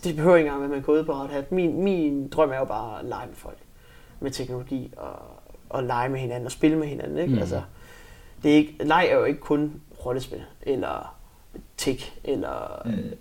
[0.04, 1.52] Det behøver ikke engang være med en kodeparat hat.
[1.52, 3.58] Min, min drøm er jo bare at lege med folk.
[4.26, 5.16] Med teknologi og,
[5.70, 7.18] og lege med hinanden og spille med hinanden.
[7.18, 7.30] Ikke?
[7.30, 7.36] Mm.
[7.36, 7.40] Mm.
[7.42, 7.62] Altså,
[8.44, 11.16] det er ikke, leg er jo ikke kun rollespil, eller
[11.78, 12.92] tik, eller Mm.
[12.92, 12.98] mm.
[12.98, 13.12] øh,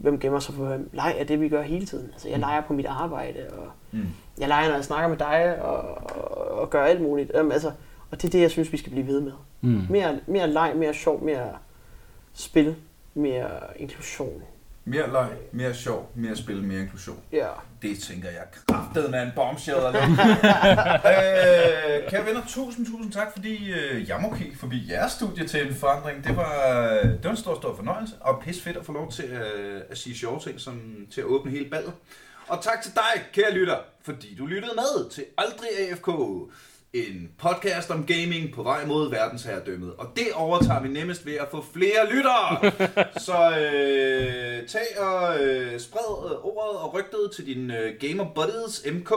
[0.00, 0.90] hvem gemmer sig for hvem.
[0.92, 2.10] Leg er det, vi gør hele tiden.
[2.12, 4.06] Altså, jeg leger på mit arbejde, og Mm.
[4.38, 5.78] jeg leger, når jeg snakker med dig, og,
[6.16, 7.32] og, og gør alt muligt.
[7.40, 7.72] Um, altså,
[8.10, 9.32] og det er det, jeg synes, vi skal blive ved med.
[9.60, 9.82] Mm.
[9.90, 11.48] Mere, mere leg, mere sjov, mere
[12.34, 12.76] spil,
[13.14, 14.42] mere inklusion.
[14.88, 17.20] Mere leg, mere sjov, mere spil, mere inklusion.
[17.32, 17.48] Ja.
[17.82, 19.78] Det tænker jeg kraftet med en bombshell.
[19.86, 19.92] øh,
[22.10, 25.74] kære venner, tusind, tusind tak, fordi øh, jeg må kigge forbi jeres studie til en
[25.74, 26.24] forandring.
[26.24, 26.72] Det var,
[27.02, 29.98] det var en stor, stor fornøjelse, og pis fedt at få lov til øh, at
[29.98, 31.92] sige sjove ting, som til at åbne hele ballet.
[32.48, 36.08] Og tak til dig, kære lytter, fordi du lyttede med til Aldrig AFK.
[36.92, 39.94] En podcast om gaming på vej mod verdensherredømmet.
[39.94, 42.72] Og det overtager vi nemmest ved at få flere lyttere.
[43.26, 48.86] Så øh, tag og øh, spred øh, ordet og rygtet til dine øh, gamer buddies
[48.92, 49.12] MK.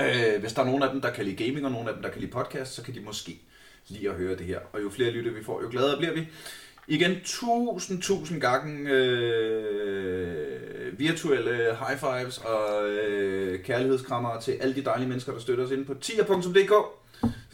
[0.00, 2.02] Øh, hvis der er nogen af dem, der kan lide gaming, og nogen af dem,
[2.02, 3.40] der kan lide podcast, så kan de måske
[3.88, 4.58] lide at høre det her.
[4.72, 6.26] Og jo flere lytter vi får, jo gladere bliver vi.
[6.86, 10.42] Igen, tusind, tusind gange øh,
[10.98, 15.84] virtuelle high fives og øh, kærlighedskrammer til alle de dejlige mennesker, der støtter os inde
[15.84, 16.72] på tier.dk.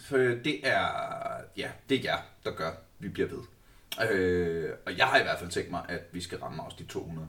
[0.08, 0.86] For det er,
[1.56, 3.38] ja, det er jer, der gør, at vi bliver ved.
[4.10, 6.84] Øh, og jeg har i hvert fald tænkt mig, at vi skal ramme os de
[6.84, 7.28] 200.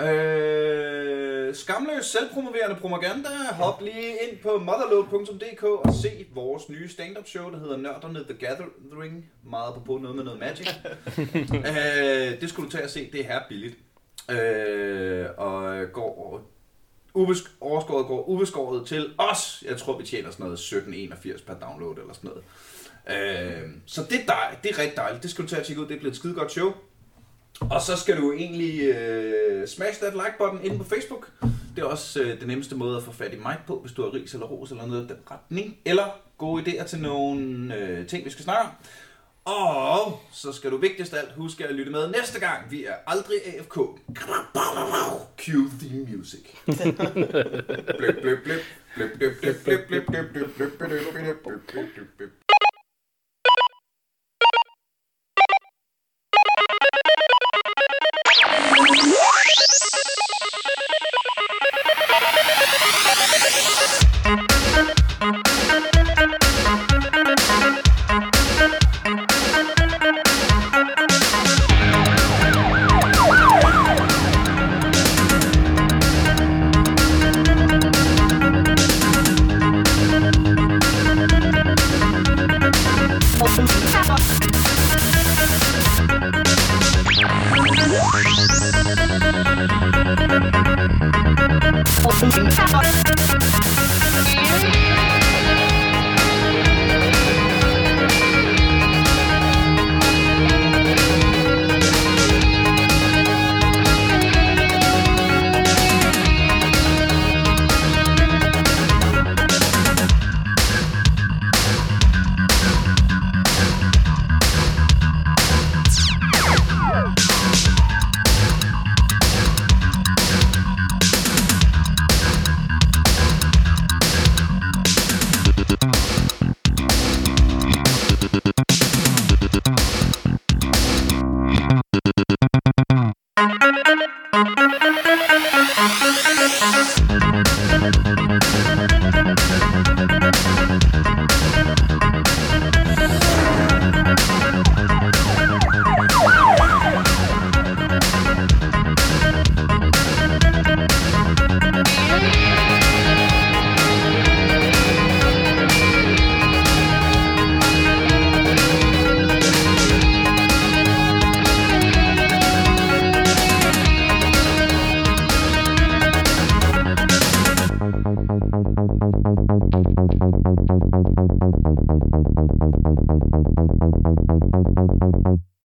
[0.00, 3.28] Øh, skamløs selvpromoverende propaganda.
[3.52, 8.34] Hop lige ind på motherload.dk og se vores nye stand-up show, der hedder Nørderne The
[8.34, 9.30] Gathering.
[9.44, 10.68] Meget på noget med noget magic.
[11.70, 13.10] øh, det skulle du tage og se.
[13.12, 13.76] Det er her billigt.
[14.30, 16.40] Øh, og går
[17.18, 19.64] ubesk- overskåret går ubeskåret til os.
[19.68, 22.44] Jeg tror, vi tjener sådan noget 1781 per download eller sådan noget.
[23.08, 25.22] Øh, så det er, dej, det er rigtig dejligt.
[25.22, 25.88] Det skal du tage og tjekke ud.
[25.88, 26.72] Det bliver et skide godt show.
[27.60, 31.32] Og så skal du egentlig øh, smash that like button inde på Facebook.
[31.76, 34.02] Det er også øh, den nemmeste måde at få fat i mig på, hvis du
[34.02, 35.76] har ris eller ros eller noget i den retning.
[35.84, 36.04] Eller
[36.38, 38.68] gode idéer til nogle øh, ting, vi skal snakke om.
[39.44, 42.70] Og så skal du vigtigst af alt huske at lytte med næste gang.
[42.70, 43.74] Vi er aldrig AFK.
[45.38, 46.40] Cue theme music.
[47.98, 48.60] blip, blip, blip.
[48.96, 52.45] Blip, blip, blip, blip, blip, blip, blip, blip, blip, blip, blip, blip, blip, blip.